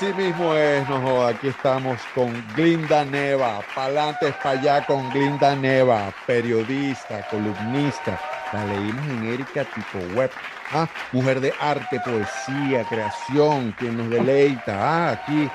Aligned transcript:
Así 0.00 0.14
mismo 0.14 0.54
es, 0.54 0.88
no 0.88 1.26
Aquí 1.26 1.48
estamos 1.48 2.00
con 2.14 2.32
Glinda 2.56 3.04
Neva, 3.04 3.60
pa'lante 3.74 4.32
para 4.42 4.58
allá 4.58 4.86
con 4.86 5.10
Glinda 5.10 5.54
Neva, 5.54 6.10
periodista, 6.26 7.20
columnista. 7.28 8.18
La 8.50 8.64
leímos 8.64 9.06
en 9.10 9.24
Erika 9.26 9.62
Tipo 9.66 9.98
Web. 10.14 10.30
Ah, 10.72 10.88
mujer 11.12 11.42
de 11.42 11.52
arte, 11.60 12.00
poesía, 12.00 12.82
creación, 12.88 13.72
quien 13.78 13.98
nos 13.98 14.08
deleita. 14.08 14.78
Ah, 14.80 15.10
aquí, 15.10 15.50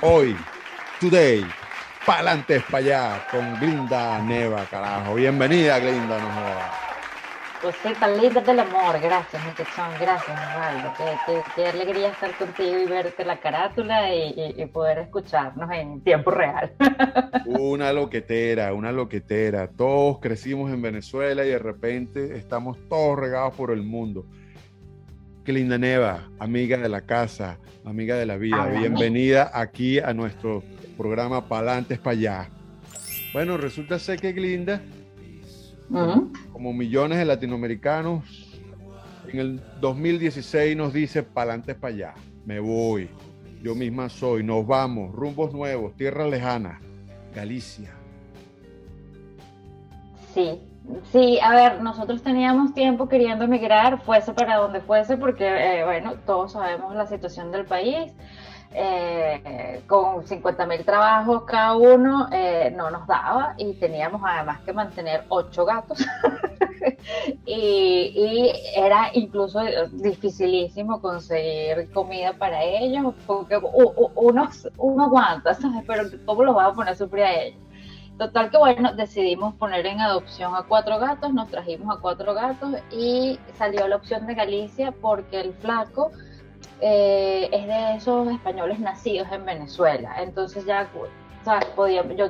hoy, 0.00 0.36
today, 1.00 1.46
pa'lante 2.04 2.58
para 2.58 2.78
allá 2.78 3.26
con 3.30 3.54
Glinda 3.60 4.18
Neva, 4.18 4.64
carajo. 4.68 5.14
Bienvenida, 5.14 5.78
Glinda, 5.78 6.18
no 6.18 6.83
pues 7.64 7.98
tan 7.98 8.20
linda 8.20 8.42
del 8.42 8.60
amor, 8.60 9.00
gracias, 9.00 9.42
muchachón, 9.42 9.88
gracias, 9.98 10.38
Osvaldo. 10.38 10.92
Qué, 10.98 11.40
qué, 11.56 11.66
alegría 11.66 12.08
estar 12.10 12.36
contigo 12.36 12.78
y 12.78 12.84
verte 12.84 13.24
la 13.24 13.40
carátula 13.40 14.14
y, 14.14 14.66
poder 14.66 14.98
escucharnos 14.98 15.70
en 15.72 16.02
tiempo 16.02 16.30
real. 16.30 16.72
Una 17.46 17.90
loquetera, 17.92 18.74
una 18.74 18.92
loquetera. 18.92 19.68
Todos 19.68 20.18
crecimos 20.18 20.70
en 20.72 20.82
Venezuela 20.82 21.44
y 21.44 21.48
de 21.48 21.58
repente 21.58 22.36
estamos 22.36 22.76
todos 22.88 23.18
regados 23.18 23.54
por 23.54 23.70
el 23.70 23.82
mundo. 23.82 24.26
Qué 25.44 25.52
linda 25.52 25.78
Neva, 25.78 26.28
amiga 26.38 26.76
de 26.76 26.88
la 26.90 27.02
casa, 27.02 27.58
amiga 27.86 28.16
de 28.16 28.26
la 28.26 28.36
vida. 28.36 28.66
Bienvenida 28.66 29.50
aquí 29.54 30.00
a 30.00 30.12
nuestro 30.12 30.62
programa 30.98 31.48
Palantes 31.48 31.98
para 31.98 32.12
allá. 32.12 32.48
Bueno, 33.32 33.56
resulta 33.56 33.98
ser 33.98 34.20
que 34.20 34.32
Glinda 34.32 34.82
como 36.52 36.72
millones 36.72 37.18
de 37.18 37.24
latinoamericanos, 37.24 38.60
en 39.28 39.38
el 39.38 39.62
2016 39.80 40.76
nos 40.76 40.92
dice, 40.92 41.22
pa'lante 41.22 41.74
para 41.74 41.94
allá, 41.94 42.14
me 42.44 42.60
voy, 42.60 43.08
yo 43.62 43.74
misma 43.74 44.08
soy, 44.08 44.42
nos 44.42 44.66
vamos, 44.66 45.12
rumbos 45.12 45.52
nuevos, 45.52 45.94
tierra 45.96 46.26
lejana, 46.26 46.80
Galicia. 47.34 47.90
Sí, 50.34 50.60
sí, 51.12 51.38
a 51.42 51.54
ver, 51.54 51.82
nosotros 51.82 52.22
teníamos 52.22 52.74
tiempo 52.74 53.08
queriendo 53.08 53.44
emigrar, 53.44 54.02
fuese 54.02 54.32
para 54.32 54.56
donde 54.56 54.80
fuese, 54.80 55.16
porque, 55.16 55.46
eh, 55.46 55.84
bueno, 55.84 56.14
todos 56.26 56.52
sabemos 56.52 56.94
la 56.94 57.06
situación 57.06 57.50
del 57.52 57.64
país 57.64 58.12
eh, 58.76 59.82
con 59.86 60.26
50 60.26 60.66
mil 60.66 60.84
trabajos 60.84 61.44
cada 61.44 61.76
uno, 61.76 62.28
eh, 62.32 62.72
no 62.76 62.90
nos 62.90 63.06
daba 63.06 63.54
y 63.56 63.72
teníamos 63.74 64.20
además 64.24 64.60
que 64.62 64.72
mantener 64.72 65.24
ocho 65.28 65.64
gatos. 65.64 65.98
y, 67.46 68.52
era 68.76 69.10
incluso 69.14 69.60
dificilísimo 69.92 71.00
conseguir 71.00 71.90
comida 71.92 72.32
para 72.32 72.62
ellos, 72.64 73.14
porque 73.26 73.56
uno, 73.56 74.50
uno 74.78 75.04
aguanta, 75.04 75.54
¿sabes? 75.54 75.84
Pero 75.86 76.04
¿cómo 76.26 76.44
los 76.44 76.56
va 76.56 76.66
a 76.66 76.74
poner 76.74 76.94
a 76.94 76.96
sufrir 76.96 77.24
a 77.24 77.32
ellos? 77.32 77.60
Total 78.18 78.50
que 78.50 78.58
bueno, 78.58 78.92
decidimos 78.94 79.54
poner 79.54 79.86
en 79.86 80.00
adopción 80.00 80.54
a 80.54 80.62
cuatro 80.62 80.98
gatos, 80.98 81.32
nos 81.32 81.48
trajimos 81.48 81.96
a 81.96 82.00
cuatro 82.00 82.32
gatos 82.32 82.76
y 82.92 83.38
salió 83.56 83.88
la 83.88 83.96
opción 83.96 84.26
de 84.26 84.34
Galicia 84.34 84.92
porque 85.00 85.40
el 85.40 85.52
flaco 85.54 86.12
eh, 86.80 87.48
es 87.52 87.66
de 87.66 87.96
esos 87.96 88.28
españoles 88.28 88.78
nacidos 88.78 89.28
en 89.32 89.44
Venezuela. 89.44 90.22
Entonces 90.22 90.64
ya, 90.64 90.88
¿sabes? 91.44 91.64
Podía, 91.76 92.02
yo, 92.14 92.26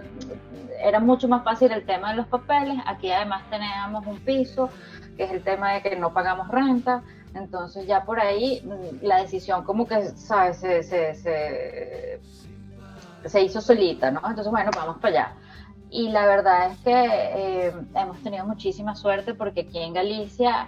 era 0.80 1.00
mucho 1.00 1.28
más 1.28 1.44
fácil 1.44 1.72
el 1.72 1.84
tema 1.84 2.10
de 2.10 2.16
los 2.16 2.26
papeles. 2.26 2.76
Aquí 2.86 3.10
además 3.10 3.42
teníamos 3.50 4.06
un 4.06 4.18
piso, 4.20 4.70
que 5.16 5.24
es 5.24 5.32
el 5.32 5.42
tema 5.42 5.72
de 5.72 5.82
que 5.82 5.96
no 5.96 6.12
pagamos 6.12 6.48
renta. 6.48 7.02
Entonces 7.34 7.86
ya 7.86 8.04
por 8.04 8.20
ahí 8.20 8.62
mm, 8.64 9.04
la 9.04 9.18
decisión 9.18 9.64
como 9.64 9.86
que, 9.86 10.02
¿sabes? 10.10 10.58
Se, 10.58 10.82
se, 10.82 11.14
se, 11.14 12.20
se 13.24 13.42
hizo 13.42 13.60
solita, 13.60 14.10
¿no? 14.10 14.20
Entonces, 14.20 14.50
bueno, 14.50 14.70
vamos 14.74 14.98
para 14.98 15.08
allá. 15.08 15.32
Y 15.90 16.08
la 16.08 16.26
verdad 16.26 16.72
es 16.72 16.78
que 16.78 16.90
eh, 16.92 17.72
hemos 17.94 18.20
tenido 18.22 18.44
muchísima 18.44 18.96
suerte 18.96 19.34
porque 19.34 19.60
aquí 19.60 19.78
en 19.78 19.94
Galicia 19.94 20.66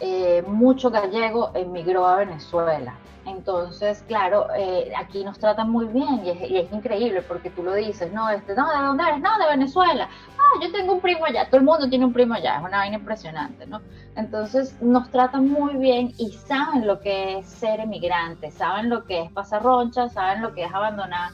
eh, 0.00 0.42
mucho 0.46 0.90
gallego 0.90 1.50
emigró 1.54 2.06
a 2.06 2.16
Venezuela. 2.16 2.94
Entonces, 3.26 4.04
claro, 4.06 4.48
eh, 4.54 4.92
aquí 4.96 5.24
nos 5.24 5.38
tratan 5.38 5.70
muy 5.70 5.86
bien 5.86 6.22
y 6.26 6.58
es, 6.58 6.70
increíble 6.72 7.22
porque 7.22 7.48
tú 7.48 7.62
lo 7.62 7.72
dices, 7.74 8.12
no, 8.12 8.28
este, 8.28 8.54
no, 8.54 8.68
¿de 8.70 8.76
dónde 8.76 9.02
eres? 9.02 9.20
No, 9.20 9.38
de 9.38 9.46
Venezuela. 9.50 10.08
Ah, 10.38 10.60
yo 10.62 10.70
tengo 10.72 10.92
un 10.92 11.00
primo 11.00 11.24
allá, 11.24 11.46
todo 11.46 11.56
el 11.58 11.64
mundo 11.64 11.88
tiene 11.88 12.04
un 12.04 12.12
primo 12.12 12.34
allá, 12.34 12.56
es 12.56 12.64
una 12.64 12.78
vaina 12.78 12.96
impresionante, 12.96 13.66
¿no? 13.66 13.80
Entonces, 14.16 14.80
nos 14.82 15.10
tratan 15.10 15.48
muy 15.48 15.76
bien 15.76 16.12
y 16.18 16.32
saben 16.32 16.86
lo 16.86 17.00
que 17.00 17.38
es 17.38 17.46
ser 17.46 17.80
emigrante, 17.80 18.50
saben 18.50 18.90
lo 18.90 19.04
que 19.04 19.22
es 19.22 19.32
pasar 19.32 19.62
roncha, 19.62 20.10
saben 20.10 20.42
lo 20.42 20.52
que 20.52 20.64
es 20.64 20.72
abandonar 20.72 21.30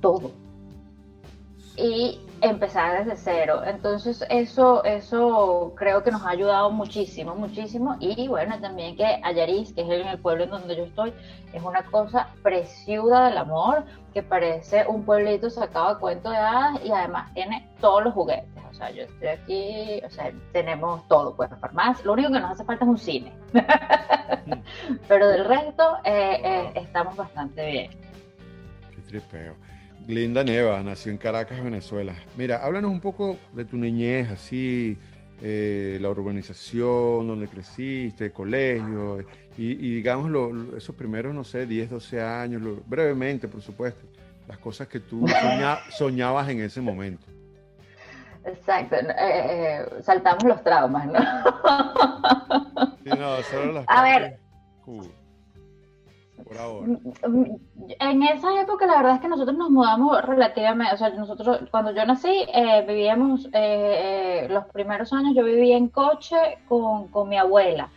todo. 0.00 0.32
Y 1.76 2.20
empezar 2.48 3.04
desde 3.04 3.16
cero. 3.16 3.62
Entonces 3.64 4.24
eso, 4.28 4.84
eso 4.84 5.72
creo 5.76 6.02
que 6.02 6.10
nos 6.10 6.22
ha 6.22 6.30
ayudado 6.30 6.70
muchísimo, 6.70 7.34
muchísimo. 7.34 7.96
Y 8.00 8.28
bueno, 8.28 8.60
también 8.60 8.96
que 8.96 9.20
Ayariz, 9.22 9.72
que 9.72 9.82
es 9.82 9.88
en 9.88 10.06
el 10.06 10.18
pueblo 10.18 10.44
en 10.44 10.50
donde 10.50 10.76
yo 10.76 10.84
estoy, 10.84 11.12
es 11.52 11.62
una 11.62 11.82
cosa 11.84 12.28
preciosa 12.42 13.26
del 13.26 13.38
amor, 13.38 13.84
que 14.12 14.22
parece 14.22 14.86
un 14.86 15.04
pueblito 15.04 15.50
sacado 15.50 15.94
de 15.94 16.00
cuento 16.00 16.30
de 16.30 16.36
hadas 16.36 16.84
y 16.84 16.90
además 16.92 17.32
tiene 17.34 17.68
todos 17.80 18.04
los 18.04 18.14
juguetes. 18.14 18.48
O 18.70 18.76
sea, 18.76 18.90
yo 18.90 19.02
estoy 19.04 19.28
aquí, 19.28 20.02
o 20.04 20.10
sea, 20.10 20.32
tenemos 20.52 21.06
todo, 21.06 21.36
pues 21.36 21.48
farmacia, 21.60 22.04
lo 22.04 22.14
único 22.14 22.32
que 22.32 22.40
nos 22.40 22.50
hace 22.50 22.64
falta 22.64 22.84
es 22.84 22.88
un 22.88 22.98
cine. 22.98 23.32
Pero 25.08 25.28
del 25.28 25.44
resto 25.44 25.98
eh, 26.04 26.40
eh, 26.42 26.72
estamos 26.74 27.14
bastante 27.14 27.64
bien. 27.70 27.90
Qué 28.90 29.00
tripeo. 29.02 29.54
Glinda 30.06 30.44
Neva 30.44 30.82
nació 30.82 31.12
en 31.12 31.18
Caracas, 31.18 31.62
Venezuela. 31.62 32.14
Mira, 32.36 32.58
háblanos 32.58 32.90
un 32.90 33.00
poco 33.00 33.38
de 33.52 33.64
tu 33.64 33.76
niñez, 33.76 34.30
así, 34.30 34.98
eh, 35.40 35.98
la 36.00 36.10
urbanización, 36.10 37.26
donde 37.26 37.48
creciste, 37.48 38.30
colegio, 38.30 39.24
y, 39.56 39.74
digamos 39.74 40.30
esos 40.76 40.94
primeros, 40.94 41.34
no 41.34 41.44
sé, 41.44 41.66
10, 41.66 41.90
12 41.90 42.20
años, 42.20 42.62
brevemente, 42.86 43.48
por 43.48 43.62
supuesto, 43.62 44.06
las 44.46 44.58
cosas 44.58 44.88
que 44.88 45.00
tú 45.00 45.26
soñabas 45.90 46.48
en 46.50 46.60
ese 46.60 46.80
momento. 46.80 47.26
Exacto, 48.44 48.96
eh, 48.96 49.06
eh, 49.18 49.86
saltamos 50.02 50.44
los 50.44 50.62
traumas, 50.62 51.06
¿no? 51.06 51.18
sí, 53.02 53.08
no, 53.08 53.42
solo 53.42 53.72
las 53.72 53.86
A 53.88 54.02
ver. 54.02 54.38
En 58.00 58.22
esa 58.22 58.60
época 58.60 58.86
la 58.86 58.96
verdad 58.96 59.14
es 59.14 59.20
que 59.20 59.28
nosotros 59.28 59.56
nos 59.56 59.70
mudamos 59.70 60.20
relativamente, 60.22 60.94
o 60.94 60.98
sea, 60.98 61.10
nosotros 61.10 61.60
cuando 61.70 61.92
yo 61.92 62.04
nací 62.04 62.44
eh, 62.52 62.84
vivíamos 62.86 63.46
eh, 63.46 63.50
eh, 63.52 64.48
los 64.50 64.64
primeros 64.66 65.12
años, 65.12 65.34
yo 65.34 65.44
vivía 65.44 65.76
en 65.76 65.88
coche 65.88 66.36
con, 66.68 67.08
con, 67.08 67.28
mi 67.28 67.36
abuela. 67.36 67.88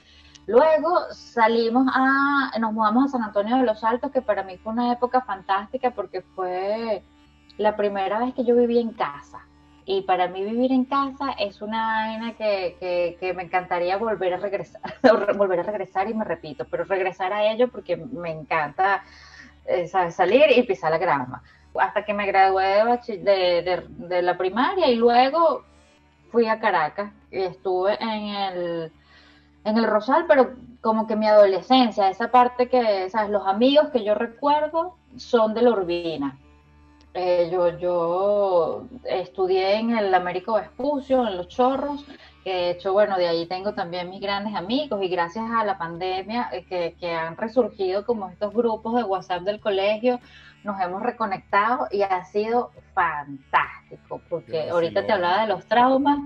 Luego 0.46 0.98
salimos 1.12 1.88
a, 1.94 2.52
nos 2.59 2.74
mudamos 2.74 3.06
a 3.06 3.18
San 3.18 3.24
Antonio 3.24 3.58
de 3.58 3.64
los 3.64 3.84
Altos, 3.84 4.12
que 4.12 4.22
para 4.22 4.44
mí 4.44 4.57
fue 4.57 4.72
una 4.74 4.94
época 4.94 5.22
fantástica 5.22 5.92
porque 5.92 6.22
fue 6.22 7.04
la 7.57 7.75
primera 7.75 8.19
vez 8.19 8.33
que 8.33 8.45
yo 8.45 8.56
viví 8.56 8.80
en 8.80 8.92
casa. 8.92 9.46
Y 9.89 10.01
para 10.01 10.28
mí 10.28 10.44
vivir 10.44 10.74
en 10.74 10.84
casa 10.84 11.31
es 11.39 11.62
una 11.62 11.86
vaina 11.86 12.34
que, 12.34 13.16
que, 13.18 13.34
me 13.34 13.44
encantaría 13.44 13.95
volver 13.95 14.34
a 14.34 14.38
regresar, 14.38 14.81
volver 15.38 15.62
a 15.62 15.63
regresar 15.63 16.10
y 16.10 16.13
me 16.13 16.25
repito, 16.25 16.66
pero 16.69 16.84
regresar 16.84 17.31
a 17.31 17.50
ello 17.50 17.69
porque 17.69 17.95
me 17.95 18.31
encanta 18.31 19.06
eh, 19.66 19.88
salir 19.88 20.44
y 20.54 20.63
pisar 20.63 20.92
la 20.92 20.98
grama. 20.98 21.42
Hasta 21.80 22.04
que 22.04 22.13
me 22.13 22.28
gradué 22.28 22.84
de, 23.07 23.86
de, 23.88 24.22
la 24.22 24.38
primaria 24.38 24.89
y 24.89 24.95
luego 24.95 25.63
fui 26.33 26.48
a 26.48 26.60
Caracas 26.60 27.13
y 27.31 27.44
estuve 27.44 27.98
en 28.04 28.36
el, 28.36 28.92
en 29.63 29.78
el 29.78 29.88
Rosal, 29.88 30.25
pero 30.28 30.51
como 30.81 31.07
que 31.07 31.16
mi 31.16 31.28
adolescencia, 31.28 32.10
esa 32.10 32.30
parte 32.30 32.68
que, 32.68 33.10
¿sabes? 33.10 33.30
Los 33.30 33.48
amigos 33.48 33.88
que 33.92 34.04
yo 34.04 34.16
recuerdo 34.16 34.98
son 35.16 35.54
de 35.54 35.62
la 35.62 35.69
Urbina 35.69 36.38
eh, 37.13 37.50
yo, 37.51 37.77
yo 37.80 38.88
estudié 39.06 39.75
en 39.80 39.98
el 39.98 40.13
Américo 40.13 40.54
Vespucio, 40.54 41.27
en 41.27 41.38
Los 41.38 41.48
Chorros, 41.48 42.06
que 42.44 42.54
de 42.54 42.69
hecho, 42.71 42.94
bueno, 42.94 43.18
de 43.18 43.27
ahí 43.27 43.45
tengo 43.48 43.74
también 43.74 44.09
mis 44.09 44.21
grandes 44.21 44.54
amigos 44.56 45.01
y 45.01 45.07
gracias 45.07 45.45
a 45.50 45.65
la 45.65 45.77
pandemia 45.77 46.50
eh, 46.51 46.95
que, 47.00 47.12
han 47.12 47.36
resurgido 47.36 48.06
como 48.06 48.30
estos 48.30 48.54
grupos 48.54 48.95
de 48.95 49.04
WhatsApp 49.04 49.42
del 49.42 49.59
colegio, 49.59 50.19
nos 50.63 50.80
hemos 50.80 51.01
reconectado 51.01 51.88
y 51.92 52.04
ha 52.04 52.24
sido 52.25 52.71
fantástico, 52.94 54.21
porque 54.30 54.69
ahorita 54.69 55.06
te 55.06 55.12
hablaba 55.12 55.42
de 55.42 55.48
los 55.48 55.65
traumas 55.65 56.19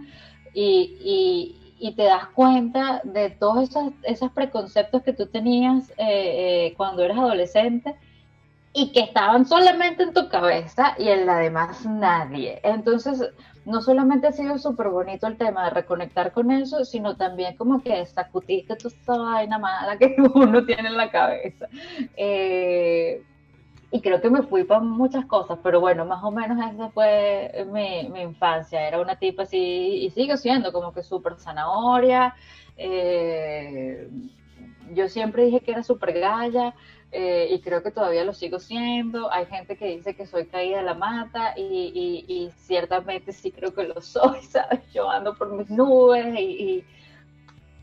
y, 0.53 1.57
te 1.95 2.03
das 2.03 2.27
cuenta 2.27 3.01
de 3.03 3.29
todos 3.29 3.69
esos, 3.69 3.93
esos 4.03 4.31
preconceptos 4.31 5.03
que 5.03 5.13
tú 5.13 5.27
tenías 5.27 5.91
eh, 5.97 6.73
cuando 6.77 7.03
eras 7.03 7.17
adolescente 7.17 7.95
y 8.73 8.91
que 8.93 9.01
estaban 9.01 9.45
solamente 9.45 10.03
en 10.03 10.13
tu 10.13 10.29
cabeza 10.29 10.95
y 10.97 11.09
en 11.09 11.25
la 11.25 11.37
demás 11.37 11.85
nadie. 11.85 12.59
Entonces, 12.63 13.31
no 13.65 13.81
solamente 13.81 14.27
ha 14.27 14.31
sido 14.31 14.57
súper 14.57 14.89
bonito 14.89 15.27
el 15.27 15.37
tema 15.37 15.65
de 15.65 15.71
reconectar 15.71 16.31
con 16.31 16.51
eso, 16.51 16.85
sino 16.85 17.15
también 17.15 17.55
como 17.57 17.83
que 17.83 18.05
sacudiste 18.05 18.75
toda 18.75 18.95
esa 18.95 19.17
vaina 19.17 19.59
mala 19.59 19.97
que 19.97 20.15
uno 20.33 20.65
tiene 20.65 20.87
en 20.89 20.97
la 20.97 21.11
cabeza. 21.11 21.67
Eh, 22.15 23.23
y 23.93 23.99
creo 23.99 24.21
que 24.21 24.29
me 24.29 24.43
fui 24.43 24.63
para 24.63 24.79
muchas 24.79 25.25
cosas, 25.25 25.59
pero 25.61 25.81
bueno, 25.81 26.05
más 26.05 26.23
o 26.23 26.31
menos 26.31 26.57
esa 26.73 26.89
fue 26.91 27.65
mi, 27.71 28.07
mi 28.09 28.21
infancia. 28.21 28.87
Era 28.87 29.01
una 29.01 29.17
tipa 29.17 29.43
así, 29.43 29.57
y 29.57 30.09
sigo 30.11 30.37
siendo 30.37 30.71
como 30.71 30.93
que 30.93 31.03
súper 31.03 31.35
zanahoria. 31.37 32.33
Eh, 32.77 34.09
yo 34.93 35.09
siempre 35.09 35.43
dije 35.45 35.59
que 35.59 35.71
era 35.71 35.83
súper 35.83 36.13
galla. 36.17 36.73
Eh, 37.13 37.49
y 37.51 37.59
creo 37.59 37.83
que 37.83 37.91
todavía 37.91 38.23
lo 38.23 38.33
sigo 38.33 38.59
siendo. 38.59 39.31
Hay 39.31 39.45
gente 39.45 39.75
que 39.75 39.97
dice 39.97 40.15
que 40.15 40.25
soy 40.25 40.45
caída 40.45 40.77
de 40.77 40.83
la 40.83 40.93
mata 40.93 41.53
y, 41.57 42.23
y, 42.27 42.51
ciertamente 42.57 43.33
sí 43.33 43.51
creo 43.51 43.73
que 43.73 43.83
lo 43.83 43.99
soy, 44.01 44.41
¿sabes? 44.49 44.79
Yo 44.93 45.09
ando 45.09 45.35
por 45.35 45.51
mis 45.51 45.69
nubes, 45.69 46.39
y, 46.39 46.85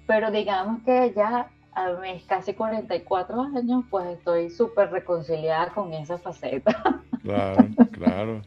pero 0.07 0.31
digamos 0.31 0.83
que 0.85 1.13
ya 1.15 1.51
a 1.73 1.93
mis 2.01 2.25
casi 2.25 2.55
44 2.55 3.43
años, 3.55 3.85
pues 3.91 4.07
estoy 4.17 4.51
súper 4.51 4.91
reconciliada 4.91 5.69
con 5.69 5.93
esa 5.93 6.19
faceta. 6.19 7.03
Claro, 7.21 7.69
claro. 7.91 8.43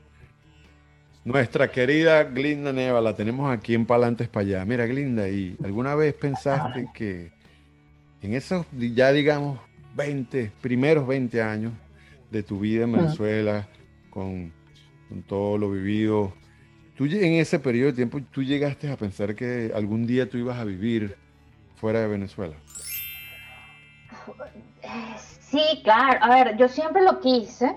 Nuestra 1.24 1.70
querida 1.70 2.24
Glinda 2.24 2.74
Neva, 2.74 3.00
la 3.00 3.16
tenemos 3.16 3.52
aquí 3.52 3.76
en 3.76 3.86
Palantes 3.86 4.28
para 4.28 4.44
allá. 4.44 4.66
Mira, 4.66 4.88
Glinda, 4.88 5.30
¿y 5.30 5.56
alguna 5.64 5.94
vez 5.94 6.16
pensaste 6.16 6.90
que 6.96 7.32
en 8.24 8.34
esos, 8.34 8.66
ya 8.72 9.12
digamos, 9.12 9.60
20, 9.96 10.52
primeros 10.62 11.08
20 11.08 11.42
años 11.42 11.74
de 12.30 12.44
tu 12.44 12.60
vida 12.60 12.84
en 12.84 12.94
Venezuela, 12.94 13.68
con, 14.10 14.52
con 15.10 15.24
todo 15.24 15.58
lo 15.58 15.70
vivido, 15.72 16.34
tú 16.96 17.06
en 17.06 17.34
ese 17.34 17.60
periodo 17.60 17.88
de 17.88 17.94
tiempo, 17.94 18.20
tú 18.32 18.44
llegaste 18.44 18.92
a 18.92 18.98
pensar 18.98 19.36
que 19.36 19.72
algún 19.76 20.06
día 20.06 20.30
tú 20.30 20.38
ibas 20.38 20.58
a 20.58 20.64
vivir 20.64 21.18
fuera 21.76 22.00
de 22.00 22.08
Venezuela? 22.08 22.56
Sí, 25.52 25.82
claro. 25.84 26.20
A 26.22 26.30
ver, 26.30 26.58
yo 26.58 26.70
siempre 26.70 27.02
lo 27.04 27.20
quise. 27.20 27.76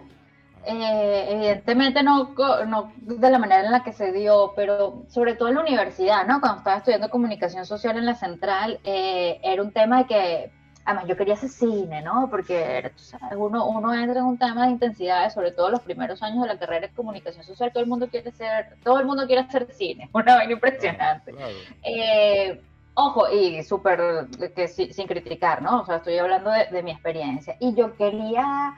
Eh, 0.66 1.26
evidentemente 1.31 2.02
no, 2.02 2.34
no, 2.66 2.93
de 2.96 3.31
la 3.31 3.38
manera 3.38 3.64
en 3.64 3.72
la 3.72 3.82
que 3.82 3.93
se 3.93 4.12
dio, 4.12 4.52
pero 4.56 5.05
sobre 5.08 5.34
todo 5.34 5.49
en 5.49 5.56
la 5.56 5.61
universidad, 5.61 6.26
¿no? 6.26 6.40
Cuando 6.40 6.58
estaba 6.58 6.78
estudiando 6.78 7.11
comunicación 7.11 7.66
social 7.66 7.99
en 7.99 8.06
la 8.06 8.14
central, 8.14 8.81
eh, 8.84 9.40
era 9.43 9.62
un 9.62 9.72
tema 9.72 9.99
de 9.99 10.06
que, 10.06 10.52
además 10.85 11.07
yo 11.07 11.17
quería 11.17 11.35
hacer 11.35 11.51
cine, 11.51 12.03
¿no? 12.03 12.29
Porque 12.31 12.93
uno, 13.37 13.67
uno 13.67 13.95
entra 13.95 14.21
en 14.21 14.27
un 14.27 14.39
tema 14.39 14.67
de 14.67 14.73
intensidad, 14.73 15.33
sobre 15.33 15.53
todo 15.53 15.71
los 15.71 15.81
primeros 15.81 16.23
años 16.23 16.43
de 16.43 16.49
la 16.49 16.59
carrera 16.59 16.89
de 16.89 16.95
comunicación 16.95 17.45
social, 17.45 17.73
todo 17.73 17.83
el 17.83 17.89
mundo 17.89 18.09
quiere 18.09 18.31
ser, 18.33 18.77
todo 18.83 19.01
el 19.01 19.07
mundo 19.07 19.27
quiere 19.27 19.43
hacer 19.43 19.67
cine, 19.73 20.09
una 20.13 20.37
vaina 20.37 20.53
impresionante. 20.53 21.35
Eh, 21.83 22.61
Ojo, 22.97 23.29
y 23.29 23.63
súper, 23.65 24.29
que 24.55 24.69
sin 24.69 25.07
criticar, 25.09 25.61
¿no? 25.61 25.81
O 25.81 25.87
sea, 25.87 25.97
estoy 25.97 26.17
hablando 26.17 26.51
de, 26.51 26.83
mi 26.85 26.93
experiencia. 26.93 27.57
Y 27.59 27.75
yo 27.75 27.97
quería 27.97 28.73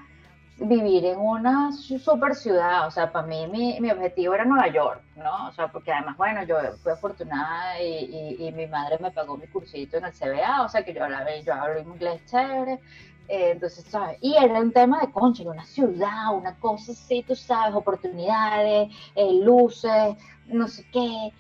vivir 0.59 1.05
en 1.05 1.19
una 1.19 1.71
super 1.73 2.35
ciudad, 2.35 2.87
o 2.87 2.91
sea, 2.91 3.13
para 3.13 3.27
mí 3.27 3.47
mi, 3.47 3.91
objetivo 3.91 4.35
era 4.35 4.45
Nueva 4.45 4.69
York, 4.69 5.03
¿no? 5.17 5.49
O 5.49 5.53
sea, 5.53 5.69
porque 5.69 5.93
además, 5.93 6.17
bueno, 6.17 6.45
yo 6.45 6.57
fui 6.83 6.93
afortunada 6.93 7.83
y, 7.83 8.53
mi 8.57 8.67
madre 8.67 8.99
me 8.99 9.11
pagó 9.11 9.37
mi 9.37 9.47
cursito 9.49 9.99
en 9.99 10.07
el 10.07 10.13
CBA, 10.13 10.63
o 10.63 10.69
sea, 10.69 10.83
que 10.83 10.95
yo 10.95 11.05
hablaba, 11.05 11.27
yo 11.45 11.53
hablo 11.53 11.81
inglés 11.81 12.25
chévere, 12.27 12.81
eh, 13.29 13.51
entonces, 13.53 13.85
¿sabes? 13.85 14.19
Y 14.23 14.35
era 14.35 14.59
un 14.61 14.73
tema 14.73 15.01
de 15.01 15.13
concha, 15.13 15.43
una 15.43 15.65
ciudad, 15.65 16.35
una 16.35 16.55
cosa 16.55 16.93
así, 16.93 17.23
tú 17.23 17.37
sabes, 17.37 17.75
oportunidades, 17.75 18.89
eh, 19.15 19.41
luces, 19.43 20.17
no 20.47 20.69
sé 20.69 20.87
qué, 20.91 21.33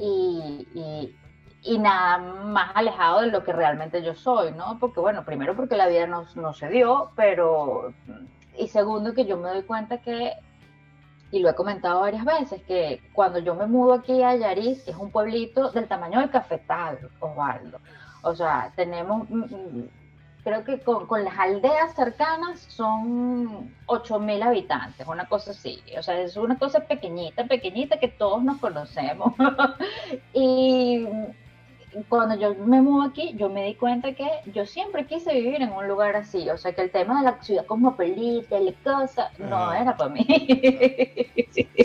y, 0.00 1.14
y 1.62 1.78
nada 1.78 2.18
más 2.18 2.70
alejado 2.74 3.20
de 3.20 3.28
lo 3.28 3.44
que 3.44 3.52
realmente 3.52 4.02
yo 4.02 4.14
soy, 4.14 4.52
¿no? 4.52 4.78
Porque 4.78 5.00
bueno, 5.00 5.24
primero 5.24 5.54
porque 5.54 5.76
la 5.76 5.86
vida 5.86 6.06
no, 6.06 6.26
no 6.34 6.54
se 6.54 6.68
dio, 6.68 7.10
pero 7.16 7.92
y 8.58 8.68
segundo 8.68 9.14
que 9.14 9.24
yo 9.24 9.36
me 9.36 9.48
doy 9.48 9.62
cuenta 9.62 9.98
que, 9.98 10.32
y 11.30 11.40
lo 11.40 11.50
he 11.50 11.54
comentado 11.54 12.00
varias 12.00 12.24
veces, 12.24 12.62
que 12.62 13.00
cuando 13.12 13.38
yo 13.38 13.54
me 13.54 13.66
mudo 13.66 13.94
aquí 13.94 14.22
a 14.22 14.34
Yariz, 14.34 14.86
es 14.88 14.96
un 14.96 15.10
pueblito 15.10 15.70
del 15.70 15.86
tamaño 15.86 16.20
del 16.20 16.30
Cafetal, 16.30 16.98
Osvaldo. 17.20 17.78
O 18.22 18.34
sea, 18.34 18.72
tenemos, 18.74 19.28
mm, 19.30 19.36
mm, 19.36 19.88
creo 20.42 20.64
que 20.64 20.80
con, 20.80 21.06
con 21.06 21.24
las 21.24 21.38
aldeas 21.38 21.94
cercanas 21.94 22.60
son 22.68 23.74
8.000 23.86 24.42
habitantes, 24.42 25.06
una 25.06 25.28
cosa 25.28 25.52
así. 25.52 25.80
O 25.96 26.02
sea, 26.02 26.20
es 26.20 26.36
una 26.36 26.58
cosa 26.58 26.80
pequeñita, 26.80 27.44
pequeñita 27.44 27.98
que 27.98 28.08
todos 28.08 28.42
nos 28.42 28.58
conocemos. 28.58 29.34
y 30.32 31.06
cuando 32.08 32.38
yo 32.38 32.54
me 32.54 32.80
mudo 32.80 33.02
aquí, 33.02 33.34
yo 33.36 33.48
me 33.48 33.64
di 33.64 33.74
cuenta 33.74 34.12
que 34.12 34.28
yo 34.52 34.66
siempre 34.66 35.06
quise 35.06 35.34
vivir 35.34 35.62
en 35.62 35.70
un 35.72 35.88
lugar 35.88 36.16
así. 36.16 36.48
O 36.50 36.56
sea, 36.56 36.72
que 36.72 36.82
el 36.82 36.90
tema 36.90 37.18
de 37.18 37.30
la 37.30 37.42
ciudad 37.42 37.66
cosmopolita, 37.66 38.58
la 38.60 38.72
cosa, 38.84 39.30
no 39.38 39.72
era 39.72 39.96
para 39.96 40.10
mí. 40.10 40.26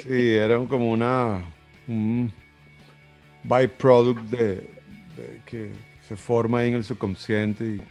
sí, 0.03 0.35
era 0.35 0.57
como 0.67 0.91
una. 0.91 1.43
un 1.87 2.31
byproduct 3.43 4.21
de, 4.29 4.69
que 5.45 5.71
se 6.07 6.15
forma 6.15 6.59
ahí 6.59 6.69
en 6.69 6.75
el 6.75 6.83
subconsciente. 6.83 7.65
Y, 7.65 7.81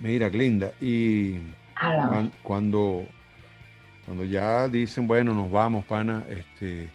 mira, 0.00 0.28
Glinda, 0.28 0.72
y 0.80 1.38
cuando, 2.42 3.04
cuando 4.04 4.24
ya 4.24 4.68
dicen, 4.68 5.06
bueno, 5.06 5.34
nos 5.34 5.50
vamos, 5.50 5.84
pana, 5.84 6.24
este 6.28 6.88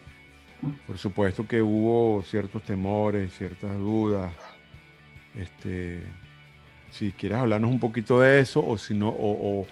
por 0.86 0.98
supuesto 0.98 1.46
que 1.46 1.62
hubo 1.62 2.22
ciertos 2.22 2.62
temores, 2.62 3.32
ciertas 3.36 3.76
dudas. 3.78 4.32
Este, 5.34 6.02
si 6.90 7.12
quieres 7.12 7.38
hablarnos 7.38 7.70
un 7.70 7.80
poquito 7.80 8.20
de 8.20 8.40
eso, 8.40 8.64
o 8.66 8.76
si 8.76 8.94
no, 8.94 9.08
o, 9.08 9.66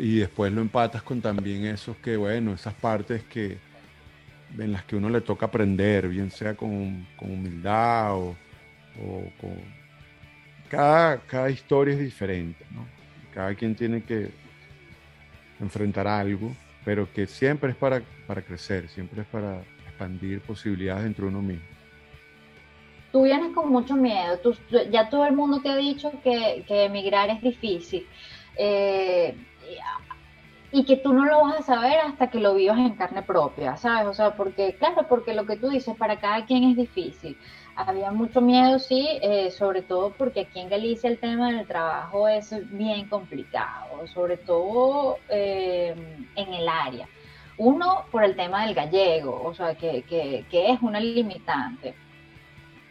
y 0.00 0.16
después 0.16 0.52
lo 0.52 0.60
empatas 0.60 1.02
con 1.02 1.20
también 1.20 1.66
esos 1.66 1.96
que, 1.98 2.16
bueno, 2.16 2.54
esas 2.54 2.74
partes 2.74 3.22
que 3.24 3.58
en 4.58 4.72
las 4.72 4.84
que 4.84 4.96
uno 4.96 5.08
le 5.08 5.20
toca 5.20 5.46
aprender, 5.46 6.08
bien 6.08 6.30
sea 6.30 6.54
con, 6.54 7.06
humildad 7.20 8.14
o, 8.16 8.36
con. 9.40 9.84
Cada, 10.68 11.18
cada 11.18 11.50
historia 11.50 11.94
es 11.94 12.00
diferente, 12.00 12.64
¿no? 12.70 12.86
Cada 13.32 13.54
quien 13.54 13.74
tiene 13.74 14.02
que 14.02 14.30
enfrentar 15.60 16.06
algo, 16.06 16.54
pero 16.84 17.12
que 17.12 17.26
siempre 17.26 17.70
es 17.70 17.76
para, 17.76 18.00
para 18.26 18.42
crecer, 18.42 18.88
siempre 18.88 19.22
es 19.22 19.26
para, 19.28 19.62
expandir 19.94 20.40
posibilidades 20.40 21.04
dentro 21.04 21.26
de 21.26 21.30
uno 21.30 21.42
mismo. 21.42 21.64
Tú 23.12 23.22
vienes 23.22 23.54
con 23.54 23.70
mucho 23.70 23.94
miedo, 23.94 24.40
ya 24.90 25.08
todo 25.08 25.24
el 25.24 25.34
mundo 25.36 25.60
te 25.60 25.68
ha 25.68 25.76
dicho 25.76 26.10
que, 26.24 26.64
emigrar 26.68 27.30
es 27.30 27.40
difícil 27.40 28.04
eh, 28.56 29.36
y 30.72 30.84
que 30.84 30.96
tú 30.96 31.12
no 31.12 31.24
lo 31.24 31.42
vas 31.42 31.60
a 31.60 31.62
saber 31.62 32.00
hasta 32.00 32.28
que 32.28 32.40
lo 32.40 32.56
vivas 32.56 32.78
en 32.78 32.96
carne 32.96 33.22
propia, 33.22 33.76
¿sabes? 33.76 34.08
O 34.08 34.14
sea, 34.14 34.34
porque, 34.34 34.74
claro, 34.74 35.06
porque 35.08 35.32
lo 35.32 35.46
que 35.46 35.56
tú 35.56 35.68
dices 35.68 35.96
para 35.96 36.18
cada 36.18 36.44
quien 36.44 36.64
es 36.64 36.76
difícil. 36.76 37.38
Había 37.76 38.10
mucho 38.10 38.40
miedo, 38.40 38.80
sí, 38.80 39.06
eh, 39.22 39.52
sobre 39.52 39.82
todo 39.82 40.10
porque 40.10 40.40
aquí 40.40 40.58
en 40.58 40.68
Galicia 40.68 41.08
el 41.08 41.18
tema 41.18 41.52
del 41.52 41.66
trabajo 41.68 42.26
es 42.26 42.52
bien 42.76 43.08
complicado, 43.08 44.04
sobre 44.08 44.36
todo 44.36 45.18
eh, 45.28 45.94
en 46.34 46.54
el 46.54 46.68
área. 46.68 47.08
Uno, 47.56 48.04
por 48.10 48.24
el 48.24 48.34
tema 48.34 48.66
del 48.66 48.74
gallego, 48.74 49.42
o 49.44 49.54
sea, 49.54 49.74
que, 49.74 50.02
que, 50.02 50.70
es 50.70 50.82
una 50.82 50.98
limitante. 50.98 51.94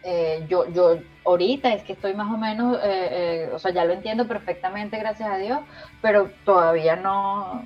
Eh, 0.03 0.45
yo, 0.49 0.69
yo 0.69 0.97
ahorita 1.25 1.73
es 1.73 1.83
que 1.83 1.93
estoy 1.93 2.13
más 2.13 2.31
o 2.33 2.37
menos, 2.37 2.77
eh, 2.77 3.07
eh, 3.11 3.49
o 3.53 3.59
sea, 3.59 3.71
ya 3.71 3.85
lo 3.85 3.93
entiendo 3.93 4.27
perfectamente, 4.27 4.97
gracias 4.97 5.29
a 5.29 5.37
Dios, 5.37 5.59
pero 6.01 6.31
todavía 6.45 6.95
no, 6.95 7.65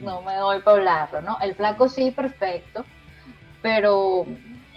no 0.00 0.22
me 0.22 0.34
doy 0.36 0.60
para 0.60 0.78
hablarlo, 0.78 1.22
¿no? 1.22 1.38
El 1.40 1.54
flaco 1.54 1.88
sí, 1.88 2.10
perfecto, 2.10 2.84
pero 3.62 4.26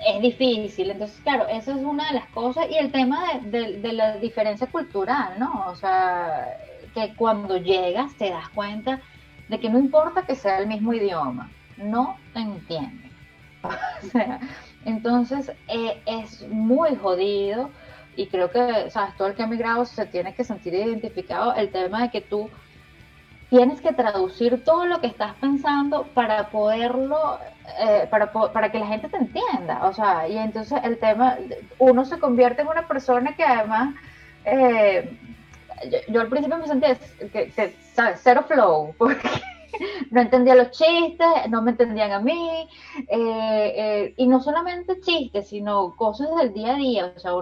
es 0.08 0.22
difícil. 0.22 0.92
Entonces, 0.92 1.20
claro, 1.22 1.48
esa 1.48 1.72
es 1.72 1.78
una 1.78 2.08
de 2.08 2.16
las 2.16 2.28
cosas. 2.30 2.68
Y 2.70 2.78
el 2.78 2.92
tema 2.92 3.34
de, 3.44 3.80
de 3.80 3.94
la 3.94 4.18
diferencia 4.18 4.68
cultural, 4.68 5.34
¿no? 5.38 5.66
O 5.68 5.76
sea, 5.76 6.58
que 6.94 7.14
cuando 7.16 7.58
llegas 7.58 8.16
te 8.16 8.30
das 8.30 8.50
cuenta 8.50 9.02
de 9.50 9.60
que 9.60 9.70
no 9.70 9.80
importa 9.80 10.26
que 10.26 10.36
sea 10.36 10.60
el 10.60 10.68
mismo 10.68 10.94
idioma, 10.94 11.50
no 11.78 12.18
te 12.34 12.40
entienden. 12.40 13.12
o 13.64 14.08
sea, 14.08 14.40
entonces 14.86 15.52
eh, 15.68 16.02
es 16.06 16.48
muy 16.48 16.96
jodido 16.96 17.70
y 18.16 18.28
creo 18.28 18.50
que, 18.52 18.90
sabes, 18.90 19.16
todo 19.18 19.28
el 19.28 19.36
que 19.36 19.44
ha 19.44 19.48
migrado 19.48 19.86
se 19.86 20.06
tiene 20.06 20.34
que 20.34 20.44
sentir 20.44 20.74
identificado 20.74 21.54
el 21.56 21.70
tema 21.72 22.04
de 22.04 22.12
que 22.12 22.22
tú 22.22 22.50
tienes 23.50 23.82
que 23.82 23.94
traducir 23.94 24.64
todo 24.64 24.86
lo 24.86 25.02
que 25.02 25.08
estás 25.08 25.34
pensando 25.36 26.04
para 26.14 26.50
poderlo, 26.50 27.40
eh, 27.80 28.08
para, 28.10 28.32
para 28.32 28.72
que 28.72 28.80
la 28.80 28.88
gente 28.88 29.10
te 29.10 29.18
entienda. 29.18 29.88
O 29.88 29.94
sea, 29.94 30.28
y 30.28 30.38
entonces 30.38 30.80
el 30.84 31.00
tema, 31.00 31.38
uno 31.80 32.06
se 32.06 32.20
convierte 32.20 32.62
en 32.62 32.68
una 32.68 32.88
persona 32.88 33.36
que 33.36 33.44
además, 33.44 33.96
eh, 34.46 35.18
yo, 36.10 36.22
al 36.22 36.28
principio 36.28 36.58
me 36.58 36.68
sentía, 36.68 36.96
que, 37.32 37.74
¿sabes? 38.00 38.22
Cero 38.24 38.46
flow, 38.48 38.96
porque 38.98 39.28
no 40.10 40.22
entendía 40.22 40.56
los 40.56 40.72
chistes, 40.72 41.28
no 41.50 41.62
me 41.62 41.72
entendían 41.72 42.14
a 42.14 42.20
mí, 42.22 42.70
eh, 42.96 43.74
eh, 43.76 44.14
y 44.16 44.26
no 44.26 44.40
solamente 44.42 45.02
chistes, 45.02 45.50
sino 45.50 45.94
cosas 45.98 46.30
del 46.38 46.54
día 46.54 46.76
a 46.76 46.78
día. 46.78 47.14
O 47.14 47.20
sea, 47.20 47.34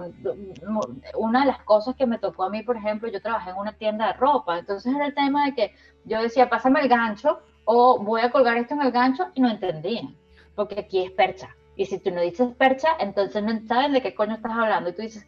una 1.14 1.40
de 1.40 1.46
las 1.46 1.62
cosas 1.62 1.94
que 1.94 2.06
me 2.06 2.18
tocó 2.18 2.42
a 2.42 2.50
mí, 2.50 2.64
por 2.64 2.76
ejemplo, 2.76 3.08
yo 3.08 3.22
trabajé 3.22 3.50
en 3.50 3.56
una 3.56 3.72
tienda 3.72 4.08
de 4.08 4.12
ropa, 4.14 4.58
entonces 4.58 4.92
era 4.92 5.06
el 5.06 5.14
tema 5.14 5.46
de 5.46 5.54
que 5.54 5.74
yo 6.04 6.20
decía, 6.20 6.50
pásame 6.50 6.80
el 6.80 6.88
gancho 6.88 7.38
o 7.64 8.00
voy 8.02 8.22
a 8.22 8.32
colgar 8.32 8.56
esto 8.56 8.74
en 8.74 8.82
el 8.82 8.90
gancho 8.90 9.28
y 9.34 9.40
no 9.40 9.50
entendían, 9.50 10.16
porque 10.56 10.80
aquí 10.80 11.04
es 11.04 11.12
percha. 11.12 11.54
Y 11.76 11.86
si 11.86 12.00
tú 12.00 12.10
no 12.10 12.20
dices 12.20 12.48
percha, 12.56 12.88
entonces 12.98 13.44
no 13.44 13.56
saben 13.68 13.92
de 13.92 14.02
qué 14.02 14.12
coño 14.12 14.34
estás 14.34 14.50
hablando. 14.50 14.90
Y 14.90 14.94
tú 14.94 15.02
dices, 15.02 15.24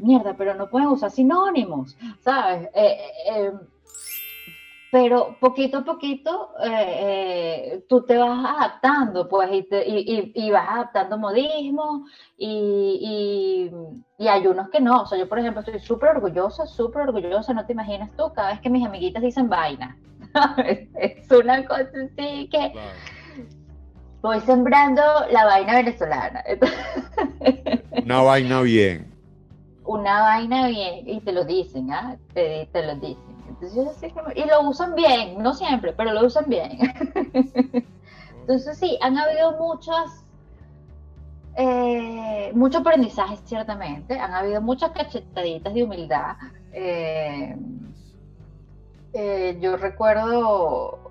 mierda, 0.00 0.34
pero 0.36 0.54
no 0.54 0.68
pueden 0.68 0.88
usar 0.88 1.12
sinónimos, 1.12 1.96
¿sabes? 2.24 2.68
Eh, 2.74 2.98
eh, 3.30 3.52
pero 4.90 5.36
poquito 5.38 5.78
a 5.78 5.84
poquito 5.84 6.52
eh, 6.64 7.84
tú 7.88 8.02
te 8.04 8.18
vas 8.18 8.44
adaptando, 8.44 9.28
pues, 9.28 9.48
y, 9.52 10.50
vas 10.50 10.68
adaptando 10.68 11.16
modismo, 11.16 12.06
y, 12.36 13.70
hay 14.18 14.46
unos 14.46 14.68
que 14.70 14.80
no. 14.80 15.02
O 15.02 15.06
sea, 15.06 15.18
yo, 15.18 15.28
por 15.28 15.38
ejemplo, 15.38 15.60
estoy 15.60 15.78
súper 15.78 16.10
orgullosa, 16.10 16.66
súper 16.66 17.02
orgullosa, 17.02 17.54
no 17.54 17.64
te 17.66 17.72
imaginas 17.72 18.10
tú, 18.16 18.32
cada 18.34 18.50
vez 18.50 18.60
que 18.60 18.70
mis 18.70 18.84
amiguitas 18.84 19.22
dicen 19.22 19.48
vaina. 19.48 19.96
es 20.94 21.30
una 21.30 21.64
cosa 21.66 21.90
así 22.04 22.48
que 22.48 22.72
voy 24.22 24.40
sembrando 24.40 25.02
la 25.30 25.44
vaina 25.44 25.74
venezolana. 25.74 26.42
una 28.04 28.22
vaina 28.22 28.60
bien. 28.62 29.10
Una 29.84 30.20
vaina 30.20 30.68
bien, 30.68 31.08
y 31.08 31.20
te 31.20 31.32
lo 31.32 31.44
dicen, 31.44 31.92
¿ah? 31.92 32.16
Te, 32.34 32.68
lo 32.74 32.94
dicen. 32.96 33.29
Y 34.34 34.44
lo 34.44 34.68
usan 34.68 34.94
bien, 34.94 35.42
no 35.42 35.54
siempre, 35.54 35.92
pero 35.92 36.12
lo 36.12 36.26
usan 36.26 36.44
bien. 36.48 36.78
Entonces 38.40 38.78
sí, 38.78 38.98
han 39.00 39.16
habido 39.16 39.52
muchas, 39.58 40.24
eh, 41.56 42.50
mucho 42.54 42.82
ciertamente, 43.44 44.18
han 44.18 44.32
habido 44.32 44.60
muchas 44.60 44.90
cachetaditas 44.90 45.72
de 45.72 45.82
humildad. 45.84 46.36
Eh, 46.72 47.56
eh, 49.12 49.58
yo 49.60 49.76
recuerdo 49.76 51.09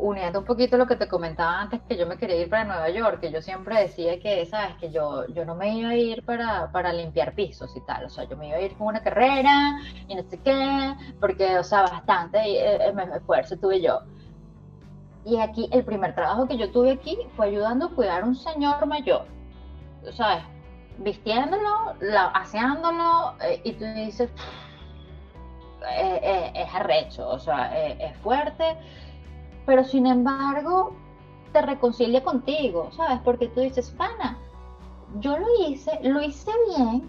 uniendo 0.00 0.40
un 0.40 0.44
poquito 0.44 0.76
lo 0.76 0.86
que 0.86 0.96
te 0.96 1.08
comentaba 1.08 1.60
antes, 1.60 1.80
que 1.88 1.96
yo 1.96 2.06
me 2.06 2.16
quería 2.16 2.36
ir 2.36 2.50
para 2.50 2.64
Nueva 2.64 2.88
York, 2.90 3.20
que 3.20 3.30
yo 3.30 3.42
siempre 3.42 3.78
decía 3.80 4.18
que, 4.18 4.44
sabes, 4.46 4.76
que 4.76 4.90
yo, 4.90 5.26
yo 5.28 5.44
no 5.44 5.54
me 5.54 5.74
iba 5.76 5.90
a 5.90 5.96
ir 5.96 6.24
para, 6.24 6.70
para 6.72 6.92
limpiar 6.92 7.34
pisos 7.34 7.76
y 7.76 7.80
tal, 7.82 8.04
o 8.04 8.08
sea, 8.08 8.24
yo 8.24 8.36
me 8.36 8.48
iba 8.48 8.56
a 8.56 8.60
ir 8.60 8.76
con 8.76 8.88
una 8.88 9.02
carrera 9.02 9.78
y 10.08 10.14
no 10.14 10.22
sé 10.22 10.38
qué, 10.38 10.94
porque, 11.20 11.58
o 11.58 11.64
sea, 11.64 11.82
bastante 11.82 12.38
eh, 12.38 12.76
eh, 12.76 12.94
esfuerzo 13.14 13.56
tuve 13.56 13.80
yo. 13.80 14.00
Y 15.24 15.38
aquí, 15.38 15.68
el 15.70 15.84
primer 15.84 16.14
trabajo 16.14 16.48
que 16.48 16.56
yo 16.56 16.70
tuve 16.72 16.92
aquí 16.92 17.18
fue 17.36 17.48
ayudando 17.48 17.86
a 17.86 17.90
cuidar 17.90 18.22
a 18.22 18.26
un 18.26 18.34
señor 18.34 18.84
mayor, 18.86 19.26
¿sabes? 20.12 20.42
Vistiéndolo, 20.98 21.94
la, 22.00 22.26
aseándolo, 22.28 23.34
eh, 23.42 23.60
y 23.64 23.72
tú 23.72 23.84
dices, 23.94 24.30
es 25.96 26.74
arrecho, 26.74 27.26
o 27.26 27.38
sea, 27.38 27.74
es 27.88 28.14
fuerte 28.18 28.76
pero 29.70 29.84
sin 29.84 30.08
embargo 30.08 30.96
te 31.52 31.62
reconcilia 31.62 32.24
contigo, 32.24 32.90
¿sabes? 32.90 33.20
Porque 33.24 33.46
tú 33.46 33.60
dices, 33.60 33.88
pana, 33.92 34.36
yo 35.20 35.38
lo 35.38 35.46
hice, 35.64 35.92
lo 36.02 36.20
hice 36.20 36.50
bien 36.74 37.08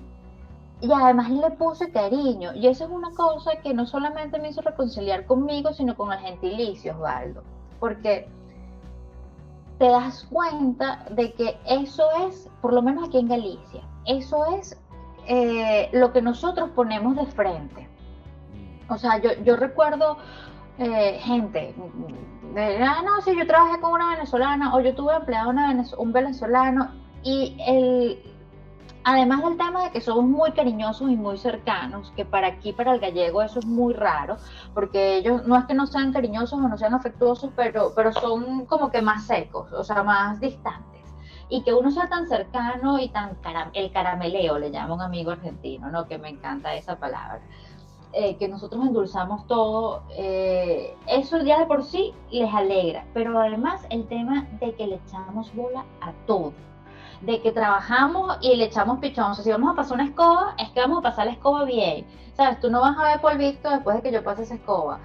y 0.79 0.91
además 0.93 1.31
le 1.31 1.49
puse 1.57 1.91
cariño. 1.91 2.53
Y 2.53 2.67
eso 2.67 2.83
es 2.83 2.91
una 2.91 3.09
cosa 3.15 3.55
que 3.63 3.73
no 3.73 3.87
solamente 3.87 4.39
me 4.39 4.49
hizo 4.49 4.61
reconciliar 4.61 5.25
conmigo, 5.25 5.73
sino 5.73 5.95
con 5.95 6.13
el 6.13 6.19
gentilicio, 6.19 6.93
Osvaldo. 6.93 7.41
Porque 7.79 8.29
te 9.79 9.87
das 9.87 10.27
cuenta 10.29 11.07
de 11.09 11.33
que 11.33 11.57
eso 11.65 12.03
es, 12.27 12.47
por 12.61 12.73
lo 12.73 12.83
menos 12.83 13.07
aquí 13.07 13.17
en 13.17 13.27
Galicia, 13.27 13.81
eso 14.05 14.45
es 14.55 14.79
eh, 15.25 15.89
lo 15.93 16.13
que 16.13 16.21
nosotros 16.21 16.69
ponemos 16.75 17.15
de 17.15 17.25
frente. 17.25 17.89
O 18.87 18.99
sea, 18.99 19.17
yo, 19.17 19.31
yo 19.43 19.55
recuerdo 19.55 20.17
eh, 20.77 21.19
gente, 21.21 21.75
ah, 22.57 23.01
no, 23.05 23.21
si 23.21 23.35
yo 23.35 23.45
trabajé 23.45 23.79
con 23.79 23.93
una 23.93 24.11
venezolana 24.11 24.75
o 24.75 24.79
yo 24.81 24.95
tuve 24.95 25.15
empleado 25.15 25.49
una 25.49 25.83
un 25.97 26.11
venezolano 26.13 26.91
y 27.23 27.55
el, 27.67 28.31
además 29.03 29.43
del 29.43 29.57
tema 29.57 29.83
de 29.83 29.91
que 29.91 30.01
somos 30.01 30.25
muy 30.25 30.51
cariñosos 30.51 31.09
y 31.09 31.15
muy 31.15 31.37
cercanos, 31.37 32.11
que 32.15 32.25
para 32.25 32.47
aquí, 32.47 32.73
para 32.73 32.93
el 32.93 32.99
gallego, 32.99 33.41
eso 33.41 33.59
es 33.59 33.65
muy 33.65 33.93
raro, 33.93 34.37
porque 34.73 35.17
ellos 35.17 35.45
no 35.45 35.57
es 35.57 35.65
que 35.65 35.73
no 35.73 35.87
sean 35.87 36.13
cariñosos 36.13 36.59
o 36.59 36.67
no 36.67 36.77
sean 36.77 36.93
afectuosos, 36.93 37.51
pero, 37.55 37.93
pero 37.95 38.11
son 38.13 38.65
como 38.65 38.91
que 38.91 39.01
más 39.01 39.25
secos, 39.25 39.71
o 39.71 39.83
sea, 39.83 40.03
más 40.03 40.39
distantes. 40.39 41.01
Y 41.49 41.63
que 41.63 41.73
uno 41.73 41.91
sea 41.91 42.07
tan 42.07 42.27
cercano 42.27 42.97
y 42.97 43.09
tan 43.09 43.37
el 43.73 43.91
carameleo, 43.91 44.57
le 44.57 44.71
llama 44.71 44.93
un 44.95 45.01
amigo 45.01 45.31
argentino, 45.31 45.89
¿no? 45.89 46.07
Que 46.07 46.17
me 46.17 46.29
encanta 46.29 46.73
esa 46.75 46.97
palabra. 46.97 47.41
Eh, 48.13 48.35
que 48.35 48.49
nosotros 48.49 48.85
endulzamos 48.85 49.47
todo, 49.47 50.03
eh, 50.17 50.97
eso 51.07 51.37
ya 51.43 51.59
de 51.59 51.65
por 51.65 51.81
sí 51.85 52.13
les 52.29 52.53
alegra, 52.53 53.05
pero 53.13 53.39
además 53.39 53.85
el 53.89 54.05
tema 54.07 54.47
de 54.59 54.75
que 54.75 54.85
le 54.85 54.95
echamos 54.95 55.55
bola 55.55 55.85
a 56.01 56.11
todo, 56.27 56.51
de 57.21 57.41
que 57.41 57.53
trabajamos 57.53 58.37
y 58.41 58.57
le 58.57 58.65
echamos 58.65 58.99
pichón, 58.99 59.31
o 59.31 59.33
sea, 59.33 59.45
si 59.45 59.51
vamos 59.51 59.71
a 59.71 59.75
pasar 59.77 59.93
una 59.93 60.09
escoba, 60.09 60.55
es 60.57 60.69
que 60.71 60.81
vamos 60.81 60.99
a 60.99 61.03
pasar 61.03 61.25
la 61.25 61.31
escoba 61.31 61.63
bien, 61.63 62.05
sabes, 62.33 62.59
tú 62.59 62.69
no 62.69 62.81
vas 62.81 62.97
a 62.97 63.03
ver 63.03 63.21
polvito 63.21 63.69
después 63.69 63.95
de 63.95 64.01
que 64.01 64.11
yo 64.11 64.25
pase 64.25 64.43
esa 64.43 64.55
escoba. 64.55 64.99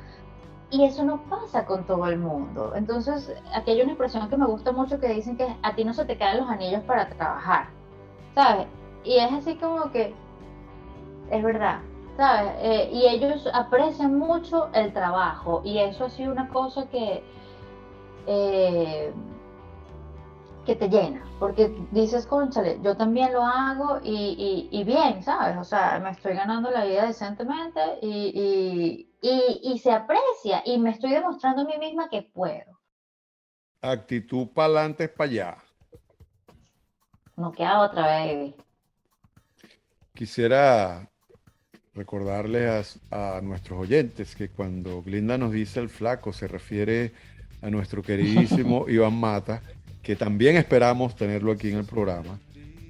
Y 0.73 0.85
eso 0.85 1.05
no 1.05 1.23
pasa 1.31 1.65
con 1.65 1.85
todo 1.87 2.09
el 2.09 2.19
mundo. 2.19 2.73
Entonces, 2.75 3.33
aquí 3.55 3.71
hay 3.71 3.83
una 3.83 3.93
expresión 3.93 4.29
que 4.29 4.37
me 4.37 4.47
gusta 4.47 4.73
mucho 4.73 4.99
que 4.99 5.07
dicen 5.07 5.37
que 5.37 5.47
a 5.63 5.77
ti 5.77 5.85
no 5.85 5.95
se 5.95 6.05
te 6.07 6.19
caen 6.19 6.39
los 6.39 6.51
anillos 6.51 6.83
para 6.83 7.09
trabajar, 7.09 7.69
¿sabes? 8.35 8.67
Y 9.05 9.19
es 9.19 9.33
así 9.33 9.55
como 9.55 9.93
que, 9.93 10.13
es 11.31 11.45
verdad, 11.45 11.79
¿sabes? 12.17 12.53
Eh, 12.59 12.91
y 12.93 13.07
ellos 13.07 13.49
aprecian 13.53 14.19
mucho 14.19 14.71
el 14.73 14.93
trabajo 14.93 15.63
y 15.65 15.79
eso 15.79 16.07
ha 16.07 16.11
sido 16.11 16.33
una 16.33 16.49
cosa 16.49 16.89
que, 16.89 17.23
eh, 18.27 19.13
que 20.65 20.75
te 20.75 20.89
llena, 20.89 21.25
porque 21.39 21.73
dices, 21.91 22.27
conchale, 22.27 22.81
yo 22.83 22.97
también 22.97 23.33
lo 23.33 23.45
hago 23.45 24.01
y, 24.03 24.83
bien, 24.85 25.23
¿sabes? 25.23 25.57
O 25.59 25.65
sea, 25.65 26.01
me 26.01 26.11
estoy 26.11 26.35
ganando 26.35 26.71
la 26.71 26.85
vida 26.85 27.07
decentemente 27.07 27.81
y, 28.03 29.09
y 29.21 29.79
se 29.79 29.93
aprecia 29.93 30.63
y 30.65 30.79
me 30.79 30.91
estoy 30.91 31.11
demostrando 31.11 31.63
a 31.63 31.65
mí 31.67 31.79
misma 31.79 32.09
que 32.09 32.23
puedo. 32.23 32.81
Actitud 33.83 34.49
para 34.49 34.67
adelante, 34.67 35.09
para 35.09 35.31
allá. 35.31 35.57
No 37.37 37.53
queda 37.53 37.81
otra, 37.81 38.03
baby. 38.07 38.57
Quisiera 40.15 41.09
recordarles 41.97 42.99
a, 43.11 43.41
nuestros 43.43 43.81
oyentes 43.81 44.37
que 44.37 44.49
cuando 44.49 45.03
Glinda 45.03 45.39
nos 45.39 45.53
dice 45.53 45.81
el 45.81 45.89
flaco 45.89 46.33
se 46.33 46.47
refiere 46.47 47.13
a 47.63 47.71
nuestro 47.71 48.03
queridísimo 48.03 48.87
Iván 48.89 49.19
Mata, 49.19 49.63
que 50.03 50.15
también 50.15 50.57
esperamos 50.57 51.17
tenerlo 51.17 51.53
aquí 51.53 51.71
en 51.71 51.79
el 51.79 51.85
programa, 51.85 52.39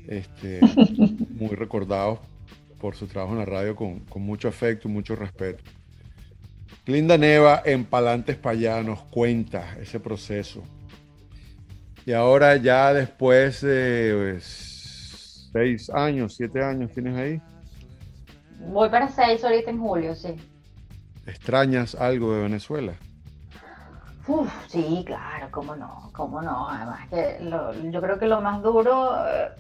este, 0.09 0.61
muy 1.31 1.55
recordado 1.55 2.21
por 2.81 2.97
su 2.97 3.07
trabajo 3.07 3.33
en 3.33 3.39
la 3.39 3.45
radio 3.45 3.77
con, 3.77 4.03
mucho 4.17 4.49
afecto 4.49 4.89
y 4.89 4.91
mucho 4.91 5.15
respeto. 5.15 5.63
Glinda 6.85 7.17
Neva 7.17 7.63
en 7.65 7.85
Palantes 7.85 8.37
Payá 8.37 8.83
nos 8.83 9.03
cuenta 9.03 9.77
ese 9.81 9.99
proceso. 9.99 10.63
Y 12.05 12.13
ahora 12.13 12.57
ya 12.57 12.93
después 12.93 13.61
de 13.63 14.15
pues, 14.17 15.49
seis 15.53 15.91
años, 15.91 16.37
siete 16.37 16.63
años, 16.63 16.93
¿tienes 16.93 17.17
ahí? 17.17 17.41
Voy 18.59 18.89
para 18.89 19.09
seis 19.09 19.45
ahorita 19.45 19.71
en 19.71 19.81
julio, 19.81 20.15
sí. 20.15 20.37
¿Extrañas 21.27 21.95
algo 21.95 22.33
de 22.33 22.43
Venezuela? 22.43 22.93
Uf, 24.29 24.53
sí, 24.69 25.05
claro, 25.07 25.49
cómo 25.51 25.77
no, 25.77 26.11
cómo 26.13 26.43
no. 26.43 26.69
Además 26.69 27.09
que 27.09 27.39
yo 27.91 28.01
creo 28.01 28.19
que 28.19 28.27
lo 28.27 28.41
más 28.41 28.63
duro 28.63 29.15
eh, 29.27 29.51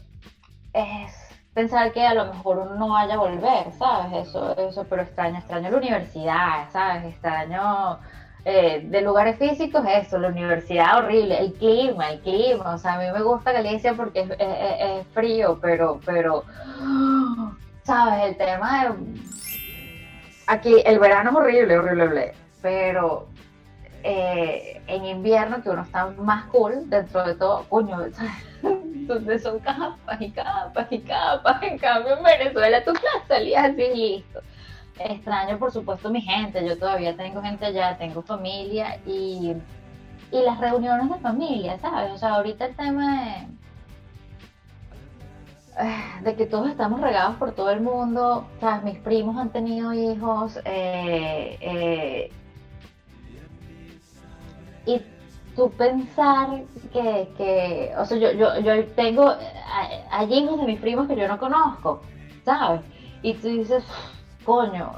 es 0.72 1.12
pensar 1.54 1.92
que 1.92 2.04
a 2.04 2.14
lo 2.14 2.26
mejor 2.26 2.58
uno 2.58 2.74
no 2.74 2.88
vaya 2.88 3.14
a 3.14 3.18
volver, 3.18 3.72
¿sabes? 3.78 4.28
Eso, 4.28 4.56
eso, 4.56 4.84
pero 4.88 5.02
extraño, 5.02 5.38
extraño 5.38 5.70
la 5.70 5.76
universidad, 5.76 6.68
¿sabes? 6.72 7.04
Extraño 7.04 7.98
eh, 8.44 8.82
de 8.84 9.00
lugares 9.02 9.38
físicos 9.38 9.84
eso, 9.88 10.18
la 10.18 10.28
universidad 10.28 10.98
horrible, 10.98 11.38
el 11.38 11.52
clima, 11.54 12.10
el 12.10 12.20
clima, 12.20 12.74
o 12.74 12.78
sea, 12.78 12.94
a 12.94 12.98
mí 12.98 13.06
me 13.12 13.22
gusta 13.22 13.52
Galicia 13.52 13.94
porque 13.94 14.20
es, 14.20 14.30
es 14.38 15.06
frío, 15.08 15.58
pero, 15.60 16.00
pero 16.04 16.44
¿sabes? 17.86 18.24
El 18.24 18.36
tema 18.36 18.84
de... 18.84 18.94
Aquí 20.48 20.74
el 20.84 20.98
verano 20.98 21.30
es 21.30 21.36
horrible, 21.36 21.78
horrible, 21.78 22.34
pero 22.62 23.26
eh, 24.02 24.80
en 24.86 25.04
invierno 25.04 25.62
que 25.62 25.70
uno 25.70 25.82
está 25.82 26.06
más 26.18 26.44
cool 26.46 26.88
dentro 26.88 27.24
de 27.24 27.34
todo, 27.34 27.64
coño, 27.68 27.98
donde 28.62 29.38
son 29.38 29.58
capas 29.60 30.20
y 30.20 30.30
capas 30.30 30.86
y 30.90 31.00
capas, 31.00 31.62
en 31.62 31.78
cambio 31.78 32.16
en 32.16 32.22
Venezuela 32.22 32.84
tú 32.84 32.92
salías 33.26 33.70
así 33.70 33.88
listo. 33.94 34.40
extraño 35.00 35.58
por 35.58 35.72
supuesto 35.72 36.10
mi 36.10 36.20
gente, 36.20 36.64
yo 36.66 36.78
todavía 36.78 37.16
tengo 37.16 37.42
gente 37.42 37.66
allá, 37.66 37.98
tengo 37.98 38.22
familia 38.22 39.00
y, 39.04 39.56
y 40.30 40.42
las 40.42 40.60
reuniones 40.60 41.10
de 41.10 41.18
familia, 41.18 41.78
¿sabes? 41.80 42.12
O 42.12 42.18
sea, 42.18 42.34
ahorita 42.34 42.66
el 42.66 42.76
tema 42.76 43.24
de 43.24 43.48
de 46.22 46.34
que 46.36 46.46
todos 46.46 46.68
estamos 46.70 47.00
regados 47.00 47.36
por 47.36 47.52
todo 47.52 47.70
el 47.70 47.80
mundo, 47.80 48.46
¿sabes? 48.60 48.84
mis 48.84 48.98
primos 48.98 49.36
han 49.36 49.50
tenido 49.50 49.92
hijos, 49.92 50.58
eh, 50.64 51.58
eh, 51.60 52.32
y 54.86 55.02
tú 55.54 55.70
pensar 55.72 56.62
que, 56.92 57.92
o 57.98 58.04
sea, 58.04 58.16
yo, 58.18 58.32
yo, 58.32 58.58
yo 58.60 58.86
tengo, 58.94 59.34
hay 60.10 60.32
hijos 60.32 60.60
de 60.60 60.66
mis 60.66 60.80
primos 60.80 61.08
que 61.08 61.16
yo 61.16 61.28
no 61.28 61.38
conozco, 61.38 62.02
¿sabes? 62.44 62.82
Y 63.22 63.34
tú 63.34 63.48
dices, 63.48 63.84
coño, 64.44 64.92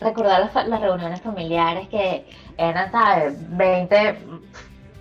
recordar 0.00 0.50
las, 0.54 0.80
reuniones 0.80 1.20
familiares 1.20 1.88
que 1.88 2.26
eran, 2.56 2.92
¿sabes? 2.92 3.56
20 3.56 4.18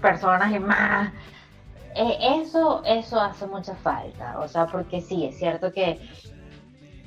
personas 0.02 0.52
y 0.54 0.60
más 0.60 1.12
eh, 1.96 2.42
eso, 2.42 2.84
eso 2.86 3.20
hace 3.20 3.48
mucha 3.48 3.76
falta, 3.76 4.40
o 4.40 4.48
sea, 4.48 4.66
porque 4.68 5.02
sí, 5.02 5.26
es 5.26 5.38
cierto 5.38 5.72
que, 5.72 6.00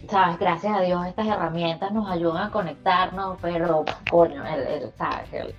sabes, 0.09 0.39
gracias 0.39 0.77
a 0.77 0.81
Dios 0.81 1.07
estas 1.07 1.27
herramientas 1.27 1.93
nos 1.93 2.11
ayudan 2.11 2.49
a 2.49 2.51
conectarnos, 2.51 3.39
pero, 3.41 3.85
coño, 4.11 4.45
el, 4.47 4.91
sabes, 4.97 5.55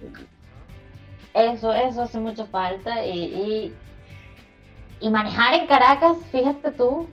eso, 1.34 1.74
eso 1.74 2.02
hace 2.02 2.20
mucha 2.20 2.46
falta 2.46 3.06
y, 3.06 3.74
y 5.00 5.10
manejar 5.10 5.54
en 5.54 5.68
Caracas, 5.68 6.18
fíjate 6.32 6.72
tú, 6.72 7.08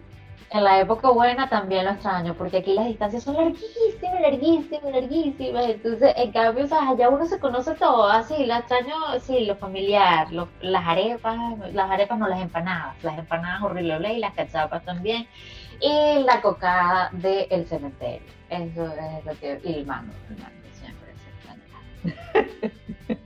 en 0.56 0.64
la 0.64 0.80
época 0.80 1.10
buena 1.10 1.48
también 1.48 1.84
lo 1.84 1.92
extraño, 1.92 2.34
porque 2.34 2.58
aquí 2.58 2.74
las 2.74 2.86
distancias 2.86 3.22
son 3.22 3.36
larguísimas, 3.36 4.20
larguísimas, 4.20 4.92
larguísimas. 4.92 5.64
Entonces, 5.66 6.12
en 6.16 6.32
cambio, 6.32 6.64
allá 6.64 7.08
uno 7.08 7.26
se 7.26 7.38
conoce 7.38 7.74
todo, 7.74 8.08
así, 8.08 8.44
la 8.46 8.58
extraño, 8.58 8.94
sí, 9.20 9.44
lo 9.44 9.56
familiar, 9.56 10.28
las 10.32 10.86
arepas, 10.86 11.38
las 11.72 11.90
arepas 11.90 12.18
no, 12.18 12.28
las 12.28 12.40
empanadas, 12.40 12.96
las 13.02 13.18
empanadas 13.18 13.62
horribles 13.62 14.16
y 14.16 14.18
las 14.18 14.34
cachapas 14.34 14.84
también, 14.84 15.26
y 15.80 16.22
la 16.24 16.40
cocada 16.40 17.10
del 17.12 17.66
cementerio. 17.66 18.26
Eso 18.48 18.86
es 18.86 19.24
lo 19.24 19.38
que, 19.38 19.60
y 19.64 19.74
el 19.74 19.86
mango, 19.86 20.12
el 20.30 20.36
mango 20.38 20.56
siempre 20.72 21.14
se. 23.08 23.18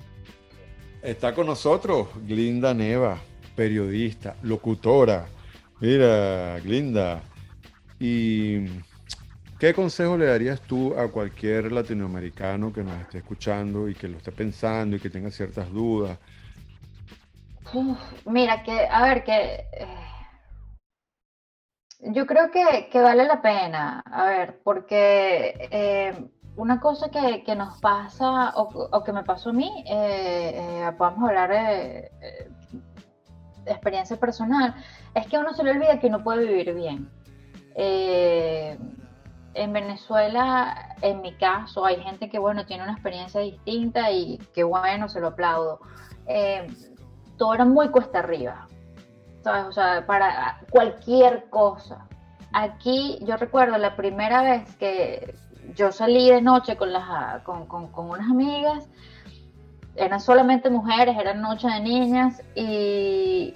Está 1.02 1.34
con 1.34 1.46
nosotros 1.46 2.08
Glinda 2.26 2.74
Neva, 2.74 3.18
periodista, 3.54 4.36
locutora 4.42 5.26
Mira, 5.80 6.60
Glinda, 6.60 7.22
¿y 7.98 8.66
qué 9.58 9.72
consejo 9.72 10.18
le 10.18 10.26
darías 10.26 10.60
tú 10.60 10.94
a 10.94 11.10
cualquier 11.10 11.72
latinoamericano 11.72 12.70
que 12.70 12.84
nos 12.84 13.00
esté 13.00 13.18
escuchando 13.18 13.88
y 13.88 13.94
que 13.94 14.08
lo 14.08 14.18
esté 14.18 14.30
pensando 14.30 14.96
y 14.96 15.00
que 15.00 15.08
tenga 15.08 15.30
ciertas 15.30 15.72
dudas? 15.72 16.18
mira, 18.26 18.62
que, 18.62 18.86
a 18.90 19.02
ver, 19.04 19.24
que 19.24 19.68
eh, 19.72 19.86
yo 22.00 22.26
creo 22.26 22.50
que, 22.50 23.00
vale 23.00 23.24
la 23.24 23.40
pena, 23.40 24.00
a 24.00 24.26
ver, 24.26 24.60
porque 24.62 25.66
eh, 25.70 26.28
una 26.56 26.78
cosa 26.78 27.08
que, 27.10 27.56
nos 27.56 27.80
pasa 27.80 28.52
o, 28.54 29.02
que 29.02 29.14
me 29.14 29.24
pasó 29.24 29.48
a 29.48 29.54
mí, 29.54 29.82
eh, 29.88 30.92
podemos 30.98 31.26
hablar 31.26 31.52
experiencia 33.66 34.16
personal, 34.16 34.74
es 35.14 35.26
que 35.26 35.38
uno 35.38 35.52
se 35.54 35.62
le 35.62 35.72
olvida 35.72 35.98
que 35.98 36.08
uno 36.08 36.22
puede 36.22 36.46
vivir 36.46 36.74
bien. 36.74 37.10
Eh, 37.74 38.78
en 39.54 39.72
Venezuela, 39.72 40.96
en 41.02 41.22
mi 41.22 41.32
caso, 41.34 41.84
hay 41.84 42.00
gente 42.02 42.28
que, 42.28 42.38
bueno, 42.38 42.66
tiene 42.66 42.84
una 42.84 42.92
experiencia 42.92 43.40
distinta 43.40 44.10
y 44.10 44.38
que, 44.54 44.62
bueno, 44.62 45.08
se 45.08 45.20
lo 45.20 45.28
aplaudo. 45.28 45.80
Eh, 46.26 46.66
todo 47.36 47.54
era 47.54 47.64
muy 47.64 47.88
cuesta 47.88 48.20
arriba, 48.20 48.68
¿sabes? 49.42 49.66
O 49.66 49.72
sea, 49.72 50.06
para 50.06 50.60
cualquier 50.70 51.48
cosa. 51.50 52.06
Aquí, 52.52 53.18
yo 53.22 53.36
recuerdo 53.36 53.78
la 53.78 53.96
primera 53.96 54.42
vez 54.42 54.76
que 54.76 55.34
yo 55.74 55.92
salí 55.92 56.30
de 56.30 56.42
noche 56.42 56.76
con, 56.76 56.92
las, 56.92 57.42
con, 57.42 57.66
con 57.66 58.10
unas 58.10 58.30
amigas, 58.30 58.88
eran 59.96 60.20
solamente 60.20 60.70
mujeres, 60.70 61.16
eran 61.18 61.40
noche 61.40 61.68
de 61.68 61.80
niñas 61.80 62.42
y 62.54 63.54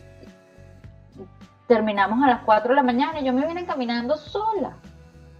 terminamos 1.66 2.22
a 2.22 2.28
las 2.28 2.40
4 2.42 2.70
de 2.70 2.76
la 2.76 2.82
mañana 2.82 3.20
y 3.20 3.24
yo 3.24 3.32
me 3.32 3.46
vine 3.46 3.64
caminando 3.64 4.16
sola, 4.16 4.76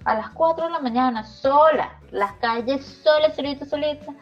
a 0.05 0.15
las 0.15 0.31
4 0.31 0.67
de 0.67 0.73
la 0.73 0.81
mañana, 0.81 1.25
sola, 1.25 1.99
las 2.11 2.33
calles 2.35 2.85
sola, 2.85 3.33
solita, 3.35 3.67
solita, 3.67 4.13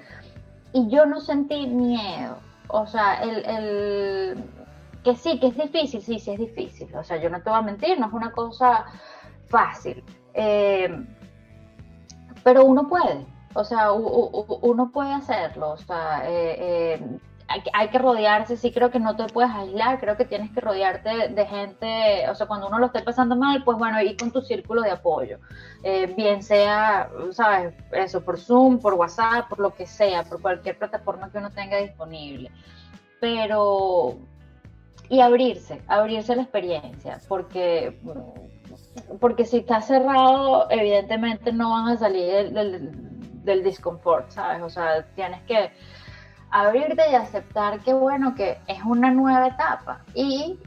y 0.72 0.88
yo 0.88 1.06
no 1.06 1.20
sentí 1.20 1.66
miedo, 1.66 2.38
o 2.68 2.86
sea, 2.86 3.22
el, 3.22 3.44
el, 3.44 4.44
que 5.04 5.14
sí, 5.14 5.38
que 5.38 5.48
es 5.48 5.56
difícil, 5.56 6.02
sí, 6.02 6.18
sí 6.18 6.30
es 6.32 6.38
difícil, 6.38 6.94
o 6.94 7.04
sea, 7.04 7.18
yo 7.18 7.30
no 7.30 7.40
te 7.42 7.50
voy 7.50 7.58
a 7.58 7.62
mentir, 7.62 7.98
no 7.98 8.06
es 8.06 8.12
una 8.12 8.32
cosa 8.32 8.86
fácil, 9.48 10.02
eh, 10.34 11.04
pero 12.42 12.64
uno 12.64 12.88
puede, 12.88 13.26
o 13.54 13.64
sea, 13.64 13.92
uno 13.92 14.90
puede 14.92 15.12
hacerlo, 15.12 15.70
o 15.70 15.76
sea, 15.76 16.22
eh, 16.26 16.56
eh, 16.58 17.18
hay, 17.72 17.88
que 17.88 17.98
rodearse, 17.98 18.56
sí 18.56 18.72
creo 18.72 18.90
que 18.90 18.98
no 18.98 19.16
te 19.16 19.26
puedes 19.26 19.50
aislar, 19.50 20.00
creo 20.00 20.16
que 20.16 20.24
tienes 20.24 20.50
que 20.52 20.60
rodearte 20.60 21.28
de, 21.28 21.46
gente, 21.46 22.28
o 22.30 22.34
sea, 22.34 22.46
cuando 22.46 22.68
uno 22.68 22.78
lo 22.78 22.86
esté 22.86 23.02
pasando 23.02 23.36
mal, 23.36 23.62
pues 23.64 23.78
bueno, 23.78 24.00
ir 24.00 24.16
con 24.16 24.30
tu 24.30 24.40
círculo 24.40 24.82
de 24.82 24.90
apoyo, 24.90 25.38
eh, 25.82 26.12
bien 26.16 26.42
sea, 26.42 27.10
sabes, 27.32 27.74
eso, 27.92 28.22
por 28.22 28.38
Zoom, 28.38 28.78
por 28.78 28.94
WhatsApp, 28.94 29.48
por 29.48 29.60
lo 29.60 29.74
que 29.74 29.86
sea, 29.86 30.22
por 30.24 30.40
cualquier 30.40 30.78
plataforma 30.78 31.30
que 31.30 31.38
uno 31.38 31.50
tenga 31.50 31.78
disponible, 31.78 32.50
pero, 33.20 34.16
y 35.08 35.20
abrirse, 35.20 35.82
abrirse 35.88 36.32
a 36.32 36.36
la 36.36 36.42
experiencia, 36.42 37.20
porque 37.28 37.98
porque 39.20 39.44
si 39.44 39.58
está 39.58 39.80
cerrado, 39.80 40.70
evidentemente 40.70 41.52
no 41.52 41.70
van 41.70 41.88
a 41.88 41.96
salir 41.96 42.52
del 42.52 42.54
del 42.54 43.12
disconfort, 43.44 44.30
¿sabes? 44.30 44.62
O 44.62 44.70
sea, 44.70 45.04
tienes 45.14 45.42
que 45.42 45.72
abrirte 46.50 47.02
y 47.10 47.14
aceptar 47.14 47.80
que, 47.80 47.92
bueno, 47.92 48.34
que 48.34 48.58
es 48.66 48.82
una 48.84 49.10
nueva 49.10 49.48
etapa. 49.48 50.04
Y 50.14 50.58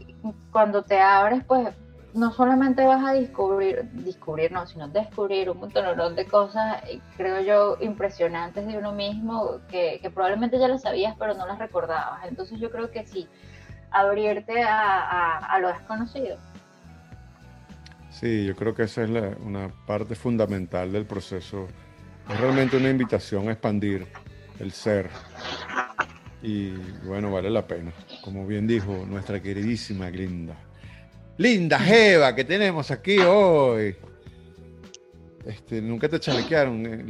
cuando 0.52 0.84
te 0.84 1.00
abres, 1.00 1.44
pues 1.46 1.74
no 2.16 2.32
solamente 2.32 2.86
vas 2.86 3.04
a 3.04 3.12
descubrir, 3.12 3.84
descubrir 3.92 4.52
no, 4.52 4.66
sino 4.66 4.88
descubrir 4.88 5.50
un 5.50 5.60
montón 5.60 6.16
de 6.16 6.26
cosas, 6.26 6.82
creo 7.18 7.42
yo, 7.42 7.78
impresionantes 7.82 8.66
de 8.66 8.78
uno 8.78 8.94
mismo, 8.94 9.60
que, 9.70 10.00
probablemente 10.14 10.58
ya 10.58 10.70
las 10.70 10.84
sabías, 10.84 11.14
pero 11.20 11.34
no 11.34 11.46
las 11.46 11.60
recordabas. 11.60 12.26
Entonces 12.26 12.60
yo 12.60 12.72
creo 12.72 12.90
que 12.90 13.06
sí, 13.06 13.28
abrirte 13.92 14.64
a, 14.64 15.58
lo 15.60 15.68
desconocido. 15.68 16.38
Sí, 18.10 18.46
yo 18.46 18.56
creo 18.56 18.74
que 18.74 18.84
esa 18.84 19.04
es 19.04 19.10
una 19.46 19.70
parte 19.86 20.16
fundamental 20.16 20.94
del 20.94 21.06
proceso 21.06 21.68
es 22.30 22.40
realmente 22.40 22.78
una 22.78 22.90
invitación 22.90 23.48
a 23.50 23.52
expandir 23.52 24.08
el 24.60 24.72
ser. 24.72 25.10
Y 26.42 26.72
bueno, 27.06 27.32
vale 27.32 27.50
la 27.50 27.66
pena. 27.66 27.92
Como 28.24 28.46
bien 28.46 28.68
dijo 28.68 29.06
nuestra 29.08 29.42
queridísima 29.42 30.10
Glinda. 30.10 30.56
Linda 31.38 31.80
Jeva 31.80 32.36
que 32.36 32.44
tenemos 32.44 32.92
aquí 32.92 33.20
hoy. 33.20 33.96
Este, 35.46 35.80
nunca 35.80 36.10
te 36.10 36.20
chalequearon, 36.20 36.86
eh, 36.88 37.06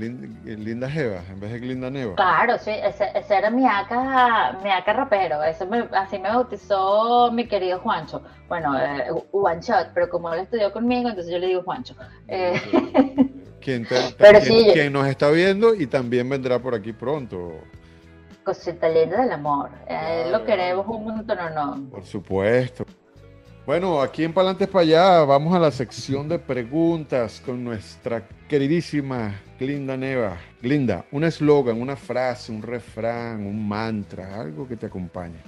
eh, 0.46 0.58
Linda 0.58 0.90
Jeva, 0.90 1.22
en 1.30 1.40
vez 1.40 1.54
de 1.54 1.60
Glinda 1.60 1.90
Neva. 1.90 2.16
Claro, 2.16 2.58
sí, 2.58 2.72
ese, 2.72 3.10
era 3.30 3.50
mi 3.50 3.66
acá, 3.66 4.60
mi 4.62 4.70
acá 4.70 4.92
rapero, 4.92 5.40
así 5.40 6.20
me 6.20 6.28
bautizó 6.28 7.32
mi 7.32 7.48
querido 7.48 7.80
Juancho. 7.80 8.22
Bueno, 8.50 8.78
eh, 8.78 9.06
One 9.32 9.62
Shot, 9.62 9.92
pero 9.94 10.10
como 10.10 10.34
él 10.34 10.42
estudió 10.42 10.74
conmigo, 10.74 11.08
entonces 11.08 11.32
yo 11.32 11.40
le 11.40 11.48
digo 11.48 11.64
Juancho. 11.64 11.96
Eh, 12.28 12.62
quien, 13.66 14.94
nos 14.94 15.08
está 15.08 15.32
viendo 15.32 15.74
y 15.74 15.88
también 15.88 16.30
vendrá 16.30 16.60
por 16.60 16.76
aquí 16.76 16.94
pronto. 16.94 17.54
Cosita 18.44 18.88
linda 18.88 19.22
del 19.22 19.32
amor. 19.32 19.72
lo 20.32 20.46
queremos 20.46 20.86
un 20.88 21.06
montón 21.06 21.40
o 21.40 21.50
no. 21.50 21.90
Por 21.90 22.06
supuesto. 22.06 22.86
Bueno, 23.66 24.00
aquí 24.00 24.24
en 24.24 24.32
Palantes 24.32 24.68
para 24.68 24.84
allá 24.84 25.26
vamos 25.26 25.56
a 25.56 25.60
la 25.60 25.72
sección 25.72 26.30
de 26.30 26.38
preguntas 26.38 27.42
con 27.44 27.64
nuestra 27.64 28.28
queridísima 28.48 29.42
Glinda 29.60 29.98
Neva. 29.98 30.38
Glinda, 30.62 31.06
un 31.12 31.24
eslogan, 31.24 31.82
una 31.82 31.96
frase, 31.96 32.52
un 32.52 32.62
refrán, 32.62 33.48
un 33.48 33.68
mantra, 33.68 34.40
algo 34.40 34.68
que 34.68 34.76
te 34.76 34.86
acompañe. 34.86 35.42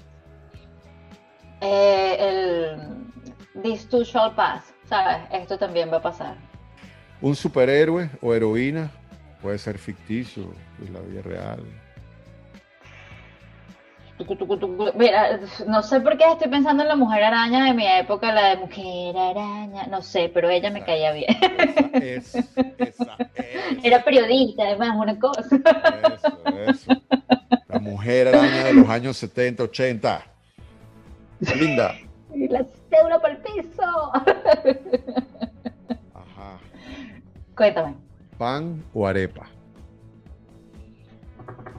Eh, 1.61 2.17
el 2.19 3.61
This 3.61 3.87
too 3.87 4.03
shall 4.03 4.33
pass, 4.33 4.73
¿sabes? 4.85 5.17
Esto 5.31 5.59
también 5.59 5.91
va 5.91 5.97
a 5.97 6.01
pasar 6.01 6.46
un 7.21 7.35
superhéroe 7.35 8.09
o 8.21 8.33
heroína, 8.33 8.91
puede 9.41 9.57
ser 9.57 9.77
ficticio, 9.77 10.51
en 10.85 10.93
la 10.93 10.99
vida 10.99 11.21
real. 11.21 11.63
Mira, 14.95 15.39
no 15.67 15.83
sé 15.83 16.01
por 16.01 16.17
qué 16.17 16.23
estoy 16.31 16.49
pensando 16.49 16.81
en 16.81 16.89
la 16.89 16.95
mujer 16.95 17.23
araña 17.23 17.65
de 17.65 17.73
mi 17.73 17.85
época, 17.85 18.33
la 18.33 18.49
de 18.49 18.57
mujer 18.57 19.15
araña, 19.15 19.85
no 19.87 20.01
sé, 20.01 20.31
pero 20.33 20.49
ella 20.49 20.71
me 20.71 20.83
caía 20.83 21.11
bien. 21.11 21.37
Esa 21.93 22.39
esa 22.79 23.17
Era 23.83 24.03
periodista, 24.03 24.63
además, 24.63 24.95
una 24.95 25.19
cosa. 25.19 25.55
Eso, 26.15 26.39
eso. 26.67 27.01
La 27.67 27.79
mujer 27.79 28.29
araña 28.29 28.63
de 28.65 28.73
los 28.73 28.89
años 28.89 29.17
70, 29.17 29.63
80. 29.63 30.23
Linda. 31.55 31.95
Y 32.33 32.47
la 32.47 32.65
cédula 32.89 33.19
por 33.19 33.29
el 33.29 33.37
piso. 33.37 34.11
Cuéntame. 37.57 37.95
¿Pan 38.37 38.83
o 38.93 39.07
arepa? 39.07 39.47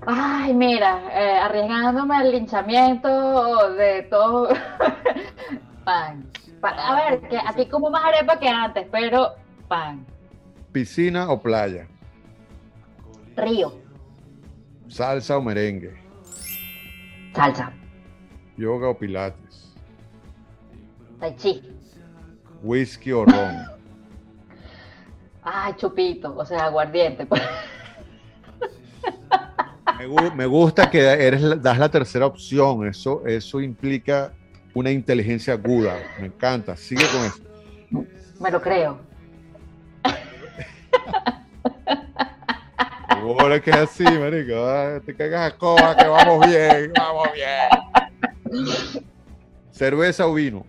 Ay, 0.07 0.53
mira, 0.53 1.03
eh, 1.13 1.39
arriesgándome 1.39 2.17
al 2.17 2.33
linchamiento 2.33 3.75
de 3.75 4.03
todo. 4.05 4.49
pan. 5.85 6.29
A 6.63 6.95
ver, 6.97 7.21
que 7.29 7.39
a 7.39 7.53
ti 7.55 7.67
como 7.67 7.91
más 7.91 8.05
arepa 8.05 8.41
que 8.41 8.49
antes, 8.49 8.89
pero 8.91 9.35
pan. 9.69 10.05
¿Piscina 10.73 11.31
o 11.31 11.41
playa? 11.41 11.87
Río. 13.37 13.73
¿Salsa 14.89 15.39
o 15.39 15.43
merengue? 15.43 15.97
Salsa. 17.35 17.73
¿Yoga 18.57 18.89
o 18.89 18.99
pilates? 18.99 19.73
Tai 21.21 21.37
chi. 21.37 21.63
¿Whisky 22.63 23.13
o 23.13 23.25
ron? 23.25 23.78
Ay, 25.51 25.73
chupito, 25.77 26.37
o 26.37 26.45
sea, 26.45 26.67
aguardiente. 26.67 27.25
Pues. 27.25 27.41
Me, 30.35 30.47
gusta 30.47 30.91
que 30.91 31.01
eres, 31.01 31.63
das 31.63 31.79
la 31.79 31.89
tercera 31.89 32.27
opción. 32.27 32.87
Eso, 32.87 33.27
eso 33.27 33.61
implica 33.61 34.35
una 34.75 34.91
inteligencia 34.91 35.55
aguda. 35.55 35.97
Me 36.21 36.27
encanta. 36.27 36.77
Sigue 36.77 37.05
con 37.07 37.25
eso. 37.25 37.43
Me 38.41 38.51
lo 38.51 38.61
creo. 38.61 39.01
Ahora 43.09 43.61
que 43.61 43.71
es 43.71 43.77
así, 43.77 44.05
marico. 44.05 44.55
te 45.05 45.17
cagas 45.17 45.53
a 45.53 45.57
coba, 45.57 45.97
que 45.97 46.07
vamos 46.07 46.47
bien, 46.47 46.93
vamos 46.97 47.29
bien. 47.33 49.05
¿Cerveza 49.71 50.27
o 50.27 50.35
vino? 50.35 50.67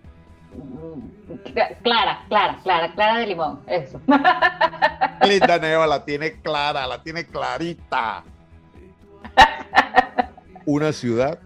Clara, 1.83 2.23
clara, 2.27 2.59
clara, 2.63 2.93
clara 2.93 3.19
de 3.19 3.27
limón, 3.27 3.61
eso. 3.67 3.99
Linda 5.27 5.57
Neva 5.57 5.87
la 5.87 6.05
tiene 6.05 6.41
clara, 6.41 6.85
la 6.85 7.01
tiene 7.01 7.25
clarita. 7.25 8.23
Una 10.65 10.91
ciudad. 10.91 11.39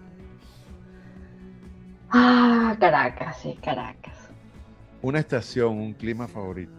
Ah, 2.10 2.76
Caracas, 2.80 3.38
sí, 3.38 3.58
Caracas. 3.64 4.30
Una 5.02 5.20
estación, 5.20 5.78
un 5.78 5.94
clima 5.94 6.28
favorito. 6.28 6.72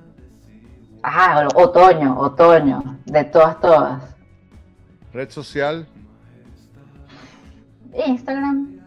Ah, 1.02 1.46
otoño, 1.54 2.18
otoño, 2.18 2.98
de 3.04 3.24
todas, 3.24 3.60
todas. 3.60 4.16
Red 5.12 5.30
social. 5.30 5.86
Instagram. 8.06 8.80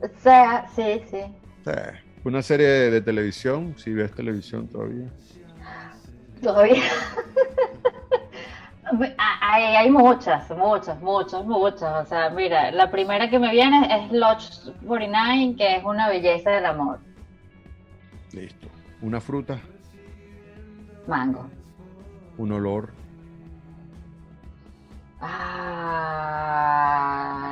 O 0.00 0.20
sea, 0.20 0.66
sí, 0.74 1.02
sí. 1.10 1.20
Una 2.24 2.40
serie 2.40 2.66
de 2.66 3.00
televisión, 3.00 3.74
si 3.76 3.92
ves 3.92 4.12
televisión 4.12 4.68
todavía. 4.68 5.08
Todavía. 6.40 6.82
Hay, 9.40 9.90
muchas, 9.90 10.48
muchas, 10.50 11.00
muchas, 11.00 11.44
muchas. 11.44 12.06
O 12.06 12.08
sea, 12.08 12.30
mira, 12.30 12.70
la 12.70 12.90
primera 12.90 13.28
que 13.28 13.38
me 13.38 13.50
viene 13.50 13.88
es 13.90 14.12
Lodge 14.12 14.50
49, 14.86 15.56
que 15.56 15.76
es 15.76 15.84
una 15.84 16.08
belleza 16.08 16.50
del 16.50 16.66
amor. 16.66 17.00
Listo. 18.32 18.68
¿Una 19.00 19.20
fruta? 19.20 19.60
Mango. 21.08 21.50
¿Un 22.38 22.52
olor? 22.52 22.92
Ah, 25.20 26.32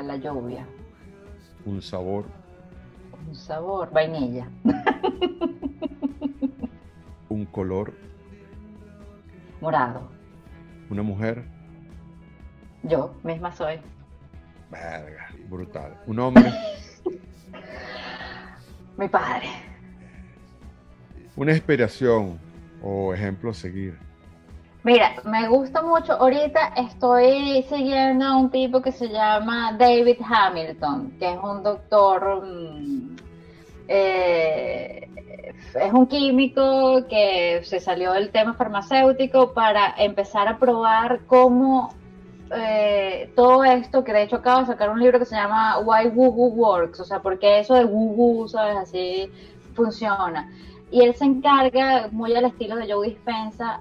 la 0.05 0.17
lluvia. 0.17 0.67
¿Un 1.65 1.83
sabor? 1.83 2.40
Un 3.27 3.35
sabor, 3.35 3.91
vainilla. 3.93 4.49
¿Un 7.29 7.45
color? 7.47 7.93
Morado. 9.61 10.09
¿Una 10.89 11.03
mujer? 11.03 11.45
Yo 12.83 13.15
misma 13.23 13.53
soy. 13.53 13.79
Verga, 14.71 15.29
brutal. 15.49 15.97
¿Un 16.07 16.19
hombre? 16.19 16.53
Mi 18.97 19.09
padre. 19.09 19.49
Una 21.37 21.53
inspiración 21.53 22.39
o 22.83 23.15
ejemplo 23.15 23.51
a 23.51 23.55
seguir. 23.55 23.99
Mira, 24.83 25.17
me 25.25 25.47
gusta 25.49 25.83
mucho. 25.83 26.15
Ahorita 26.15 26.73
estoy 26.77 27.63
siguiendo 27.69 28.25
a 28.25 28.37
un 28.37 28.51
tipo 28.51 28.81
que 28.81 28.93
se 28.93 29.09
llama 29.09 29.73
David 29.79 30.17
Hamilton, 30.27 31.17
que 31.19 31.33
es 31.33 31.39
un 31.43 31.63
doctor 31.63 32.43
mm, 32.45 33.17
eh, 33.89 35.11
es 35.75 35.93
un 35.93 36.07
químico 36.07 37.07
que 37.09 37.61
se 37.65 37.81
salió 37.81 38.13
del 38.13 38.31
tema 38.31 38.55
farmacéutico 38.55 39.53
para 39.53 39.95
empezar 39.99 40.49
a 40.49 40.59
probar 40.59 41.21
cómo 41.27 41.95
eh, 42.53 43.33
todo 43.37 43.65
esto, 43.65 44.03
que 44.03 44.13
de 44.13 44.23
hecho 44.23 44.37
acaba 44.37 44.61
de 44.61 44.67
sacar 44.67 44.91
un 44.91 45.01
libro 45.01 45.19
que 45.19 45.25
se 45.25 45.37
llama 45.37 45.79
Why 45.79 46.09
Woo 46.09 46.31
Woo 46.31 46.55
Works, 46.55 47.01
o 47.01 47.05
sea, 47.05 47.21
porque 47.21 47.61
eso 47.61 47.75
de 47.75 47.85
Woo 47.85 48.13
Woo, 48.15 48.49
¿sabes? 48.49 48.77
Así 48.77 49.31
funciona. 49.75 50.51
Y 50.91 51.03
él 51.03 51.15
se 51.15 51.25
encarga, 51.25 52.09
muy 52.11 52.35
al 52.35 52.47
estilo 52.47 52.77
de 52.77 52.93
Joe 52.93 53.09
Dispensa, 53.09 53.81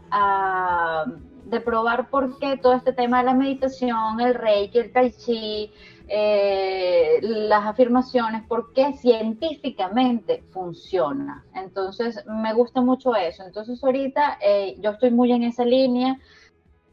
de 1.46 1.60
probar 1.62 2.10
por 2.10 2.38
qué 2.38 2.58
todo 2.58 2.74
este 2.74 2.94
tema 2.94 3.20
de 3.20 3.26
la 3.26 3.34
meditación, 3.34 4.20
el 4.20 4.36
reiki, 4.36 4.78
el 4.78 4.92
tai 4.92 5.12
chi, 5.12 5.72
eh, 6.08 7.20
las 7.22 7.66
afirmaciones 7.66 8.44
porque 8.48 8.94
científicamente 8.94 10.44
funciona. 10.52 11.46
Entonces, 11.56 12.24
me 12.28 12.54
gusta 12.54 12.82
mucho 12.82 13.16
eso. 13.16 13.44
Entonces, 13.46 13.84
ahorita 13.84 14.40
eh, 14.44 14.76
yo 14.80 14.92
estoy 14.92 15.12
muy 15.12 15.32
en 15.32 15.44
esa 15.44 15.66
línea. 15.66 16.18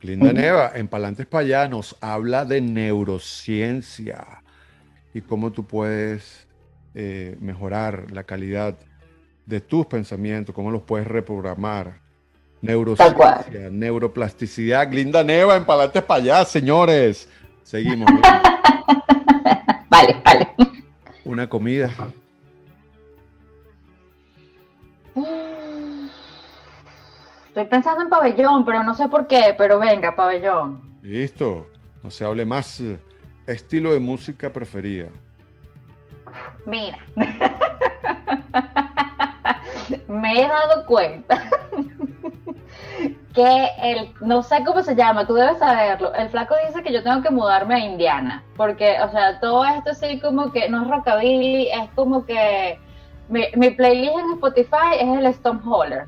Linda 0.02 0.32
Neva, 0.32 0.72
en 0.74 0.88
Palantes 0.88 1.26
para 1.26 1.66
nos 1.68 1.96
habla 2.00 2.44
de 2.44 2.60
neurociencia 2.60 4.42
y 5.14 5.22
cómo 5.22 5.50
tú 5.50 5.64
puedes 5.64 6.46
eh, 6.94 7.36
mejorar 7.40 8.10
la 8.12 8.24
calidad 8.24 8.76
de 9.46 9.60
tus 9.60 9.86
pensamientos, 9.86 10.54
cómo 10.54 10.70
los 10.70 10.82
puedes 10.82 11.06
reprogramar. 11.06 12.00
Neurociencia, 12.60 13.70
neuroplasticidad. 13.70 14.90
Linda 14.90 15.22
Neva 15.22 15.56
en 15.56 15.64
Palantes 15.64 16.02
para 16.02 16.44
señores. 16.44 17.28
Seguimos. 17.62 18.10
vale, 19.88 20.20
vale. 20.24 20.48
Una 21.24 21.48
comida. 21.48 21.90
Estoy 27.48 27.64
pensando 27.66 28.02
en 28.02 28.10
pabellón, 28.10 28.64
pero 28.64 28.82
no 28.82 28.94
sé 28.94 29.08
por 29.08 29.26
qué, 29.26 29.54
pero 29.56 29.78
venga, 29.78 30.14
pabellón. 30.14 30.98
Listo, 31.02 31.68
no 32.02 32.10
se 32.10 32.24
hable 32.24 32.44
más. 32.44 32.82
Estilo 33.46 33.92
de 33.92 34.00
música 34.00 34.52
preferida. 34.52 35.08
Mira, 36.66 36.98
me 40.08 40.40
he 40.40 40.48
dado 40.48 40.86
cuenta 40.86 41.42
que 43.34 43.68
el, 43.82 44.14
no 44.20 44.42
sé 44.42 44.64
cómo 44.64 44.82
se 44.82 44.94
llama, 44.94 45.26
tú 45.26 45.34
debes 45.34 45.58
saberlo, 45.58 46.14
el 46.14 46.30
flaco 46.30 46.54
dice 46.66 46.82
que 46.82 46.92
yo 46.92 47.02
tengo 47.02 47.22
que 47.22 47.30
mudarme 47.30 47.74
a 47.74 47.78
Indiana, 47.80 48.42
porque, 48.56 48.96
o 49.02 49.10
sea, 49.10 49.38
todo 49.40 49.64
esto 49.64 49.92
sí 49.94 50.18
como 50.20 50.50
que 50.52 50.68
no 50.68 50.82
es 50.82 50.88
rockabilly, 50.88 51.68
es 51.68 51.90
como 51.94 52.24
que 52.24 52.80
mi, 53.28 53.44
mi 53.54 53.70
playlist 53.70 54.18
en 54.18 54.32
Spotify 54.32 54.96
es 54.98 55.42
el 55.44 55.60
Holler. 55.64 56.06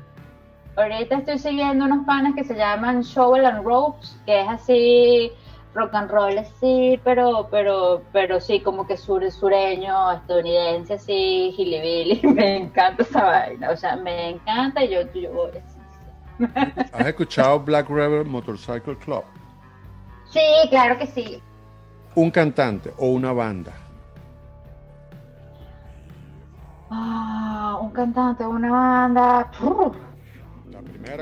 Ahorita 0.75 1.17
estoy 1.17 1.37
siguiendo 1.37 1.85
unos 1.85 2.05
panes 2.05 2.33
que 2.35 2.43
se 2.43 2.55
llaman 2.55 3.01
Shovel 3.01 3.45
and 3.45 3.65
Ropes, 3.65 4.17
que 4.25 4.41
es 4.41 4.47
así 4.47 5.31
rock 5.73 5.93
and 5.93 6.09
roll 6.09 6.45
sí, 6.59 6.99
pero, 7.03 7.47
pero, 7.51 8.03
pero 8.11 8.39
sí, 8.39 8.59
como 8.61 8.87
que 8.87 8.97
sur, 8.97 9.29
sureño, 9.31 10.11
estadounidense, 10.11 10.95
así, 10.95 11.53
gilibilly, 11.55 12.21
me 12.27 12.57
encanta 12.57 13.03
esa 13.03 13.23
vaina, 13.23 13.71
o 13.71 13.77
sea, 13.77 13.95
me 13.95 14.29
encanta 14.31 14.83
y 14.83 14.89
yo, 14.89 15.01
yo 15.13 15.31
voy 15.31 15.51
¿Has 16.93 17.07
escuchado 17.07 17.59
Black 17.59 17.89
Rebel 17.89 18.25
Motorcycle 18.25 18.97
Club? 18.97 19.23
Sí, 20.29 20.39
claro 20.69 20.97
que 20.97 21.07
sí. 21.07 21.41
¿Un 22.15 22.31
cantante 22.31 22.93
o 22.97 23.07
una 23.07 23.33
banda? 23.33 23.73
Ah, 26.89 27.77
un 27.81 27.91
cantante 27.91 28.43
o 28.43 28.49
una 28.49 28.71
banda. 28.71 29.51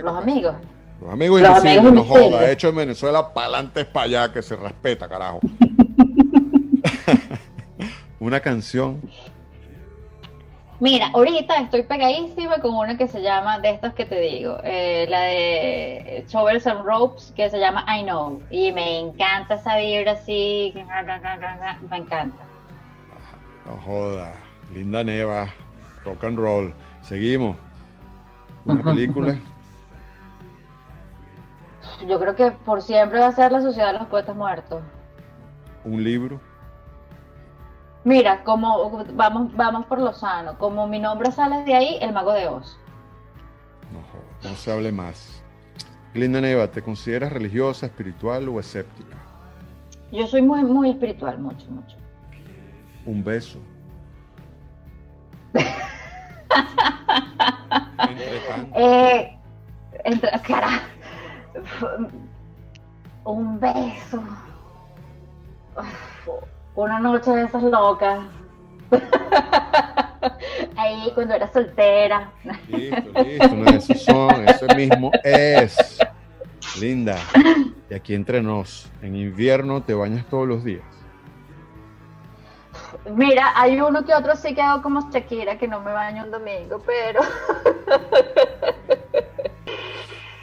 Los 0.02 0.18
amigos. 0.18 0.56
Los 1.02 1.12
amigos 1.12 1.42
Los 1.42 1.58
invisibles, 1.60 1.94
no 1.94 2.04
joda. 2.04 2.52
Hecho 2.52 2.70
en 2.70 2.76
Venezuela, 2.76 3.34
para 3.34 3.48
adelante 3.48 3.82
es 3.82 3.88
para 3.88 4.06
allá, 4.06 4.34
que 4.34 4.42
se 4.42 4.56
respeta, 4.56 5.08
carajo. 5.08 5.40
Una 8.20 8.40
canción. 8.40 9.00
Mira, 10.80 11.10
ahorita 11.14 11.58
estoy 11.58 11.84
pegadísima 11.84 12.60
con 12.60 12.76
una 12.76 12.98
que 12.98 13.08
se 13.08 13.22
llama, 13.22 13.60
de 13.60 13.72
estas 13.72 13.96
que 13.96 14.06
te 14.06 14.20
digo, 14.20 14.60
eh, 14.64 15.08
la 15.10 15.22
de 15.22 16.24
Shovels 16.28 16.68
and 16.68 16.86
Ropes, 16.86 17.34
que 17.36 17.50
se 17.50 17.60
llama 17.60 17.84
I 17.88 18.04
Know. 18.04 18.42
Y 18.52 18.72
me 18.72 19.00
encanta 19.00 19.56
esa 19.56 19.78
vibra 19.78 20.12
así, 20.12 20.74
me 21.90 21.98
encanta. 21.98 22.38
No 23.66 23.78
joda, 23.86 24.34
linda 24.72 25.04
neva, 25.04 25.48
rock 26.06 26.26
and 26.26 26.38
roll. 26.38 26.74
Seguimos. 27.02 27.58
Una 28.66 28.84
película. 28.84 29.36
Yo 32.06 32.20
creo 32.20 32.36
que 32.36 32.52
por 32.52 32.82
siempre 32.82 33.20
va 33.20 33.28
a 33.28 33.32
ser 33.32 33.52
La 33.52 33.62
Sociedad 33.62 33.94
de 33.94 34.00
los 34.00 34.08
Poetas 34.08 34.36
Muertos. 34.36 34.82
Un 35.84 36.04
libro. 36.04 36.40
Mira, 38.04 38.44
como 38.44 39.06
vamos, 39.14 39.56
vamos 39.56 39.86
por 39.86 40.00
lo 40.00 40.14
sano. 40.14 40.58
Como 40.58 40.88
mi 40.88 41.00
nombre 41.00 41.32
sale 41.32 41.64
de 41.64 41.74
ahí, 41.74 41.98
el 42.02 42.14
mago 42.14 42.34
de 42.34 42.48
Oz. 42.48 42.78
No, 43.92 44.50
no 44.50 44.56
se 44.56 44.72
hable 44.72 44.92
más. 44.92 45.42
Linda 46.14 46.42
Neva, 46.42 46.68
¿te 46.68 46.82
consideras 46.82 47.32
religiosa, 47.32 47.88
espiritual 47.88 48.48
o 48.50 48.60
escéptica? 48.60 49.18
Yo 50.12 50.28
soy 50.28 50.42
muy, 50.42 50.64
muy 50.64 50.92
espiritual, 50.92 51.40
mucho, 51.40 51.70
mucho. 51.70 51.98
Un 53.06 53.24
beso. 53.24 53.60
eh, 58.76 59.38
entre, 60.04 60.30
cara, 60.42 60.82
un 63.24 63.60
beso 63.60 64.24
una 66.78 67.00
noche 67.00 67.32
de 67.32 67.44
esas 67.46 67.64
locas. 67.64 68.20
Ahí 70.78 71.12
cuando 71.14 71.34
era 71.34 71.52
soltera. 71.52 72.32
Listo, 72.68 73.24
listo, 73.24 73.56
no, 73.56 73.66
eso 73.66 73.94
son, 73.96 74.48
eso 74.48 74.68
mismo 74.76 75.12
es. 75.24 76.00
Linda. 76.80 77.18
Y 77.90 77.94
aquí 77.94 78.14
entre 78.14 78.42
nos, 78.42 78.90
en 79.02 79.16
invierno 79.16 79.82
te 79.82 79.94
bañas 79.94 80.26
todos 80.28 80.48
los 80.48 80.64
días. 80.64 80.84
Mira, 83.10 83.54
hay 83.56 83.80
uno 83.82 84.06
que 84.06 84.14
otro 84.14 84.36
sí 84.36 84.54
que 84.54 84.62
hago 84.62 84.84
como 84.84 85.10
Shakira, 85.10 85.58
que 85.58 85.68
no 85.68 85.82
me 85.82 85.92
baño 85.92 86.26
un 86.26 86.32
domingo, 86.32 86.82
pero. 86.86 87.22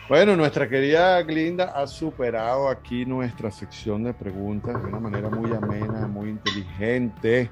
Bueno, 0.07 0.37
nuestra 0.37 0.69
querida 0.69 1.23
Glinda 1.23 1.73
ha 1.75 1.87
superado 1.87 2.69
aquí 2.69 3.07
nuestra 3.07 3.51
sección 3.51 4.05
de 4.05 4.12
preguntas 4.12 4.83
de 4.83 4.88
una 4.88 5.01
manera 5.01 5.31
muy 5.31 5.51
amena, 5.55 6.07
muy 6.07 6.29
inteligente. 6.29 7.51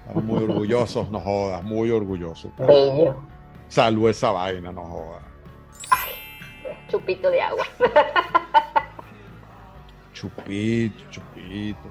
Estamos 0.00 0.24
muy 0.24 0.42
orgullosos, 0.42 1.10
no 1.10 1.20
jodas, 1.20 1.62
muy 1.62 1.90
orgullosos. 1.90 2.50
Bello. 2.56 3.22
Salvo 3.68 4.08
esa 4.08 4.30
vaina, 4.30 4.72
no 4.72 4.86
jodas. 4.86 5.22
Ay, 5.90 6.12
chupito 6.88 7.30
de 7.30 7.42
agua. 7.42 7.66
Chupito, 10.14 11.04
chupito. 11.10 11.90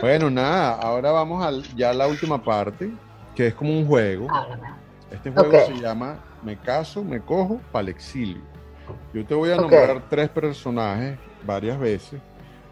Bueno, 0.00 0.30
nada, 0.30 0.74
ahora 0.74 1.10
vamos 1.10 1.44
a 1.44 1.50
ya 1.74 1.90
a 1.90 1.92
la 1.94 2.06
última 2.06 2.40
parte, 2.40 2.88
que 3.34 3.48
es 3.48 3.54
como 3.54 3.72
un 3.72 3.84
juego. 3.84 4.28
Este 5.10 5.32
juego 5.32 5.58
se 5.66 5.74
llama 5.74 6.18
me 6.42 6.56
caso, 6.56 7.04
me 7.04 7.20
cojo 7.20 7.60
para 7.72 7.82
el 7.82 7.88
exilio. 7.90 8.42
Yo 9.12 9.24
te 9.24 9.34
voy 9.34 9.50
a 9.50 9.56
nombrar 9.56 10.08
tres 10.08 10.28
personajes 10.28 11.18
varias 11.46 11.78
veces 11.78 12.20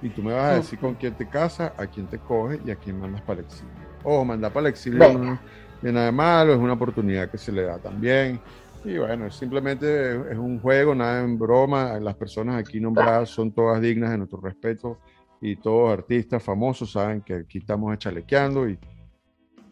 y 0.02 0.08
tú 0.08 0.22
me 0.22 0.32
vas 0.32 0.52
a 0.52 0.54
decir 0.56 0.78
con 0.78 0.94
quién 0.94 1.14
te 1.14 1.28
casas, 1.28 1.72
a 1.76 1.86
quién 1.86 2.06
te 2.06 2.18
coges 2.18 2.60
y 2.64 2.70
a 2.70 2.76
quién 2.76 3.00
mandas 3.00 3.22
para 3.22 3.40
el 3.40 3.46
exilio. 3.46 3.72
Ojo, 4.02 4.24
mandar 4.24 4.52
para 4.52 4.68
el 4.68 4.72
exilio 4.72 5.12
no 5.12 5.38
es 5.82 5.92
nada 5.92 6.12
malo, 6.12 6.52
es 6.52 6.58
una 6.58 6.74
oportunidad 6.74 7.30
que 7.30 7.38
se 7.38 7.52
le 7.52 7.62
da 7.62 7.78
también. 7.78 8.40
Y 8.84 8.98
bueno, 8.98 9.30
simplemente 9.30 10.12
es 10.30 10.38
un 10.38 10.60
juego, 10.60 10.94
nada 10.94 11.22
en 11.22 11.38
broma. 11.38 11.98
Las 11.98 12.14
personas 12.14 12.56
aquí 12.56 12.80
nombradas 12.80 13.30
son 13.30 13.52
todas 13.52 13.80
dignas 13.80 14.10
de 14.10 14.18
nuestro 14.18 14.40
respeto 14.40 14.98
y 15.40 15.56
todos 15.56 15.92
artistas 15.92 16.42
famosos 16.42 16.92
saben 16.92 17.20
que 17.20 17.34
aquí 17.34 17.58
estamos 17.58 17.92
echalequeando 17.94 18.68
y 18.68 18.78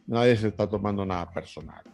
nadie 0.06 0.36
se 0.36 0.48
está 0.48 0.68
tomando 0.68 1.06
nada 1.06 1.30
personal. 1.30 1.93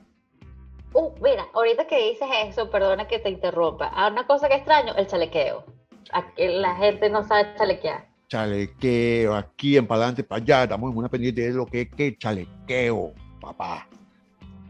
Uh, 0.92 1.14
mira, 1.22 1.46
ahorita 1.54 1.86
que 1.86 2.10
dices 2.10 2.28
eso, 2.46 2.68
perdona 2.70 3.06
que 3.06 3.18
te 3.18 3.30
interrumpa. 3.30 3.90
Ah, 3.94 4.08
una 4.08 4.26
cosa 4.26 4.48
que 4.48 4.56
extraño, 4.56 4.94
el 4.96 5.06
chalequeo. 5.06 5.64
Aquí 6.12 6.48
la 6.48 6.74
gente 6.76 7.08
no 7.08 7.22
sabe 7.22 7.54
chalequear. 7.56 8.08
Chalequeo, 8.28 9.34
aquí 9.34 9.76
en 9.76 9.86
para 9.86 10.02
adelante, 10.02 10.24
para 10.24 10.42
allá, 10.42 10.62
estamos 10.64 10.90
en 10.90 10.98
una 10.98 11.08
pendiente 11.08 11.42
de 11.42 11.52
lo 11.52 11.66
que 11.66 11.82
es 11.82 11.90
que 11.90 12.16
chalequeo, 12.16 13.12
papá. 13.40 13.86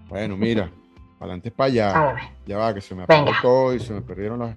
Bueno, 0.09 0.37
mira, 0.37 0.71
para 1.19 1.33
adelante, 1.33 1.51
para 1.51 1.67
allá. 1.69 2.33
Ya 2.47 2.59
va, 2.59 2.75
que 2.75 2.81
se 2.83 2.95
me 2.95 3.05
apagó 3.05 3.31
todo 3.41 3.75
y 3.75 3.81
se 3.81 3.93
me 3.93 4.03
perdieron 4.03 4.41
las. 4.41 4.57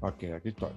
Ok, 0.00 0.24
aquí 0.36 0.48
estoy. 0.48 0.70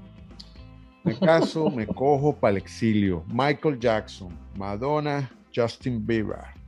Me 1.03 1.17
caso, 1.17 1.69
me 1.71 1.87
cojo 1.87 2.35
para 2.35 2.51
el 2.51 2.57
exilio. 2.57 3.23
Michael 3.27 3.79
Jackson, 3.79 4.37
Madonna, 4.55 5.29
Justin 5.55 6.05
Bieber 6.05 6.59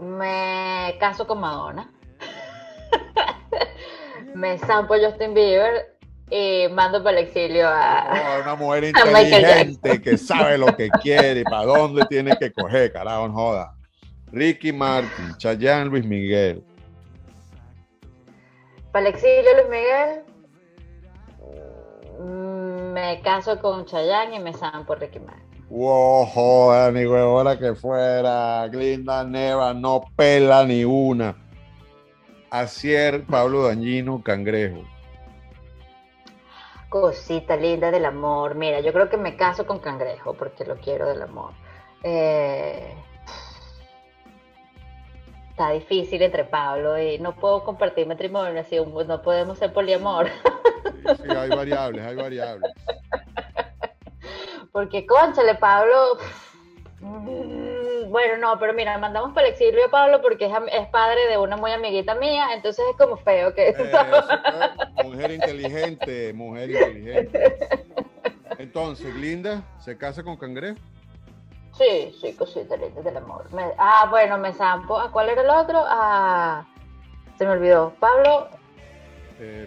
me 0.00 0.96
caso 0.98 1.26
con 1.26 1.40
Madonna. 1.40 1.90
me 4.34 4.58
zampo 4.58 4.94
Justin 4.94 5.34
Bieber 5.34 5.96
y 6.30 6.66
mando 6.70 7.02
para 7.02 7.20
el 7.20 7.26
exilio 7.26 7.68
a. 7.68 8.40
una 8.42 8.54
mujer 8.54 8.84
inteligente 8.84 10.02
que 10.02 10.18
sabe 10.18 10.58
lo 10.58 10.76
que 10.76 10.90
quiere 11.02 11.40
y 11.40 11.44
para 11.44 11.64
dónde 11.64 12.04
tiene 12.06 12.36
que 12.36 12.52
coger, 12.52 12.92
carajo, 12.92 13.30
joda. 13.30 13.74
Ricky 14.32 14.72
Martin, 14.72 15.36
Chayanne, 15.38 15.88
Luis 15.88 16.04
Miguel. 16.04 16.62
Para 18.92 19.08
el 19.08 19.14
exilio, 19.14 19.54
Luis 19.54 19.68
Miguel. 19.70 20.22
Mm, 22.18 22.92
me 22.92 23.20
caso 23.22 23.58
con 23.60 23.84
Chayanne 23.84 24.36
y 24.36 24.40
me 24.40 24.52
zampo 24.52 24.94
Ricky 24.94 25.20
Martin. 25.20 25.45
Wow, 25.68 26.26
joder, 26.26 26.92
ni 26.92 27.06
huevona 27.06 27.58
que 27.58 27.74
fuera. 27.74 28.68
Glinda 28.68 29.24
Neva 29.24 29.74
no 29.74 30.04
pela 30.16 30.64
ni 30.64 30.84
una. 30.84 31.34
Acier, 32.50 33.24
Pablo 33.24 33.64
Dañino, 33.64 34.22
Cangrejo. 34.22 34.84
Cosita 36.88 37.56
linda 37.56 37.90
del 37.90 38.04
amor. 38.04 38.54
Mira, 38.54 38.80
yo 38.80 38.92
creo 38.92 39.08
que 39.10 39.16
me 39.16 39.36
caso 39.36 39.66
con 39.66 39.80
Cangrejo 39.80 40.34
porque 40.34 40.64
lo 40.64 40.76
quiero 40.76 41.08
del 41.08 41.22
amor. 41.22 41.52
Eh, 42.04 42.94
está 45.50 45.72
difícil 45.72 46.22
entre 46.22 46.44
Pablo 46.44 46.96
y 46.96 47.18
no 47.18 47.34
puedo 47.34 47.64
compartir 47.64 48.06
matrimonio, 48.06 48.60
así 48.60 48.76
no 48.76 49.22
podemos 49.22 49.58
ser 49.58 49.72
poliamor. 49.72 50.28
sí 50.28 51.36
hay 51.36 51.48
variables, 51.48 52.06
hay 52.06 52.14
variables. 52.14 52.72
Porque, 54.76 55.06
conchale, 55.06 55.54
Pablo. 55.54 56.18
Mm, 57.00 58.10
bueno, 58.10 58.36
no, 58.36 58.58
pero 58.58 58.74
mira, 58.74 58.98
mandamos 58.98 59.32
para 59.32 59.46
el 59.46 59.54
exilio 59.54 59.86
a 59.86 59.90
Pablo 59.90 60.20
porque 60.20 60.44
es, 60.44 60.88
padre 60.88 61.28
de 61.30 61.38
una 61.38 61.56
muy 61.56 61.70
amiguita 61.70 62.14
mía, 62.14 62.48
entonces 62.52 62.84
es 62.90 62.96
como 62.98 63.16
feo 63.16 63.54
que. 63.54 63.74
mujer 65.02 65.30
inteligente, 65.30 66.34
mujer 66.34 66.72
inteligente. 66.72 67.56
Entonces, 68.58 69.14
Linda, 69.14 69.62
¿se 69.78 69.96
casa 69.96 70.22
con 70.22 70.36
Cangrejo? 70.36 70.78
Sí, 71.72 72.14
sí, 72.20 72.34
cosita 72.34 72.76
del 72.76 73.16
amor. 73.16 73.46
ah, 73.78 74.08
bueno, 74.10 74.36
me 74.36 74.52
zampo. 74.52 74.98
¿A 74.98 75.10
cuál 75.10 75.30
era 75.30 75.40
el 75.40 75.48
otro? 75.48 75.82
Ah, 75.86 76.66
se 77.38 77.46
me 77.46 77.52
olvidó. 77.52 77.94
Pablo. 77.98 78.50
Eh, 79.40 79.66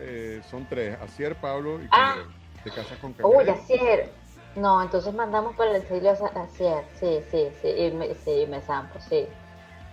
eh, 0.00 0.40
son 0.48 0.66
tres: 0.66 0.96
Acier, 1.02 1.34
Pablo 1.36 1.78
y 1.82 1.88
ah. 1.90 2.14
Cangrejo. 2.14 2.30
¿Te 2.64 2.70
casas 2.70 2.98
con 3.00 3.12
Cangrejo? 3.12 3.38
Uy, 3.38 3.50
Acier. 3.50 4.25
No, 4.56 4.82
entonces 4.82 5.12
mandamos 5.12 5.54
para 5.54 5.70
el 5.70 5.76
exilio 5.76 6.12
a 6.12 6.46
sí, 6.48 6.64
sí, 7.30 7.48
sí, 7.60 7.68
y 7.68 7.90
me, 7.90 8.14
sí, 8.14 8.46
me 8.48 8.62
zampo, 8.62 8.98
sí. 9.00 9.26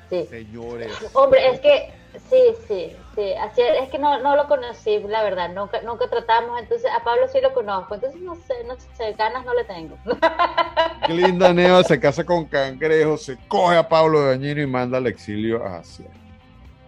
sí. 0.10 0.26
Señores. 0.26 0.89
Hombre, 1.13 1.49
es 1.49 1.60
que, 1.60 1.91
sí, 2.30 2.56
sí, 2.65 2.95
sí, 3.13 3.34
así 3.34 3.62
es 3.62 3.89
que 3.89 3.99
no, 3.99 4.19
no 4.19 4.38
lo 4.38 4.47
conocí, 4.47 4.99
la 4.99 5.21
verdad, 5.21 5.54
nunca, 5.54 5.82
nunca 5.82 6.10
tratamos, 6.10 6.62
entonces 6.62 6.89
a 6.97 7.04
Pablo 7.04 7.28
sí 7.28 7.41
lo 7.41 7.54
conozco, 7.54 7.95
entonces 7.95 8.21
no 8.21 8.36
sé, 8.36 8.63
no 8.65 8.76
sé, 8.95 9.12
ganas 9.13 9.43
no 9.43 9.54
le 9.54 9.65
tengo. 9.65 9.97
Qué 11.08 11.13
linda 11.13 11.52
Neva 11.52 11.84
se 11.84 11.99
casa 11.99 12.23
con 12.23 12.45
Cangrejo, 12.45 13.17
se 13.17 13.38
coge 13.49 13.76
a 13.76 13.89
Pablo 13.89 14.26
Dañino 14.26 14.62
y 14.62 14.67
manda 14.67 14.97
al 14.97 15.08
exilio 15.08 15.62
a 15.62 15.80
Asia. 15.80 16.08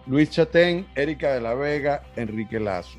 Luis 0.06 0.30
Chatén, 0.30 0.86
Erika 0.94 1.34
de 1.34 1.40
la 1.42 1.54
Vega, 1.54 2.02
Enrique 2.14 2.58
Lazo. 2.58 2.98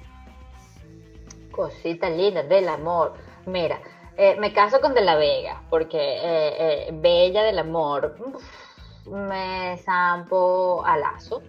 Cosita 1.49 2.09
linda 2.11 2.43
del 2.43 2.69
amor. 2.69 3.13
Mira, 3.47 3.79
eh, 4.17 4.35
me 4.39 4.51
caso 4.51 4.81
con 4.81 4.93
De 4.93 5.01
la 5.01 5.15
Vega, 5.15 5.61
porque 5.69 5.97
eh, 5.97 6.55
eh, 6.59 6.89
Bella 6.93 7.43
del 7.43 7.59
Amor, 7.59 8.15
me 9.05 9.77
zampo 9.77 10.83
a 10.85 10.97
Lazo. 10.97 11.41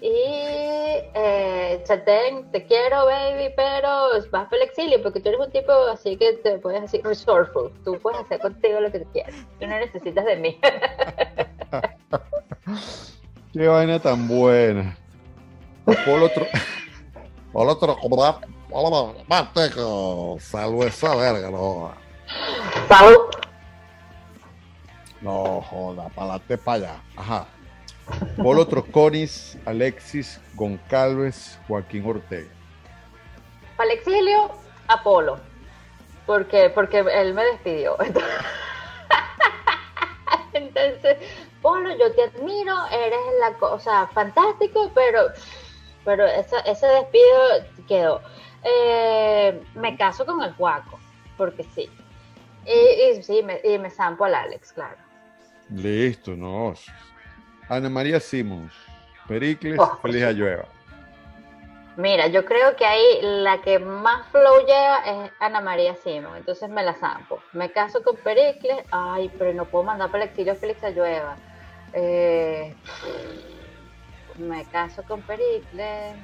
Y 0.00 0.12
eh, 0.12 1.82
Chatén, 1.84 2.50
te 2.52 2.66
quiero, 2.66 3.06
baby, 3.06 3.50
pero 3.56 4.10
vas 4.30 4.46
para 4.46 4.56
el 4.56 4.62
exilio 4.68 5.02
porque 5.02 5.20
tú 5.20 5.30
eres 5.30 5.40
un 5.40 5.50
tipo 5.50 5.72
así 5.90 6.18
que 6.18 6.34
te 6.34 6.58
puedes 6.58 6.82
decir 6.82 7.02
resourceful. 7.02 7.72
Tú 7.82 7.98
puedes 8.00 8.20
hacer 8.20 8.38
contigo 8.40 8.78
lo 8.80 8.92
que 8.92 8.98
tú 9.00 9.10
quieras. 9.12 9.34
Tú 9.58 9.66
no 9.66 9.78
necesitas 9.78 10.26
de 10.26 10.36
mí. 10.36 10.60
Qué 13.52 13.66
vaina 13.66 13.98
tan 13.98 14.28
buena. 14.28 14.96
Polo 16.04 16.26
otro. 16.26 16.46
Polo 17.52 17.72
otro. 17.72 17.96
Polo 18.68 19.14
Manteco. 19.26 20.36
Salvo 20.40 20.84
esa 20.84 21.16
verga, 21.16 21.50
no. 21.50 22.05
Salud. 22.88 23.30
No 25.20 25.60
joda, 25.62 26.08
pa'late 26.10 26.58
para 26.58 26.76
allá. 26.76 27.00
Ajá. 27.16 27.46
Polo 28.42 28.66
Troconis, 28.66 29.58
Alexis 29.64 30.40
Goncalves, 30.54 31.58
Joaquín 31.66 32.06
Ortega. 32.06 32.48
Para 33.76 33.90
el 33.90 33.98
exilio, 33.98 34.52
Apolo. 34.88 35.38
Porque, 36.26 36.70
porque 36.70 37.00
él 37.00 37.34
me 37.34 37.44
despidió. 37.44 37.96
Entonces, 40.52 41.18
Polo, 41.60 41.90
yo 41.98 42.14
te 42.14 42.22
admiro, 42.24 42.74
eres 42.92 43.18
la 43.40 43.54
cosa 43.58 44.06
fantástico, 44.08 44.90
pero, 44.94 45.20
pero 46.04 46.26
ese 46.26 46.86
despido 46.86 47.86
quedó. 47.88 48.20
Eh, 48.62 49.60
me 49.74 49.96
caso 49.96 50.24
con 50.24 50.42
el 50.42 50.52
Juaco, 50.54 50.98
porque 51.36 51.64
sí. 51.74 51.90
Y, 52.66 53.22
sí, 53.22 53.42
me, 53.42 53.60
y 53.62 53.78
me 53.78 53.90
zampo 53.90 54.24
al 54.24 54.34
Alex, 54.34 54.72
claro. 54.72 54.96
Listo, 55.70 56.36
no. 56.36 56.74
Ana 57.68 57.88
María 57.88 58.20
Simons, 58.20 58.72
Pericles, 59.26 59.78
oh, 59.78 59.98
Feliz 60.02 60.22
Ayueva. 60.22 60.66
Mira, 61.96 62.26
yo 62.26 62.44
creo 62.44 62.76
que 62.76 62.84
ahí 62.84 63.20
la 63.22 63.62
que 63.62 63.78
más 63.78 64.26
flow 64.28 64.60
lleva 64.66 64.98
es 65.06 65.32
Ana 65.40 65.62
María 65.62 65.96
Simón, 65.96 66.36
entonces 66.36 66.68
me 66.68 66.82
la 66.82 66.92
zampo. 66.92 67.40
Me 67.54 67.70
caso 67.72 68.02
con 68.02 68.16
Pericles, 68.16 68.84
ay, 68.90 69.30
pero 69.38 69.54
no 69.54 69.64
puedo 69.64 69.84
mandar 69.84 70.10
para 70.10 70.24
el 70.24 70.30
exilio 70.30 70.52
a 70.52 70.56
Félix 70.56 70.84
Ayueva. 70.84 71.36
Eh, 71.94 72.74
me 74.36 74.66
caso 74.66 75.02
con 75.04 75.22
Pericles, 75.22 76.16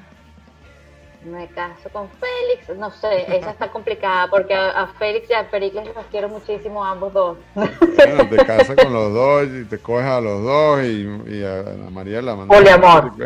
me 1.25 1.47
caso 1.49 1.89
con 1.91 2.09
Félix, 2.09 2.77
no 2.79 2.91
sé, 2.91 3.37
esa 3.37 3.51
está 3.51 3.69
complicada 3.73 4.29
porque 4.29 4.55
a, 4.55 4.87
Félix 4.99 5.31
y 5.31 5.35
a 5.35 5.51
Pericles 5.51 5.89
los 5.95 6.07
quiero 6.07 6.29
muchísimo 6.29 6.85
ambos 6.85 7.13
dos. 7.13 7.39
Bueno, 7.55 8.29
te 8.29 8.37
casas 8.37 8.77
con 8.77 8.93
los 8.93 9.13
dos 9.13 9.49
y 9.49 9.65
te 9.65 9.79
coges 9.79 10.07
a 10.07 10.21
los 10.21 10.43
dos 10.43 10.85
y, 10.85 11.45
a 11.45 11.91
María 11.91 12.23
la 12.23 12.37
mandas. 12.37 12.59
Poliamor. 12.59 13.13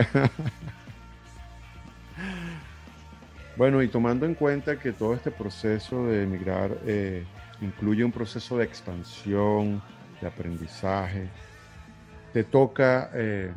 Bueno, 3.57 3.83
y 3.83 3.89
tomando 3.89 4.27
en 4.27 4.35
cuenta 4.35 4.79
que 4.79 4.93
todo 4.93 5.15
este 5.15 5.31
proceso 5.31 6.05
de 6.05 6.25
emigrar 6.25 6.77
eh, 6.85 7.25
incluye 7.63 8.05
un 8.05 8.13
proceso 8.13 8.59
de 8.59 8.65
expansión, 8.65 9.83
de 10.21 10.27
aprendizaje, 10.27 11.31
te 12.35 12.45
toca 12.45 13.11
eh, 13.15 13.51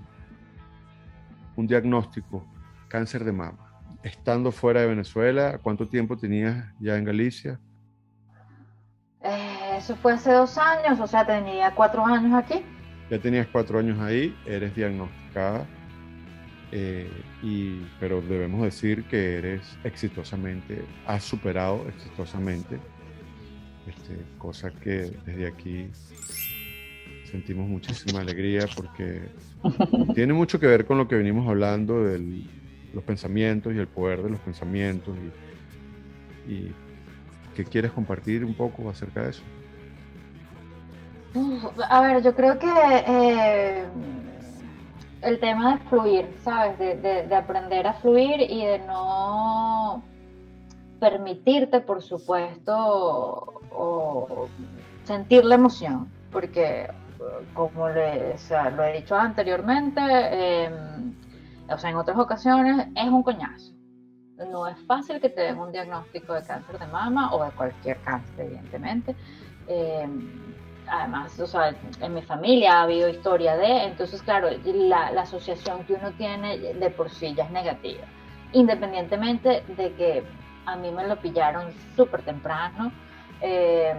un 1.58 1.68
diagnóstico, 1.68 2.46
cáncer 2.88 3.26
de 3.26 3.34
mama. 3.34 3.69
Estando 4.04 4.52
fuera 4.52 4.82
de 4.82 4.88
Venezuela, 4.88 5.60
¿cuánto 5.62 5.88
tiempo 5.88 6.18
tenías 6.18 6.66
ya 6.80 6.98
en 6.98 7.04
Galicia? 7.04 7.60
Eh, 9.22 9.78
eso 9.78 9.96
fue 9.98 10.14
hace 10.14 10.32
dos 10.32 10.58
años, 10.58 11.00
o 11.00 11.08
sea, 11.08 11.26
tenía 11.26 11.76
cuatro 11.76 12.06
años 12.06 12.34
aquí. 12.34 12.64
Ya 13.10 13.20
tenías 13.20 13.48
cuatro 13.48 13.80
años 13.80 14.00
ahí, 14.00 14.36
eres 14.46 14.74
diagnosticada 14.76 15.66
eh, 16.72 17.10
y, 17.42 17.82
pero 18.00 18.22
debemos 18.22 18.62
decir 18.62 19.04
que 19.06 19.38
eres 19.38 19.62
exitosamente, 19.84 20.86
has 21.08 21.24
superado 21.24 21.86
exitosamente, 21.90 22.80
este, 23.88 24.18
cosa 24.38 24.70
que 24.72 25.12
desde 25.26 25.48
aquí 25.48 25.90
sentimos 27.32 27.68
muchísima 27.68 28.22
alegría 28.22 28.66
porque 28.76 29.30
tiene 30.14 30.34
mucho 30.34 30.60
que 30.60 30.68
ver 30.68 30.86
con 30.86 30.98
lo 30.98 31.08
que 31.08 31.16
venimos 31.16 31.48
hablando 31.48 32.04
de 32.04 32.20
los 32.94 33.04
pensamientos 33.04 33.74
y 33.74 33.78
el 33.78 33.88
poder 33.88 34.24
de 34.24 34.30
los 34.30 34.40
pensamientos 34.40 35.16
y, 36.48 36.52
y 36.52 36.76
¿qué 37.56 37.64
quieres 37.64 37.92
compartir 37.92 38.44
un 38.46 38.54
poco 38.54 38.90
acerca 38.90 39.24
de 39.24 39.30
eso? 39.32 39.44
A 41.90 42.02
ver, 42.02 42.24
yo 42.24 42.34
creo 42.36 42.58
que 42.58 42.72
eh, 43.08 43.86
el 45.22 45.40
tema 45.40 45.76
de 45.76 45.84
fluir, 45.86 46.26
¿sabes? 46.44 46.78
De, 46.80 47.36
aprender 47.36 47.86
a 47.86 47.94
fluir 47.94 48.42
y 48.42 48.66
de 48.66 48.80
no 48.80 50.04
permitirte, 51.00 51.82
por 51.82 52.02
supuesto, 52.02 53.62
o, 53.72 54.48
sentir 55.04 55.46
la 55.46 55.56
emoción, 55.56 56.12
porque 56.32 56.90
como 57.54 57.90
le, 57.90 58.36
lo 58.76 58.84
he 58.84 58.94
dicho 58.94 59.16
anteriormente, 59.16 60.02
em, 60.02 61.14
o 61.72 61.78
sea, 61.78 61.90
en 61.90 61.96
otras 61.98 62.18
ocasiones, 62.18 62.88
es 62.96 63.10
un 63.10 63.24
coñazo. 63.24 63.74
No 64.52 64.68
es 64.68 64.78
fácil 64.86 65.20
que 65.20 65.30
te 65.30 65.42
den 65.42 65.60
un 65.60 65.72
diagnóstico 65.72 66.34
de 66.34 66.44
cáncer 66.44 66.80
de 66.80 66.88
mama 66.88 67.34
o 67.34 67.44
de 67.44 67.52
cualquier 67.52 67.98
cáncer, 68.02 68.46
evidentemente. 68.46 69.16
Em, 69.68 70.56
además, 70.88 71.40
o 71.40 71.48
sea, 71.48 71.76
en 72.02 72.14
mi 72.14 72.22
familia 72.22 72.80
ha 72.80 72.84
habido 72.84 73.10
historia 73.10 73.56
de, 73.58 73.84
entonces, 73.84 74.22
claro, 74.22 74.50
la, 74.64 75.08
asociación 75.22 75.84
que 75.84 75.94
uno 75.94 76.12
tiene 76.14 76.58
de 76.58 76.90
por 76.90 77.10
sí 77.10 77.34
ya 77.36 77.44
es 77.44 77.52
negativa, 77.52 78.06
independientemente 78.54 79.64
de 79.78 79.94
que 79.94 80.24
a 80.66 80.76
mí 80.76 80.92
me 80.92 81.06
lo 81.08 81.18
pillaron 81.18 81.72
súper 81.96 82.22
temprano, 82.24 82.92
eh, 83.42 83.94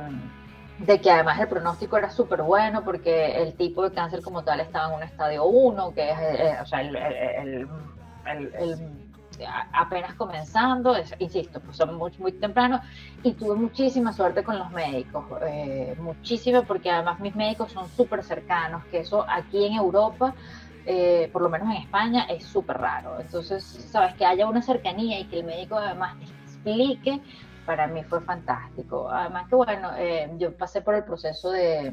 de 0.81 1.01
que 1.01 1.11
además 1.11 1.39
el 1.41 1.49
pronóstico 1.49 1.97
era 1.97 2.11
súper 2.11 2.43
bueno 2.43 2.85
porque 2.85 3.43
el 3.43 3.55
tipo 3.55 3.83
de 3.83 3.93
cáncer 3.93 4.23
como 4.23 4.43
tal 4.43 4.61
estaba 4.61 4.89
en 4.89 4.95
un 4.95 5.03
estadio 5.03 5.45
1, 5.45 5.95
que 5.95 6.11
es, 6.11 6.19
eh, 6.19 6.57
o 6.61 6.67
sea, 6.67 6.81
el 6.81 7.69
apenas 9.73 10.15
comenzando, 10.15 10.95
insisto, 11.19 11.61
pues 11.61 11.77
son 11.77 11.97
muy, 11.97 12.13
muy 12.19 12.33
temprano 12.33 12.81
y 13.23 13.33
tuve 13.33 13.55
muchísima 13.55 14.13
suerte 14.13 14.43
con 14.43 14.59
los 14.59 14.71
médicos, 14.71 15.25
eh, 15.43 15.95
muchísima 15.99 16.63
porque 16.63 16.91
además 16.91 17.21
mis 17.21 17.35
médicos 17.35 17.73
son 17.73 17.89
súper 17.89 18.23
cercanos, 18.23 18.85
que 18.87 19.01
eso 19.01 19.25
aquí 19.29 19.65
en 19.65 19.75
Europa, 19.75 20.35
eh, 20.87 21.29
por 21.33 21.43
lo 21.43 21.49
menos 21.49 21.69
en 21.69 21.83
España, 21.83 22.25
es 22.29 22.45
súper 22.45 22.79
raro. 22.79 23.21
Entonces, 23.21 23.65
sabes, 23.65 24.15
que 24.15 24.25
haya 24.25 24.47
una 24.47 24.63
cercanía 24.63 25.21
y 25.21 25.25
que 25.27 25.41
el 25.41 25.45
médico 25.45 25.77
además 25.77 26.17
explique, 26.21 27.21
para 27.71 27.87
mí 27.87 28.03
fue 28.03 28.21
fantástico. 28.23 29.09
Además 29.09 29.49
que 29.49 29.55
bueno, 29.55 29.91
eh, 29.97 30.29
yo 30.39 30.53
pasé 30.57 30.83
por 30.83 30.97
el 30.97 31.05
proceso 31.05 31.53
de 31.53 31.93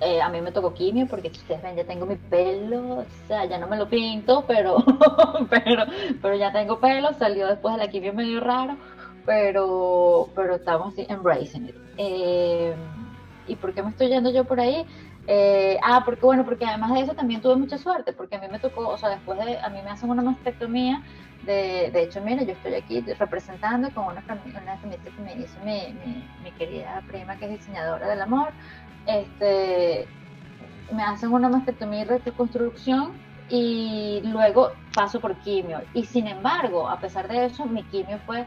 eh, 0.00 0.20
a 0.20 0.28
mí 0.28 0.42
me 0.42 0.52
tocó 0.52 0.74
quimio 0.74 1.06
porque 1.06 1.28
ustedes 1.28 1.62
ven, 1.62 1.76
ya 1.76 1.84
tengo 1.84 2.04
mi 2.04 2.16
pelo, 2.16 2.98
o 2.98 3.06
sea, 3.26 3.46
ya 3.46 3.56
no 3.56 3.68
me 3.68 3.78
lo 3.78 3.88
pinto, 3.88 4.44
pero, 4.46 4.84
pero, 5.48 5.84
pero 6.20 6.34
ya 6.34 6.52
tengo 6.52 6.78
pelo, 6.78 7.14
salió 7.14 7.46
después 7.46 7.74
de 7.74 7.86
la 7.86 7.90
quimio 7.90 8.12
medio 8.12 8.40
raro, 8.40 8.76
pero, 9.24 10.28
pero 10.34 10.56
estamos 10.56 10.92
embracing 10.98 11.70
it. 11.70 11.76
Eh, 11.96 12.74
¿Y 13.48 13.56
por 13.56 13.72
qué 13.72 13.82
me 13.82 13.88
estoy 13.88 14.08
yendo 14.08 14.30
yo 14.30 14.44
por 14.44 14.60
ahí? 14.60 14.84
Eh, 15.26 15.78
ah, 15.82 16.02
porque 16.04 16.26
bueno, 16.26 16.44
porque 16.44 16.66
además 16.66 16.92
de 16.92 17.00
eso 17.00 17.14
también 17.14 17.40
tuve 17.40 17.56
mucha 17.56 17.78
suerte, 17.78 18.12
porque 18.12 18.36
a 18.36 18.40
mí 18.40 18.48
me 18.50 18.58
tocó, 18.58 18.88
o 18.88 18.98
sea, 18.98 19.08
después 19.08 19.38
de, 19.38 19.58
a 19.58 19.70
mí 19.70 19.80
me 19.82 19.90
hacen 19.90 20.10
una 20.10 20.20
mastectomía, 20.20 21.02
de, 21.46 21.90
de 21.92 22.02
hecho, 22.02 22.20
mira, 22.20 22.42
yo 22.42 22.52
estoy 22.52 22.74
aquí 22.74 23.00
representando 23.00 23.90
con 23.92 24.04
una, 24.04 24.22
una 24.28 24.80
que 24.80 24.86
me 25.22 25.34
hizo 25.34 25.58
mi, 25.64 25.92
mi, 26.04 26.28
mi 26.42 26.50
querida 26.52 27.02
prima 27.08 27.36
que 27.36 27.46
es 27.46 27.50
diseñadora 27.52 28.08
del 28.08 28.22
amor, 28.22 28.50
este, 29.06 30.06
me 30.92 31.02
hacen 31.02 31.32
una 31.32 31.48
mastectomía 31.48 32.02
y 32.02 32.04
reconstrucción 32.04 33.12
y 33.48 34.20
luego 34.24 34.72
paso 34.94 35.20
por 35.20 35.36
quimio. 35.36 35.80
Y 35.94 36.04
sin 36.04 36.26
embargo, 36.26 36.88
a 36.88 36.98
pesar 36.98 37.28
de 37.28 37.46
eso, 37.46 37.66
mi 37.66 37.82
quimio 37.84 38.18
fue 38.24 38.46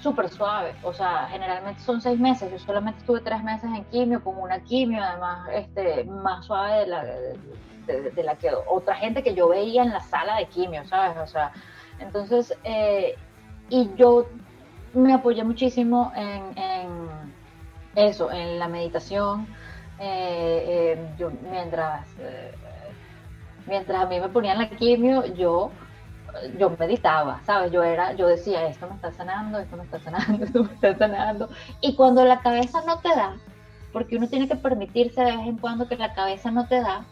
súper 0.00 0.28
suave. 0.28 0.74
O 0.82 0.92
sea, 0.92 1.28
generalmente 1.30 1.80
son 1.80 2.00
seis 2.00 2.18
meses. 2.18 2.50
Yo 2.50 2.58
solamente 2.58 3.00
estuve 3.00 3.20
tres 3.20 3.42
meses 3.42 3.70
en 3.74 3.84
quimio, 3.84 4.22
con 4.22 4.38
una 4.38 4.60
quimio, 4.60 5.02
además, 5.02 5.48
este, 5.52 6.04
más 6.04 6.46
suave 6.46 6.80
de 6.80 6.86
la, 6.86 7.04
de, 7.04 8.22
la 8.22 8.34
que 8.36 8.50
otra 8.68 8.96
gente 8.96 9.22
que 9.22 9.34
yo 9.34 9.48
veía 9.48 9.82
en 9.82 9.90
la 9.92 10.00
sala 10.00 10.36
de 10.36 10.46
quimio, 10.46 10.84
¿sabes? 10.86 11.16
O 11.18 11.26
sea, 11.26 11.52
entonces, 11.98 12.54
eh, 12.64 13.16
y 13.68 13.90
yo 13.96 14.26
me 14.94 15.12
apoyé 15.12 15.44
muchísimo 15.44 16.12
en, 16.16 16.56
en 16.58 17.08
eso, 17.96 18.30
en 18.30 18.58
la 18.58 18.68
meditación. 18.68 19.46
Eh, 19.98 20.94
eh, 20.98 21.14
yo, 21.18 21.30
mientras, 21.50 22.06
eh, 22.18 22.52
mientras 23.66 24.02
a 24.02 24.06
mí 24.06 24.20
me 24.20 24.28
ponían 24.28 24.58
la 24.58 24.68
quimio, 24.68 25.24
yo, 25.34 25.70
yo 26.58 26.70
meditaba, 26.78 27.40
¿sabes? 27.44 27.72
Yo 27.72 27.82
era, 27.82 28.12
yo 28.12 28.26
decía, 28.26 28.66
esto 28.66 28.86
me 28.88 28.94
está 28.94 29.10
sanando, 29.12 29.58
esto 29.58 29.76
me 29.76 29.84
está 29.84 29.98
sanando, 30.00 30.44
esto 30.44 30.64
me 30.64 30.72
está 30.74 30.96
sanando. 30.96 31.48
Y 31.80 31.94
cuando 31.96 32.24
la 32.24 32.40
cabeza 32.40 32.82
no 32.86 33.00
te 33.00 33.08
da, 33.08 33.36
porque 33.92 34.16
uno 34.16 34.28
tiene 34.28 34.46
que 34.46 34.56
permitirse 34.56 35.22
de 35.22 35.36
vez 35.36 35.46
en 35.46 35.58
cuando 35.58 35.88
que 35.88 35.96
la 35.96 36.12
cabeza 36.12 36.50
no 36.50 36.66
te 36.66 36.80
da, 36.80 37.04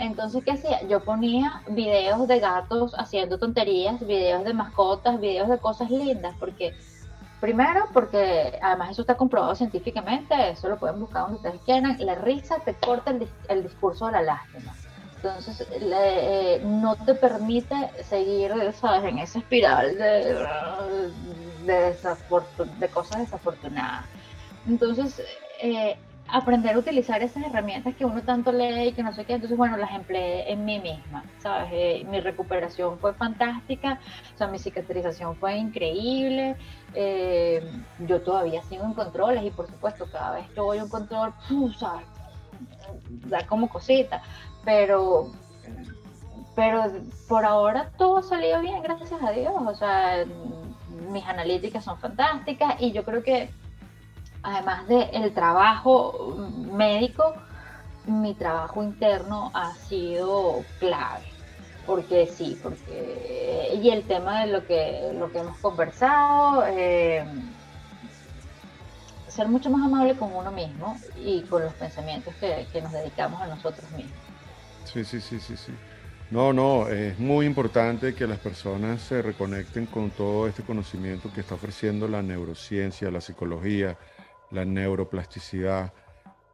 Entonces, 0.00 0.42
¿qué 0.42 0.52
hacía? 0.52 0.82
Yo 0.88 1.04
ponía 1.04 1.62
videos 1.68 2.26
de 2.26 2.40
gatos 2.40 2.94
haciendo 2.96 3.38
tonterías, 3.38 4.00
videos 4.00 4.44
de 4.44 4.54
mascotas, 4.54 5.20
videos 5.20 5.50
de 5.50 5.58
cosas 5.58 5.90
lindas, 5.90 6.34
porque 6.40 6.74
primero, 7.38 7.84
porque 7.92 8.58
además 8.62 8.92
eso 8.92 9.02
está 9.02 9.18
comprobado 9.18 9.54
científicamente, 9.54 10.34
eso 10.52 10.70
lo 10.70 10.78
pueden 10.78 11.00
buscar 11.00 11.24
donde 11.24 11.36
ustedes 11.36 11.60
quieran, 11.66 11.98
la 12.00 12.14
risa 12.14 12.56
te 12.64 12.72
corta 12.74 13.14
el, 13.48 13.62
discurso 13.62 14.06
de 14.06 14.12
la 14.12 14.22
lástima. 14.22 14.74
Entonces, 15.16 15.68
eh, 15.70 16.62
no 16.64 16.96
te 16.96 17.14
permite 17.14 17.90
seguir, 18.04 18.54
¿sabes?, 18.72 19.04
en 19.04 19.18
esa 19.18 19.40
espiral 19.40 19.98
de, 19.98 20.46
de, 21.66 21.96
de 22.78 22.88
cosas 22.88 23.18
desafortunadas. 23.18 24.06
Entonces, 24.66 25.22
eh, 25.60 25.98
aprender 26.32 26.74
a 26.74 26.78
utilizar 26.78 27.22
esas 27.22 27.44
herramientas 27.44 27.94
que 27.94 28.04
uno 28.04 28.22
tanto 28.22 28.52
lee 28.52 28.88
y 28.88 28.92
que 28.92 29.02
no 29.02 29.12
sé 29.12 29.24
qué, 29.24 29.34
entonces 29.34 29.56
bueno, 29.56 29.76
las 29.76 29.92
empleé 29.92 30.50
en 30.50 30.64
mí 30.64 30.78
misma, 30.78 31.24
¿sabes? 31.38 31.68
Eh, 31.72 32.06
mi 32.08 32.20
recuperación 32.20 32.98
fue 32.98 33.14
fantástica, 33.14 33.98
o 34.34 34.38
sea, 34.38 34.46
mi 34.46 34.58
cicatrización 34.58 35.36
fue 35.36 35.56
increíble, 35.56 36.56
eh, 36.94 37.62
yo 38.00 38.20
todavía 38.22 38.62
sigo 38.62 38.84
en 38.84 38.94
controles 38.94 39.44
y 39.44 39.50
por 39.50 39.66
supuesto 39.66 40.06
cada 40.10 40.32
vez 40.32 40.48
que 40.50 40.60
voy 40.60 40.78
a 40.78 40.84
un 40.84 40.90
control, 40.90 41.32
¿sabes? 41.78 42.06
Da 43.26 43.46
como 43.46 43.68
cosita, 43.68 44.22
pero 44.64 45.30
pero 46.56 46.84
por 47.28 47.44
ahora 47.44 47.90
todo 47.96 48.18
ha 48.18 48.22
salido 48.22 48.60
bien, 48.60 48.82
gracias 48.82 49.22
a 49.22 49.30
Dios, 49.30 49.54
o 49.56 49.74
sea, 49.74 50.24
mis 51.10 51.24
analíticas 51.24 51.84
son 51.84 51.98
fantásticas 51.98 52.74
y 52.80 52.92
yo 52.92 53.04
creo 53.04 53.22
que 53.22 53.50
además 54.42 54.86
del 54.88 55.32
trabajo 55.32 56.36
médico, 56.72 57.34
mi 58.06 58.34
trabajo 58.34 58.82
interno 58.82 59.50
ha 59.54 59.74
sido 59.74 60.64
clave. 60.78 61.24
Porque 61.86 62.26
sí, 62.26 62.58
porque 62.62 63.78
y 63.82 63.90
el 63.90 64.04
tema 64.04 64.42
de 64.42 64.52
lo 64.52 64.66
que 64.66 65.10
lo 65.14 65.32
que 65.32 65.38
hemos 65.38 65.56
conversado, 65.58 66.64
eh, 66.66 67.24
ser 69.28 69.48
mucho 69.48 69.70
más 69.70 69.84
amable 69.84 70.14
con 70.16 70.34
uno 70.34 70.50
mismo 70.52 70.96
y 71.24 71.42
con 71.42 71.62
los 71.64 71.72
pensamientos 71.74 72.34
que, 72.36 72.66
que 72.72 72.82
nos 72.82 72.92
dedicamos 72.92 73.40
a 73.40 73.46
nosotros 73.46 73.90
mismos. 73.92 74.14
Sí, 74.84 75.04
sí, 75.04 75.20
sí, 75.20 75.40
sí, 75.40 75.56
sí. 75.56 75.72
No, 76.30 76.52
no, 76.52 76.86
es 76.88 77.18
muy 77.18 77.44
importante 77.44 78.14
que 78.14 78.26
las 78.26 78.38
personas 78.38 79.02
se 79.02 79.20
reconecten 79.20 79.86
con 79.86 80.10
todo 80.10 80.46
este 80.46 80.62
conocimiento 80.62 81.32
que 81.32 81.40
está 81.40 81.56
ofreciendo 81.56 82.06
la 82.06 82.22
neurociencia, 82.22 83.10
la 83.10 83.20
psicología, 83.20 83.96
la 84.50 84.64
neuroplasticidad 84.64 85.92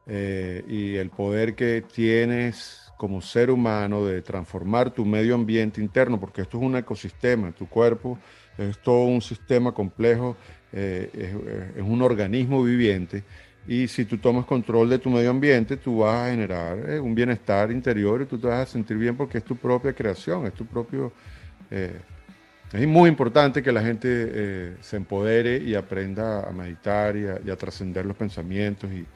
eh, 0.06 0.64
y 0.68 0.96
el 0.96 1.10
poder 1.10 1.54
que 1.54 1.82
tienes 1.82 2.92
como 2.96 3.20
ser 3.20 3.50
humano 3.50 4.06
de 4.06 4.22
transformar 4.22 4.90
tu 4.90 5.04
medio 5.04 5.34
ambiente 5.34 5.80
interno, 5.80 6.18
porque 6.18 6.42
esto 6.42 6.58
es 6.58 6.64
un 6.64 6.76
ecosistema, 6.76 7.52
tu 7.52 7.68
cuerpo 7.68 8.18
es 8.56 8.78
todo 8.78 9.04
un 9.04 9.20
sistema 9.20 9.72
complejo, 9.72 10.36
eh, 10.72 11.10
es, 11.76 11.82
un 11.82 12.00
organismo 12.00 12.62
viviente, 12.62 13.22
y 13.66 13.88
si 13.88 14.04
tú 14.04 14.16
tomas 14.18 14.46
control 14.46 14.88
de 14.88 14.98
tu 14.98 15.10
medio 15.10 15.30
ambiente, 15.30 15.76
tú 15.76 15.98
vas 15.98 16.28
a 16.28 16.30
generar 16.30 16.88
eh, 16.88 17.00
un 17.00 17.14
bienestar 17.14 17.70
interior 17.70 18.22
y 18.22 18.26
tú 18.26 18.38
te 18.38 18.46
vas 18.46 18.60
a 18.60 18.72
sentir 18.72 18.96
bien 18.96 19.16
porque 19.16 19.38
es 19.38 19.44
tu 19.44 19.56
propia 19.56 19.92
creación, 19.92 20.46
es 20.46 20.54
tu 20.54 20.64
propio... 20.64 21.12
Es 22.72 22.86
muy 22.86 23.08
importante 23.08 23.62
que 23.62 23.70
la 23.70 23.82
gente 23.82 24.08
eh, 24.10 24.76
se 24.80 24.96
empodere 24.96 25.58
y 25.58 25.74
aprenda 25.74 26.48
a 26.48 26.50
meditar 26.50 27.16
y 27.16 27.50
a, 27.50 27.56
trascender 27.56 28.04
los 28.04 28.16
pensamientos. 28.16 28.90
Y 28.90 29.06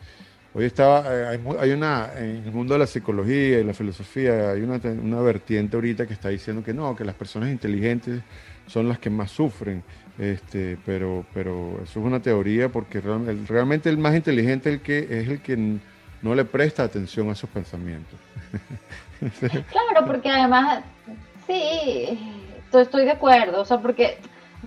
hoy 0.55 0.65
estaba, 0.65 1.05
eh, 1.09 1.41
hay, 1.59 1.71
una, 1.73 2.11
en 2.17 2.45
el 2.45 2.53
mundo 2.53 2.75
de 2.75 2.81
la 2.81 2.87
psicología 2.87 3.59
y 3.59 3.65
la 3.65 3.75
filosofía, 3.75 4.51
hay 4.53 4.63
una, 4.63 4.81
una, 4.85 5.21
vertiente 5.21 5.77
ahorita 5.77 6.07
que 6.07 6.15
está 6.15 6.29
diciendo 6.29 6.63
que 6.63 6.73
no, 6.73 6.95
que 6.95 7.05
las 7.05 7.17
personas 7.17 7.51
inteligentes 7.51 8.23
son 8.67 8.89
las 8.89 9.01
que 9.01 9.11
más 9.11 9.33
sufren. 9.33 9.83
Este, 10.17 10.79
pero, 10.87 11.25
pero 11.35 11.81
eso 11.83 11.99
es 11.99 12.07
una 12.07 12.21
teoría 12.21 12.69
porque 12.69 13.01
realmente 13.01 13.89
el 13.89 13.99
más 13.99 14.15
inteligente 14.15 14.71
el 14.71 14.81
que, 14.81 14.99
es 14.99 15.29
el 15.29 15.41
que 15.41 15.57
no 15.57 16.35
le 16.35 16.45
presta 16.45 16.85
atención 16.85 17.31
a 17.31 17.33
esos 17.33 17.51
pensamientos. 17.51 18.19
claro, 19.41 20.07
porque 20.07 20.29
además, 20.29 20.85
sí 21.47 22.40
estoy 22.79 23.05
de 23.05 23.13
acuerdo, 23.13 23.61
o 23.61 23.65
sea, 23.65 23.79
porque 23.79 24.19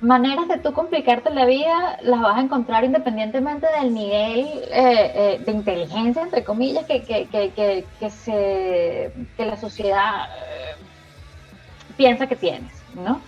maneras 0.02 0.48
de 0.48 0.58
tú 0.58 0.74
complicarte 0.74 1.30
la 1.30 1.46
vida 1.46 1.98
las 2.02 2.22
vas 2.22 2.38
a 2.38 2.42
encontrar 2.42 2.84
independientemente 2.84 3.68
del 3.80 3.94
nivel 3.94 4.40
eh, 4.72 5.12
eh, 5.16 5.42
de 5.46 5.52
inteligencia, 5.52 6.22
entre 6.22 6.44
comillas, 6.44 6.86
que, 6.86 7.02
que, 7.04 7.28
que, 7.28 7.86
que, 8.00 8.10
se, 8.10 9.12
que 9.38 9.46
la 9.46 9.58
sociedad 9.58 10.26
eh, 10.26 10.76
piensa 11.96 12.28
que 12.28 12.36
tienes, 12.36 12.72
¿no? 12.96 13.22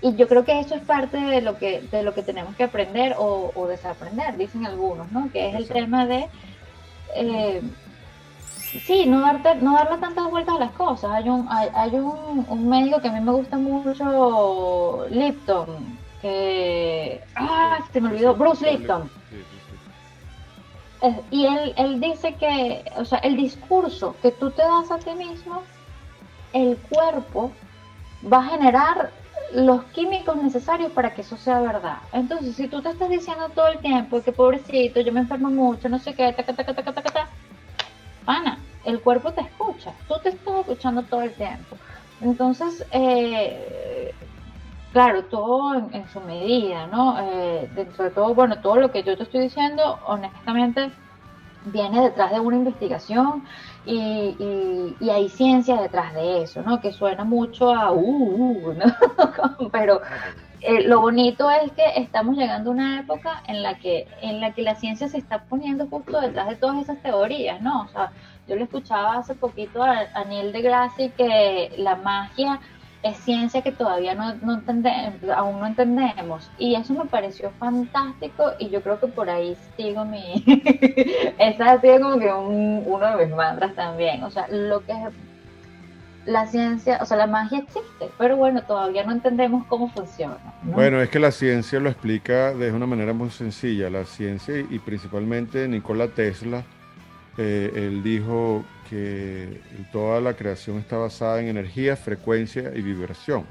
y 0.00 0.14
yo 0.14 0.28
creo 0.28 0.44
que 0.44 0.60
eso 0.60 0.76
es 0.76 0.82
parte 0.82 1.16
de 1.16 1.40
lo 1.40 1.58
que, 1.58 1.80
de 1.90 2.04
lo 2.04 2.14
que 2.14 2.22
tenemos 2.22 2.54
que 2.54 2.62
aprender 2.62 3.16
o, 3.18 3.50
o 3.56 3.66
desaprender, 3.66 4.36
dicen 4.36 4.64
algunos, 4.66 5.10
¿no? 5.10 5.28
Que 5.32 5.48
es 5.48 5.56
el 5.56 5.66
tema 5.66 6.06
de 6.06 6.28
Sí, 8.70 9.06
no, 9.06 9.20
darte, 9.20 9.54
no 9.56 9.72
darle 9.72 9.98
tantas 9.98 10.30
vueltas 10.30 10.56
a 10.56 10.58
las 10.58 10.72
cosas. 10.72 11.10
Hay 11.10 11.28
un, 11.28 11.46
hay, 11.50 11.68
hay 11.74 11.94
un, 11.94 12.44
un, 12.48 12.68
médico 12.68 13.00
que 13.00 13.08
a 13.08 13.12
mí 13.12 13.20
me 13.20 13.32
gusta 13.32 13.56
mucho, 13.56 15.06
Lipton, 15.10 15.98
que... 16.20 17.22
Ah, 17.34 17.78
se 17.92 18.00
me 18.00 18.08
olvidó, 18.08 18.34
Bruce 18.34 18.70
Lipton. 18.70 19.10
y 21.30 21.46
él, 21.46 21.74
él 21.76 22.00
dice 22.00 22.34
que, 22.34 22.84
o 22.96 23.04
sea, 23.04 23.18
el 23.20 23.36
discurso 23.36 24.16
que 24.20 24.32
tú 24.32 24.50
te 24.50 24.62
das 24.62 24.90
a 24.90 24.98
ti 24.98 25.14
mismo, 25.14 25.62
el 26.52 26.76
cuerpo 26.76 27.52
va 28.30 28.38
a 28.38 28.50
generar 28.50 29.10
los 29.52 29.82
químicos 29.84 30.36
necesarios 30.36 30.92
para 30.92 31.14
que 31.14 31.22
eso 31.22 31.38
sea 31.38 31.60
verdad. 31.60 31.98
Entonces, 32.12 32.54
si 32.54 32.68
tú 32.68 32.82
te 32.82 32.90
estás 32.90 33.08
diciendo 33.08 33.48
todo 33.54 33.68
el 33.68 33.78
tiempo 33.78 34.22
que 34.22 34.32
pobrecito, 34.32 35.00
yo 35.00 35.12
me 35.12 35.20
enfermo 35.20 35.48
mucho, 35.48 35.88
no 35.88 35.98
sé 35.98 36.14
qué, 36.14 36.32
ta, 36.34 36.42
ta, 36.42 36.52
ta, 36.52 36.64
ta, 36.64 36.82
ta, 36.82 37.02
ta, 37.02 37.28
El 38.84 39.00
cuerpo 39.00 39.32
te 39.32 39.42
escucha, 39.42 39.92
tú 40.06 40.14
te 40.22 40.30
estás 40.30 40.60
escuchando 40.60 41.02
todo 41.02 41.22
el 41.22 41.32
tiempo. 41.34 41.76
Entonces, 42.20 42.86
eh, 42.90 44.14
claro, 44.92 45.24
todo 45.24 45.74
en, 45.92 46.08
su 46.08 46.20
medida, 46.20 46.86
¿no? 46.86 47.18
Eh, 47.20 47.70
dentro 47.74 48.04
de 48.04 48.10
todo, 48.10 48.34
bueno, 48.34 48.60
todo 48.60 48.76
lo 48.76 48.90
que 48.90 49.02
yo 49.02 49.16
te 49.16 49.24
estoy 49.24 49.42
diciendo, 49.42 49.98
honestamente, 50.06 50.90
viene 51.66 52.02
detrás 52.02 52.30
de 52.30 52.40
una 52.40 52.56
investigación 52.56 53.44
y, 53.84 54.36
hay 55.10 55.28
ciencia 55.28 55.80
detrás 55.80 56.14
de 56.14 56.42
eso, 56.42 56.62
¿no? 56.62 56.80
Que 56.80 56.92
suena 56.92 57.24
mucho 57.24 57.74
a, 57.74 57.92
uh, 57.92 57.98
uh 57.98 58.74
¿no? 58.74 59.70
pero 59.72 60.00
eh, 60.60 60.82
lo 60.82 61.00
bonito 61.00 61.50
es 61.50 61.72
que 61.72 61.84
estamos 61.96 62.36
llegando 62.36 62.70
a 62.70 62.72
una 62.74 63.00
época 63.00 63.42
en 63.46 63.62
la 63.62 63.78
que 63.78 64.06
en 64.22 64.40
la 64.40 64.52
que 64.52 64.62
la 64.62 64.74
ciencia 64.74 65.08
se 65.08 65.18
está 65.18 65.44
poniendo 65.44 65.86
justo 65.86 66.20
detrás 66.20 66.48
de 66.48 66.56
todas 66.56 66.82
esas 66.82 67.00
teorías, 67.02 67.60
¿no? 67.60 67.82
O 67.82 67.88
sea, 67.88 68.12
yo 68.48 68.56
le 68.56 68.64
escuchaba 68.64 69.18
hace 69.18 69.34
poquito 69.34 69.82
a, 69.82 70.06
Neil 70.28 70.52
deGrasse 70.52 71.12
que 71.16 71.72
la 71.76 71.96
magia 71.96 72.60
es 73.02 73.16
ciencia 73.18 73.62
que 73.62 73.70
todavía 73.70 74.14
no, 74.14 74.34
no 74.36 74.54
entendemos, 74.54 75.30
aún 75.36 75.60
no 75.60 75.66
entendemos. 75.66 76.50
Y 76.58 76.74
eso 76.74 76.94
me 76.94 77.04
pareció 77.04 77.50
fantástico 77.58 78.52
y 78.58 78.70
yo 78.70 78.82
creo 78.82 78.98
que 78.98 79.06
por 79.06 79.30
ahí 79.30 79.56
sigo 79.76 80.04
mi... 80.04 80.44
Esa 81.38 81.72
ha 81.72 81.80
sido 81.80 82.00
como 82.00 82.18
que 82.18 82.32
uno 82.32 83.16
de 83.16 83.26
mis 83.26 83.36
mantras 83.36 83.74
también. 83.74 84.24
O 84.24 84.30
sea, 84.30 84.48
lo 84.48 84.80
que 84.80 84.94
la 86.28 86.46
ciencia, 86.46 86.98
o 87.00 87.06
sea, 87.06 87.16
la 87.16 87.26
magia 87.26 87.60
existe, 87.60 88.10
pero 88.18 88.36
bueno, 88.36 88.62
todavía 88.62 89.02
no 89.02 89.12
entendemos 89.12 89.64
cómo 89.66 89.90
funciona. 89.90 90.36
Bueno, 90.62 91.00
es 91.00 91.08
que 91.08 91.18
la 91.18 91.30
ciencia 91.30 91.80
lo 91.80 91.88
explica 91.88 92.52
de 92.52 92.70
una 92.70 92.84
manera 92.86 93.14
muy 93.14 93.30
sencilla. 93.30 93.88
La 93.88 94.04
ciencia 94.04 94.58
y 94.58 94.78
principalmente 94.78 95.66
Nikola 95.66 96.08
Tesla, 96.08 96.64
eh, 97.38 97.72
él 97.74 98.02
dijo 98.02 98.62
que 98.90 99.62
toda 99.90 100.20
la 100.20 100.34
creación 100.34 100.76
está 100.78 100.98
basada 100.98 101.40
en 101.40 101.48
energía, 101.48 101.96
frecuencia 101.96 102.72
y 102.74 102.82
vibración. 102.82 103.44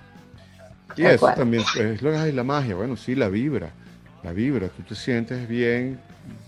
Y 0.96 1.04
eso 1.06 1.28
también 1.36 1.64
es 1.80 2.02
lo 2.04 2.12
que 2.12 2.30
es 2.30 2.34
la 2.36 2.44
magia. 2.44 2.76
Bueno, 2.76 2.96
sí, 2.96 3.16
la 3.16 3.28
vibra, 3.28 3.72
la 4.24 4.34
vibra, 4.34 4.68
tú 4.68 4.84
te 4.84 4.94
sientes 4.94 5.48
bien. 5.48 6.00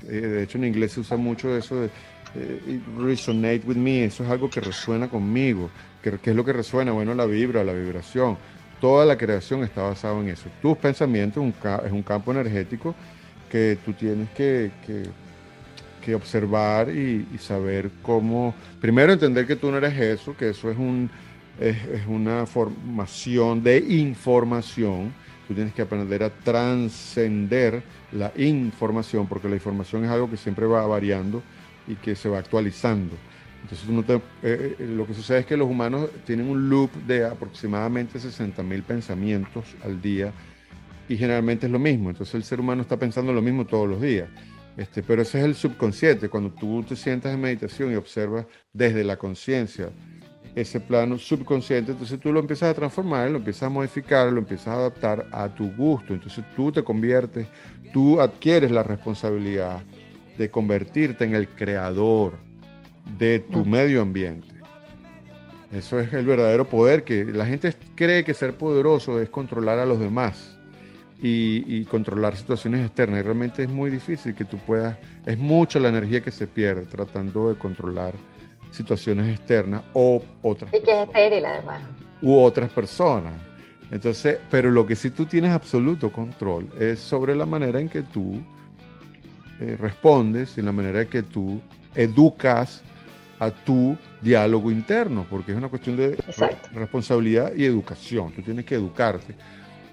Eh, 0.07 0.11
de 0.11 0.43
hecho, 0.43 0.59
en 0.59 0.65
inglés 0.65 0.91
se 0.91 0.99
usa 0.99 1.17
mucho 1.17 1.57
eso 1.57 1.81
de 1.81 1.89
eh, 2.35 2.79
resonate 2.97 3.61
with 3.65 3.75
me, 3.75 4.05
eso 4.05 4.23
es 4.23 4.29
algo 4.29 4.49
que 4.49 4.61
resuena 4.61 5.07
conmigo. 5.07 5.69
¿Qué, 6.01 6.17
es 6.23 6.35
lo 6.35 6.45
que 6.45 6.53
resuena? 6.53 6.91
Bueno, 6.91 7.13
la 7.15 7.25
vibra, 7.25 7.63
la 7.63 7.73
vibración. 7.73 8.37
Toda 8.79 9.05
la 9.05 9.17
creación 9.17 9.63
está 9.63 9.81
basada 9.83 10.19
en 10.19 10.29
eso. 10.29 10.49
Tus 10.61 10.77
pensamientos 10.77 11.43
es 11.85 11.91
un 11.91 12.03
campo 12.03 12.31
energético 12.31 12.95
que 13.51 13.77
tú 13.83 13.93
tienes 13.93 14.29
que, 14.29 14.71
que, 14.85 15.09
observar 16.15 16.89
y, 16.89 17.23
saber 17.37 17.91
cómo, 18.01 18.55
primero 18.81 19.13
entender 19.13 19.45
que 19.45 19.55
tú 19.55 19.69
no 19.69 19.77
eres 19.77 19.95
eso, 19.95 20.35
que 20.35 20.49
eso 20.49 20.71
es, 20.71 20.77
un, 20.79 21.07
es, 21.59 21.77
es 21.85 22.07
una 22.07 22.47
formación 22.47 23.61
de 23.61 23.77
información. 23.77 25.13
Tú 25.47 25.53
tienes 25.53 25.71
que 25.71 25.83
aprender 25.83 26.23
a 26.23 26.31
trascender 26.31 27.83
la 28.11 28.31
información, 28.37 29.27
porque 29.27 29.47
la 29.47 29.53
información 29.53 30.03
es 30.03 30.09
algo 30.09 30.31
que 30.31 30.37
siempre 30.37 30.65
va 30.65 30.87
variando 30.87 31.43
y 31.89 31.95
que 31.95 32.15
se 32.15 32.29
va 32.29 32.39
actualizando. 32.39 33.15
Entonces 33.61 34.21
eh, 34.41 34.75
eh, 34.79 34.85
lo 34.87 35.05
que 35.05 35.13
sucede 35.13 35.39
es 35.39 35.45
que 35.45 35.57
los 35.57 35.69
humanos 35.69 36.09
tienen 36.25 36.47
un 36.47 36.69
loop 36.69 36.91
de 37.05 37.25
aproximadamente 37.25 38.19
60 38.19 38.63
mil 38.63 38.83
pensamientos 38.83 39.65
al 39.83 40.01
día 40.01 40.31
y 41.09 41.17
generalmente 41.17 41.65
es 41.65 41.71
lo 41.71 41.79
mismo. 41.79 42.09
Entonces 42.09 42.35
el 42.35 42.43
ser 42.43 42.61
humano 42.61 42.81
está 42.83 42.97
pensando 42.97 43.33
lo 43.33 43.41
mismo 43.41 43.65
todos 43.65 43.89
los 43.89 44.01
días. 44.01 44.29
Este, 44.77 45.03
pero 45.03 45.23
ese 45.23 45.39
es 45.39 45.45
el 45.45 45.55
subconsciente, 45.55 46.29
cuando 46.29 46.51
tú 46.51 46.83
te 46.87 46.95
sientas 46.95 47.33
en 47.33 47.41
meditación 47.41 47.91
y 47.91 47.95
observas 47.95 48.45
desde 48.71 49.03
la 49.03 49.17
conciencia 49.17 49.89
ese 50.55 50.79
plano 50.79 51.17
subconsciente, 51.17 51.91
entonces 51.91 52.19
tú 52.19 52.31
lo 52.31 52.39
empiezas 52.39 52.71
a 52.71 52.73
transformar, 52.73 53.29
lo 53.29 53.37
empiezas 53.37 53.63
a 53.63 53.69
modificar, 53.69 54.31
lo 54.31 54.39
empiezas 54.39 54.69
a 54.69 54.73
adaptar 54.75 55.27
a 55.31 55.47
tu 55.53 55.71
gusto. 55.75 56.13
Entonces 56.13 56.43
tú 56.55 56.71
te 56.71 56.83
conviertes, 56.83 57.47
tú 57.93 58.19
adquieres 58.21 58.71
la 58.71 58.83
responsabilidad 58.83 59.81
de 60.39 60.49
convertirte 60.49 61.25
en 61.25 61.35
el 61.35 61.49
creador 61.49 62.37
de 63.17 63.39
tu 63.39 63.65
medio 63.65 64.01
ambiente. 64.01 64.47
Eso 65.73 65.99
es 65.99 66.13
el 66.13 66.25
verdadero 66.25 66.65
poder, 66.65 67.03
que 67.03 67.25
la 67.25 67.45
gente 67.45 67.73
cree 67.93 68.23
que 68.23 68.33
ser 68.33 68.55
poderoso 68.55 69.19
es 69.19 69.29
controlar 69.29 69.79
a 69.79 69.85
los 69.85 69.99
demás 69.99 70.57
y, 71.21 71.83
controlar 71.85 72.37
situaciones 72.37 72.85
externas. 72.85 73.19
Y 73.19 73.23
realmente 73.23 73.63
es 73.63 73.69
muy 73.69 73.91
difícil 73.91 74.33
que 74.33 74.45
tú 74.45 74.57
puedas, 74.59 74.97
es 75.25 75.37
mucha 75.37 75.77
la 75.77 75.89
energía 75.89 76.21
que 76.21 76.31
se 76.31 76.47
pierde 76.47 76.85
tratando 76.85 77.49
de 77.49 77.55
controlar 77.55 78.13
situaciones 78.71 79.37
externas 79.37 79.83
o 79.91 80.23
otras. 80.41 80.73
Y 80.73 80.81
que 80.81 81.01
es 81.01 81.07
estéril 81.07 81.45
además. 81.45 81.81
U 82.21 82.39
otras 82.39 82.71
personas. 82.71 83.33
Entonces, 83.91 84.37
pero 84.49 84.71
lo 84.71 84.87
que 84.87 84.95
sí 84.95 85.09
tú 85.09 85.25
tienes 85.25 85.51
absoluto 85.51 86.13
control 86.13 86.69
es 86.79 86.99
sobre 86.99 87.35
la 87.35 87.45
manera 87.45 87.81
en 87.81 87.89
que 87.89 88.03
tú 88.03 88.41
eh, 89.59 89.75
respondes 89.77 90.57
y 90.57 90.61
la 90.61 90.71
manera 90.71 91.01
en 91.01 91.07
que 91.07 91.23
tú 91.23 91.59
educas 91.95 92.81
a 93.39 93.51
tu 93.51 93.97
diálogo 94.21 94.71
interno, 94.71 95.25
porque 95.29 95.51
es 95.51 95.57
una 95.57 95.69
cuestión 95.69 95.95
de 95.95 96.17
responsabilidad 96.73 97.53
y 97.55 97.65
educación. 97.65 98.31
Tú 98.33 98.41
tienes 98.41 98.65
que 98.65 98.75
educarte. 98.75 99.35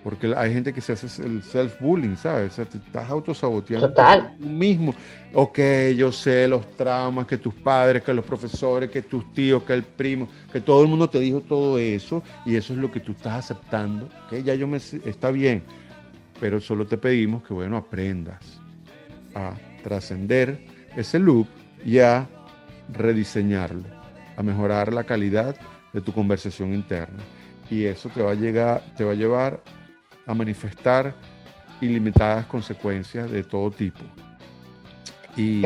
Porque 0.03 0.33
hay 0.37 0.53
gente 0.53 0.73
que 0.73 0.81
se 0.81 0.93
hace 0.93 1.07
el 1.25 1.43
self-bullying, 1.43 2.17
¿sabes? 2.17 2.53
O 2.53 2.55
sea, 2.55 2.65
te 2.65 2.79
estás 2.79 3.11
autosaboteando 3.11 3.89
Total. 3.89 4.37
tú 4.39 4.47
mismo. 4.47 4.95
Ok, 5.33 5.59
yo 5.97 6.13
sé 6.13 6.47
los 6.47 6.71
traumas 6.77 7.27
que 7.27 7.39
tus 7.39 7.53
padres, 7.55 8.05
que 8.05 8.15
los 8.15 8.25
profesores, 8.25 8.89
que 8.89 9.03
tus 9.03 9.33
tíos, 9.33 9.65
que 9.65 9.73
el 9.73 9.83
primo, 9.83 10.29
que 10.53 10.61
todo 10.61 10.83
el 10.83 10.89
mundo 10.89 11.11
te 11.11 11.19
dijo 11.19 11.41
todo 11.41 11.77
eso 11.79 12.23
y 12.45 12.55
eso 12.55 12.73
es 12.73 12.79
lo 12.79 12.93
que 12.93 13.01
tú 13.01 13.13
estás 13.13 13.51
aceptando. 13.51 14.09
Ok, 14.27 14.45
ya 14.45 14.55
yo 14.55 14.69
me... 14.69 14.77
Está 14.77 15.33
bien, 15.33 15.65
pero 16.39 16.61
solo 16.61 16.87
te 16.87 16.97
pedimos 16.99 17.43
que, 17.43 17.53
bueno, 17.53 17.77
aprendas 17.77 18.61
a 19.37 19.55
trascender 19.85 20.59
ese 20.97 21.19
loop 21.19 21.47
y 21.85 21.99
a 21.99 22.27
rediseñarlo, 22.93 23.85
a 24.37 24.43
mejorar 24.43 24.93
la 24.93 25.05
calidad 25.05 25.55
de 25.93 26.01
tu 26.01 26.13
conversación 26.13 26.73
interna. 26.73 27.23
Y 27.71 27.85
eso 27.85 28.09
te 28.09 28.23
va 28.23 28.33
a, 28.33 28.35
llegar, 28.35 28.83
te 28.97 29.05
va 29.05 29.13
a 29.13 29.15
llevar 29.15 29.63
a 30.27 30.35
manifestar 30.35 31.15
ilimitadas 31.81 32.47
consecuencias 32.47 33.31
de 33.31 33.43
todo 33.45 33.71
tipo. 33.71 34.01
Y, 35.37 35.63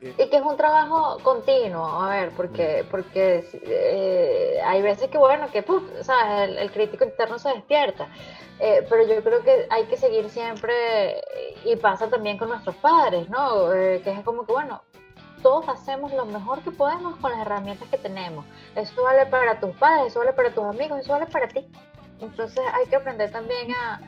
y 0.00 0.12
que 0.12 0.36
es 0.36 0.42
un 0.42 0.56
trabajo 0.56 1.18
continuo, 1.22 1.84
a 1.84 2.08
ver, 2.10 2.30
porque, 2.36 2.84
porque 2.90 3.44
eh, 3.52 4.60
hay 4.64 4.80
veces 4.80 5.08
que, 5.08 5.18
bueno, 5.18 5.48
que 5.50 5.64
El, 6.38 6.70
crítico 6.70 7.04
interno 7.04 7.38
se 7.38 7.48
despierta, 7.50 8.08
eh, 8.60 8.86
pero 8.88 9.06
yo 9.06 9.22
creo 9.22 9.42
que 9.42 9.66
hay 9.70 9.84
que 9.86 9.96
seguir 9.96 10.30
siempre, 10.30 11.20
y 11.64 11.74
pasa 11.76 12.08
también 12.08 12.38
con 12.38 12.48
nuestros 12.48 12.76
padres, 12.76 13.28
¿no? 13.28 13.72
Eh, 13.72 14.00
que 14.04 14.12
es 14.12 14.20
como 14.20 14.46
que, 14.46 14.52
bueno, 14.52 14.82
todos 15.42 15.68
hacemos 15.68 16.12
lo 16.12 16.26
mejor 16.26 16.62
que 16.62 16.70
podemos 16.70 17.16
con 17.16 17.32
las 17.32 17.40
herramientas 17.40 17.88
que 17.88 17.98
tenemos. 17.98 18.44
Eso 18.76 19.02
vale 19.02 19.26
para 19.26 19.58
tus 19.58 19.74
padres, 19.76 20.08
eso 20.08 20.20
vale 20.20 20.32
para 20.32 20.54
tus 20.54 20.64
amigos, 20.64 21.00
eso 21.00 21.12
vale 21.12 21.26
para 21.26 21.48
ti. 21.48 21.66
Entonces 22.20 22.62
hay 22.72 22.86
que 22.86 22.96
aprender 22.96 23.32
también 23.32 23.72
a, 23.72 24.00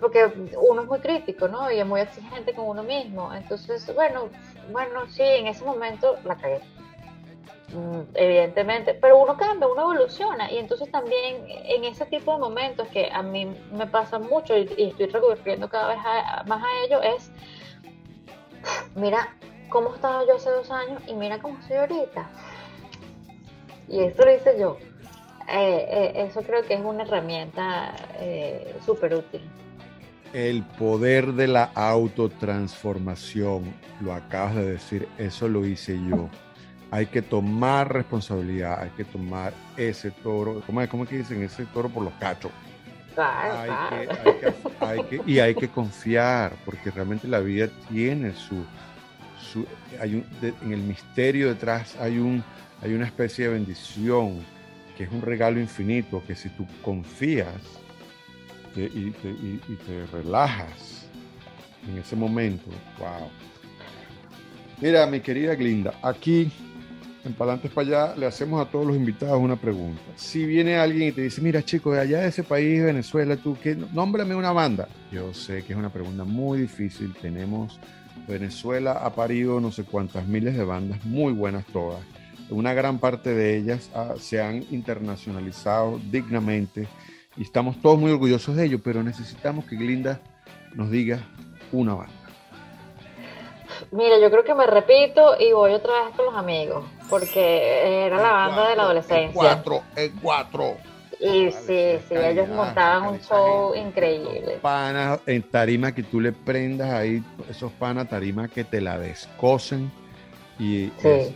porque 0.00 0.24
uno 0.56 0.82
es 0.82 0.88
muy 0.88 0.98
crítico, 1.00 1.48
¿no? 1.48 1.70
Y 1.70 1.78
es 1.78 1.86
muy 1.86 2.00
exigente 2.00 2.54
con 2.54 2.66
uno 2.66 2.82
mismo. 2.82 3.32
Entonces, 3.34 3.92
bueno, 3.94 4.28
bueno, 4.72 5.06
sí, 5.08 5.22
en 5.22 5.46
ese 5.46 5.64
momento 5.64 6.16
la 6.24 6.36
cagué. 6.36 6.60
Mm, 7.74 8.02
evidentemente, 8.14 8.94
pero 8.94 9.18
uno 9.18 9.36
cambia, 9.36 9.66
uno 9.66 9.82
evoluciona 9.82 10.50
y 10.52 10.58
entonces 10.58 10.90
también 10.92 11.44
en 11.48 11.84
ese 11.84 12.06
tipo 12.06 12.32
de 12.32 12.38
momentos 12.38 12.86
que 12.88 13.10
a 13.10 13.22
mí 13.22 13.46
me 13.72 13.86
pasa 13.86 14.18
mucho 14.18 14.56
y, 14.56 14.62
estoy 14.62 15.06
recurriendo 15.06 15.68
cada 15.68 15.88
vez 15.88 15.98
más 16.46 16.62
a 16.62 16.84
ello 16.84 17.02
es, 17.02 17.30
mira 18.94 19.34
cómo 19.70 19.92
estaba 19.94 20.24
yo 20.24 20.36
hace 20.36 20.50
dos 20.50 20.70
años 20.70 21.02
y 21.08 21.14
mira 21.14 21.40
cómo 21.40 21.58
estoy 21.58 21.78
ahorita. 21.78 22.30
Y 23.88 24.00
esto 24.00 24.24
lo 24.24 24.34
hice 24.34 24.58
yo. 24.58 24.78
Eh, 25.48 25.88
eh, 25.90 26.12
eso 26.28 26.42
creo 26.42 26.62
que 26.62 26.74
es 26.74 26.80
una 26.80 27.02
herramienta 27.02 27.94
eh, 28.20 28.76
súper 28.84 29.14
útil. 29.14 29.42
El 30.34 30.64
poder 30.64 31.32
de 31.34 31.46
la 31.46 31.70
autotransformación, 31.76 33.72
lo 34.00 34.12
acabas 34.12 34.56
de 34.56 34.72
decir, 34.72 35.08
eso 35.16 35.46
lo 35.46 35.64
hice 35.64 35.96
yo. 36.10 36.28
Hay 36.90 37.06
que 37.06 37.22
tomar 37.22 37.92
responsabilidad, 37.92 38.82
hay 38.82 38.90
que 38.90 39.04
tomar 39.04 39.54
ese 39.76 40.10
toro, 40.10 40.60
¿cómo 40.66 40.82
es, 40.82 40.88
cómo 40.88 41.06
que 41.06 41.18
dicen? 41.18 41.40
Ese 41.44 41.66
toro 41.66 41.88
por 41.88 42.02
los 42.02 42.12
cachos. 42.14 42.50
y 45.24 45.38
hay 45.38 45.54
que 45.54 45.68
confiar, 45.68 46.56
porque 46.64 46.90
realmente 46.90 47.28
la 47.28 47.38
vida 47.38 47.68
tiene 47.88 48.32
su, 48.32 48.64
su 49.40 49.64
hay 50.00 50.26
en 50.42 50.72
el 50.72 50.80
misterio 50.80 51.46
detrás 51.48 51.94
hay, 52.00 52.18
un, 52.18 52.42
hay 52.82 52.92
una 52.92 53.06
especie 53.06 53.44
de 53.46 53.54
bendición 53.54 54.40
que 54.96 55.04
es 55.04 55.12
un 55.12 55.22
regalo 55.22 55.60
infinito, 55.60 56.24
que 56.26 56.34
si 56.34 56.48
tú 56.48 56.66
confías 56.82 57.54
y, 58.76 59.10
te, 59.10 60.06
relajas 60.12 61.06
en 61.88 61.98
ese 61.98 62.16
momento, 62.16 62.64
wow. 62.98 63.28
Mira, 64.80 65.06
mi 65.06 65.20
querida 65.20 65.54
Glinda, 65.54 65.94
aquí 66.02 66.50
en 67.24 67.32
Palantes 67.32 67.70
para 67.70 67.86
allá 67.86 68.16
le 68.16 68.26
hacemos 68.26 68.60
a 68.60 68.70
todos 68.70 68.86
los 68.86 68.96
invitados 68.96 69.40
una 69.40 69.56
pregunta. 69.56 70.02
Si 70.16 70.44
viene 70.44 70.76
alguien 70.76 71.08
y 71.08 71.12
te 71.12 71.22
dice, 71.22 71.40
mira 71.40 71.62
chico, 71.62 71.92
de 71.92 72.00
allá 72.00 72.20
de 72.20 72.28
ese 72.28 72.42
país, 72.42 72.82
Venezuela, 72.82 73.36
tú, 73.36 73.56
¿qué? 73.62 73.76
nómbrame 73.92 74.34
una 74.34 74.52
banda. 74.52 74.88
Yo 75.10 75.32
sé 75.32 75.62
que 75.62 75.72
es 75.72 75.78
una 75.78 75.90
pregunta 75.90 76.24
muy 76.24 76.60
difícil. 76.60 77.14
Tenemos, 77.20 77.78
Venezuela 78.28 78.92
ha 78.92 79.14
parido 79.14 79.60
no 79.60 79.70
sé 79.70 79.84
cuántas 79.84 80.26
miles 80.26 80.56
de 80.56 80.64
bandas, 80.64 81.04
muy 81.04 81.32
buenas 81.32 81.64
todas 81.66 82.00
una 82.50 82.74
gran 82.74 82.98
parte 82.98 83.34
de 83.34 83.56
ellas 83.56 83.90
ah, 83.94 84.14
se 84.18 84.40
han 84.40 84.64
internacionalizado 84.70 86.00
dignamente 86.10 86.86
y 87.36 87.42
estamos 87.42 87.80
todos 87.80 87.98
muy 87.98 88.12
orgullosos 88.12 88.56
de 88.56 88.66
ello, 88.66 88.80
pero 88.82 89.02
necesitamos 89.02 89.64
que 89.64 89.76
Glinda 89.76 90.20
nos 90.74 90.90
diga 90.90 91.20
una 91.72 91.94
banda. 91.94 92.12
Mira, 93.90 94.18
yo 94.20 94.30
creo 94.30 94.44
que 94.44 94.54
me 94.54 94.66
repito 94.66 95.34
y 95.38 95.52
voy 95.52 95.72
otra 95.72 96.04
vez 96.04 96.14
con 96.14 96.26
los 96.26 96.34
amigos, 96.34 96.84
porque 97.08 98.06
era 98.06 98.16
la 98.16 98.32
banda 98.32 98.68
de 98.70 98.76
la 98.76 98.82
adolescencia. 98.84 99.26
El 99.26 99.32
cuatro, 99.32 99.82
el 99.96 100.12
cuatro. 100.20 100.76
Y 101.20 101.50
sí, 101.52 101.98
sí, 102.08 102.14
ellos 102.14 102.48
montaban 102.48 103.14
un 103.14 103.20
show 103.20 103.74
increíble. 103.74 104.58
Panas 104.60 105.20
en 105.26 105.42
tarima 105.42 105.92
que 105.92 106.02
tú 106.02 106.20
le 106.20 106.32
prendas 106.32 106.92
ahí, 106.92 107.22
esos 107.48 107.72
panas 107.72 108.08
tarima 108.08 108.48
que 108.48 108.64
te 108.64 108.80
la 108.80 108.98
descosen 108.98 109.90
y 110.58 110.90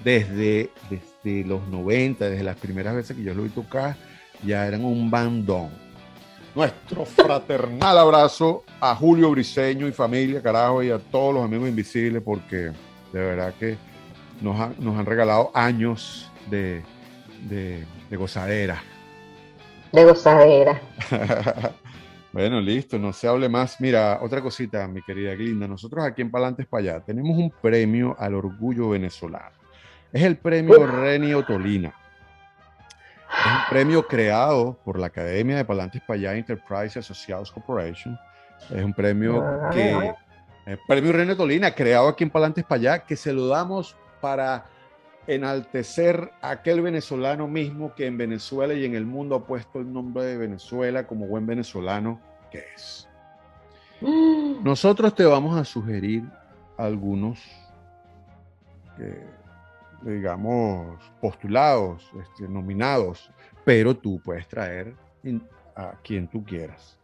desde, 0.04 0.70
desde 0.90 1.44
los 1.44 1.66
90, 1.68 2.28
desde 2.28 2.44
las 2.44 2.56
primeras 2.56 2.94
veces 2.94 3.16
que 3.16 3.22
yo 3.22 3.34
lo 3.34 3.44
vi 3.44 3.50
tocar, 3.50 3.96
ya 4.44 4.66
eran 4.66 4.84
un 4.84 5.10
bandón. 5.10 5.70
Nuestro 6.58 7.04
fraternal 7.04 7.98
abrazo 7.98 8.64
a 8.80 8.92
Julio 8.96 9.30
Briseño 9.30 9.86
y 9.86 9.92
familia, 9.92 10.42
carajo, 10.42 10.82
y 10.82 10.90
a 10.90 10.98
todos 10.98 11.32
los 11.32 11.44
amigos 11.44 11.68
invisibles, 11.68 12.20
porque 12.20 12.72
de 13.12 13.20
verdad 13.20 13.54
que 13.60 13.76
nos, 14.40 14.76
nos 14.76 14.98
han 14.98 15.06
regalado 15.06 15.52
años 15.54 16.28
de, 16.50 16.82
de, 17.48 17.86
de 18.10 18.16
gozadera. 18.16 18.82
De 19.92 20.04
gozadera. 20.04 20.82
Bueno, 22.30 22.60
listo, 22.60 22.98
no 22.98 23.12
se 23.12 23.26
hable 23.26 23.48
más. 23.48 23.80
Mira, 23.80 24.18
otra 24.20 24.42
cosita, 24.42 24.86
mi 24.86 25.00
querida 25.00 25.34
Glinda. 25.34 25.66
Nosotros 25.66 26.04
aquí 26.04 26.20
en 26.20 26.30
Palantes 26.30 26.66
para 26.66 26.82
allá 26.82 27.00
tenemos 27.00 27.38
un 27.38 27.50
premio 27.50 28.14
al 28.18 28.34
orgullo 28.34 28.90
venezolano. 28.90 29.56
Es 30.12 30.22
el 30.22 30.36
premio 30.36 30.86
Renio 30.86 31.42
Tolina. 31.44 31.94
Es 33.40 33.52
un 33.52 33.60
premio 33.70 34.06
creado 34.06 34.78
por 34.84 34.98
la 34.98 35.06
Academia 35.06 35.56
de 35.56 35.64
Palantes 35.64 36.02
allá 36.08 36.34
Enterprise 36.34 36.98
Associates 36.98 37.50
Corporation. 37.50 38.18
Es 38.70 38.84
un 38.84 38.92
premio 38.92 39.42
ah, 39.42 39.70
que. 39.72 40.14
El 40.66 40.78
premio 40.86 41.12
Renio 41.12 41.34
Tolina, 41.34 41.74
creado 41.74 42.08
aquí 42.08 42.24
en 42.24 42.30
Palantes 42.30 42.64
allá, 42.68 42.98
que 42.98 43.16
se 43.16 43.32
lo 43.32 43.46
damos 43.46 43.96
para 44.20 44.66
enaltecer 45.26 46.30
a 46.42 46.50
aquel 46.50 46.82
venezolano 46.82 47.46
mismo 47.48 47.94
que 47.94 48.06
en 48.06 48.18
Venezuela 48.18 48.74
y 48.74 48.84
en 48.84 48.94
el 48.94 49.06
mundo 49.06 49.36
ha 49.36 49.46
puesto 49.46 49.78
el 49.78 49.90
nombre 49.90 50.24
de 50.24 50.36
Venezuela 50.36 51.06
como 51.06 51.26
buen 51.26 51.46
venezolano 51.46 52.20
que 52.50 52.64
es. 52.74 53.08
Mm. 54.00 54.62
Nosotros 54.64 55.14
te 55.14 55.24
vamos 55.24 55.58
a 55.58 55.64
sugerir 55.64 56.24
algunos 56.76 57.40
digamos, 60.02 60.98
postulados, 61.20 62.10
este, 62.20 62.48
nominados, 62.48 63.30
pero 63.64 63.96
tú 63.96 64.20
puedes 64.24 64.46
traer 64.48 64.94
a 65.76 65.92
quien 66.02 66.28
tú 66.28 66.44
quieras. 66.44 66.98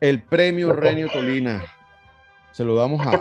El 0.00 0.22
premio 0.22 0.72
Renio 0.72 1.08
Tolina 1.08 1.62
se 2.50 2.64
lo 2.64 2.74
damos 2.74 3.06
a 3.06 3.12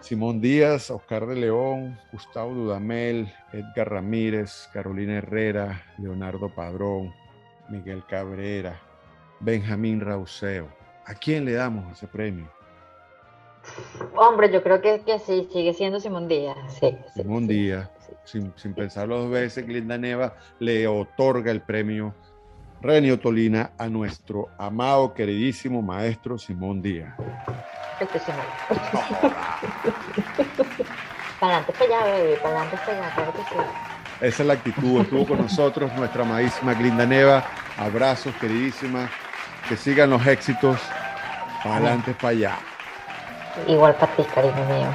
Simón 0.00 0.40
Díaz, 0.40 0.90
Oscar 0.90 1.26
de 1.26 1.34
León, 1.34 1.98
Gustavo 2.12 2.54
Dudamel, 2.54 3.32
Edgar 3.52 3.90
Ramírez, 3.90 4.68
Carolina 4.72 5.14
Herrera, 5.14 5.82
Leonardo 5.98 6.48
Padrón, 6.54 7.12
Miguel 7.68 8.04
Cabrera, 8.08 8.80
Benjamín 9.40 10.00
Rauseo. 10.00 10.68
¿A 11.06 11.14
quién 11.14 11.44
le 11.44 11.54
damos 11.54 11.90
ese 11.92 12.06
premio? 12.06 12.55
Hombre, 14.14 14.50
yo 14.50 14.62
creo 14.62 14.80
que, 14.80 15.00
que 15.00 15.18
sí, 15.18 15.48
sigue 15.52 15.74
siendo 15.74 16.00
Simón 16.00 16.28
Díaz. 16.28 16.56
Simón 17.14 17.46
Díaz, 17.46 17.88
sin, 18.24 18.52
pensarlo 18.74 19.18
dos 19.18 19.30
veces, 19.30 19.66
Glinda 19.66 19.98
Neva 19.98 20.34
le 20.58 20.86
otorga 20.86 21.50
el 21.50 21.60
premio 21.60 22.14
Renio 22.80 23.18
Tolina 23.18 23.72
a 23.78 23.88
nuestro 23.88 24.48
amado, 24.58 25.12
queridísimo 25.14 25.82
maestro 25.82 26.38
Simón 26.38 26.82
Díaz. 26.82 27.14
Este 28.00 28.18
Simón. 28.18 28.40
para 31.40 31.58
adelante, 31.58 31.72
para 31.72 31.84
allá, 31.84 32.04
bebé, 32.04 32.36
para 32.36 32.48
adelante, 32.48 32.76
para 32.84 32.98
allá, 32.98 33.14
claro 33.14 33.32
que 33.32 33.38
sí. 33.38 33.56
Esa 34.20 34.42
es 34.42 34.46
la 34.46 34.54
actitud. 34.54 35.02
Estuvo 35.02 35.26
con 35.26 35.38
nosotros 35.38 35.92
nuestra 35.94 36.22
amadísima 36.22 36.72
Glinda 36.74 37.04
Neva. 37.04 37.44
Abrazos, 37.76 38.34
queridísima. 38.36 39.10
Que 39.68 39.76
sigan 39.76 40.10
los 40.10 40.26
éxitos. 40.26 40.80
Para 41.62 41.76
adelante, 41.76 42.14
para 42.14 42.28
allá. 42.28 42.58
Igual 43.66 43.94
para 43.94 44.14
ti, 44.14 44.22
cariño 44.24 44.64
mío. 44.66 44.88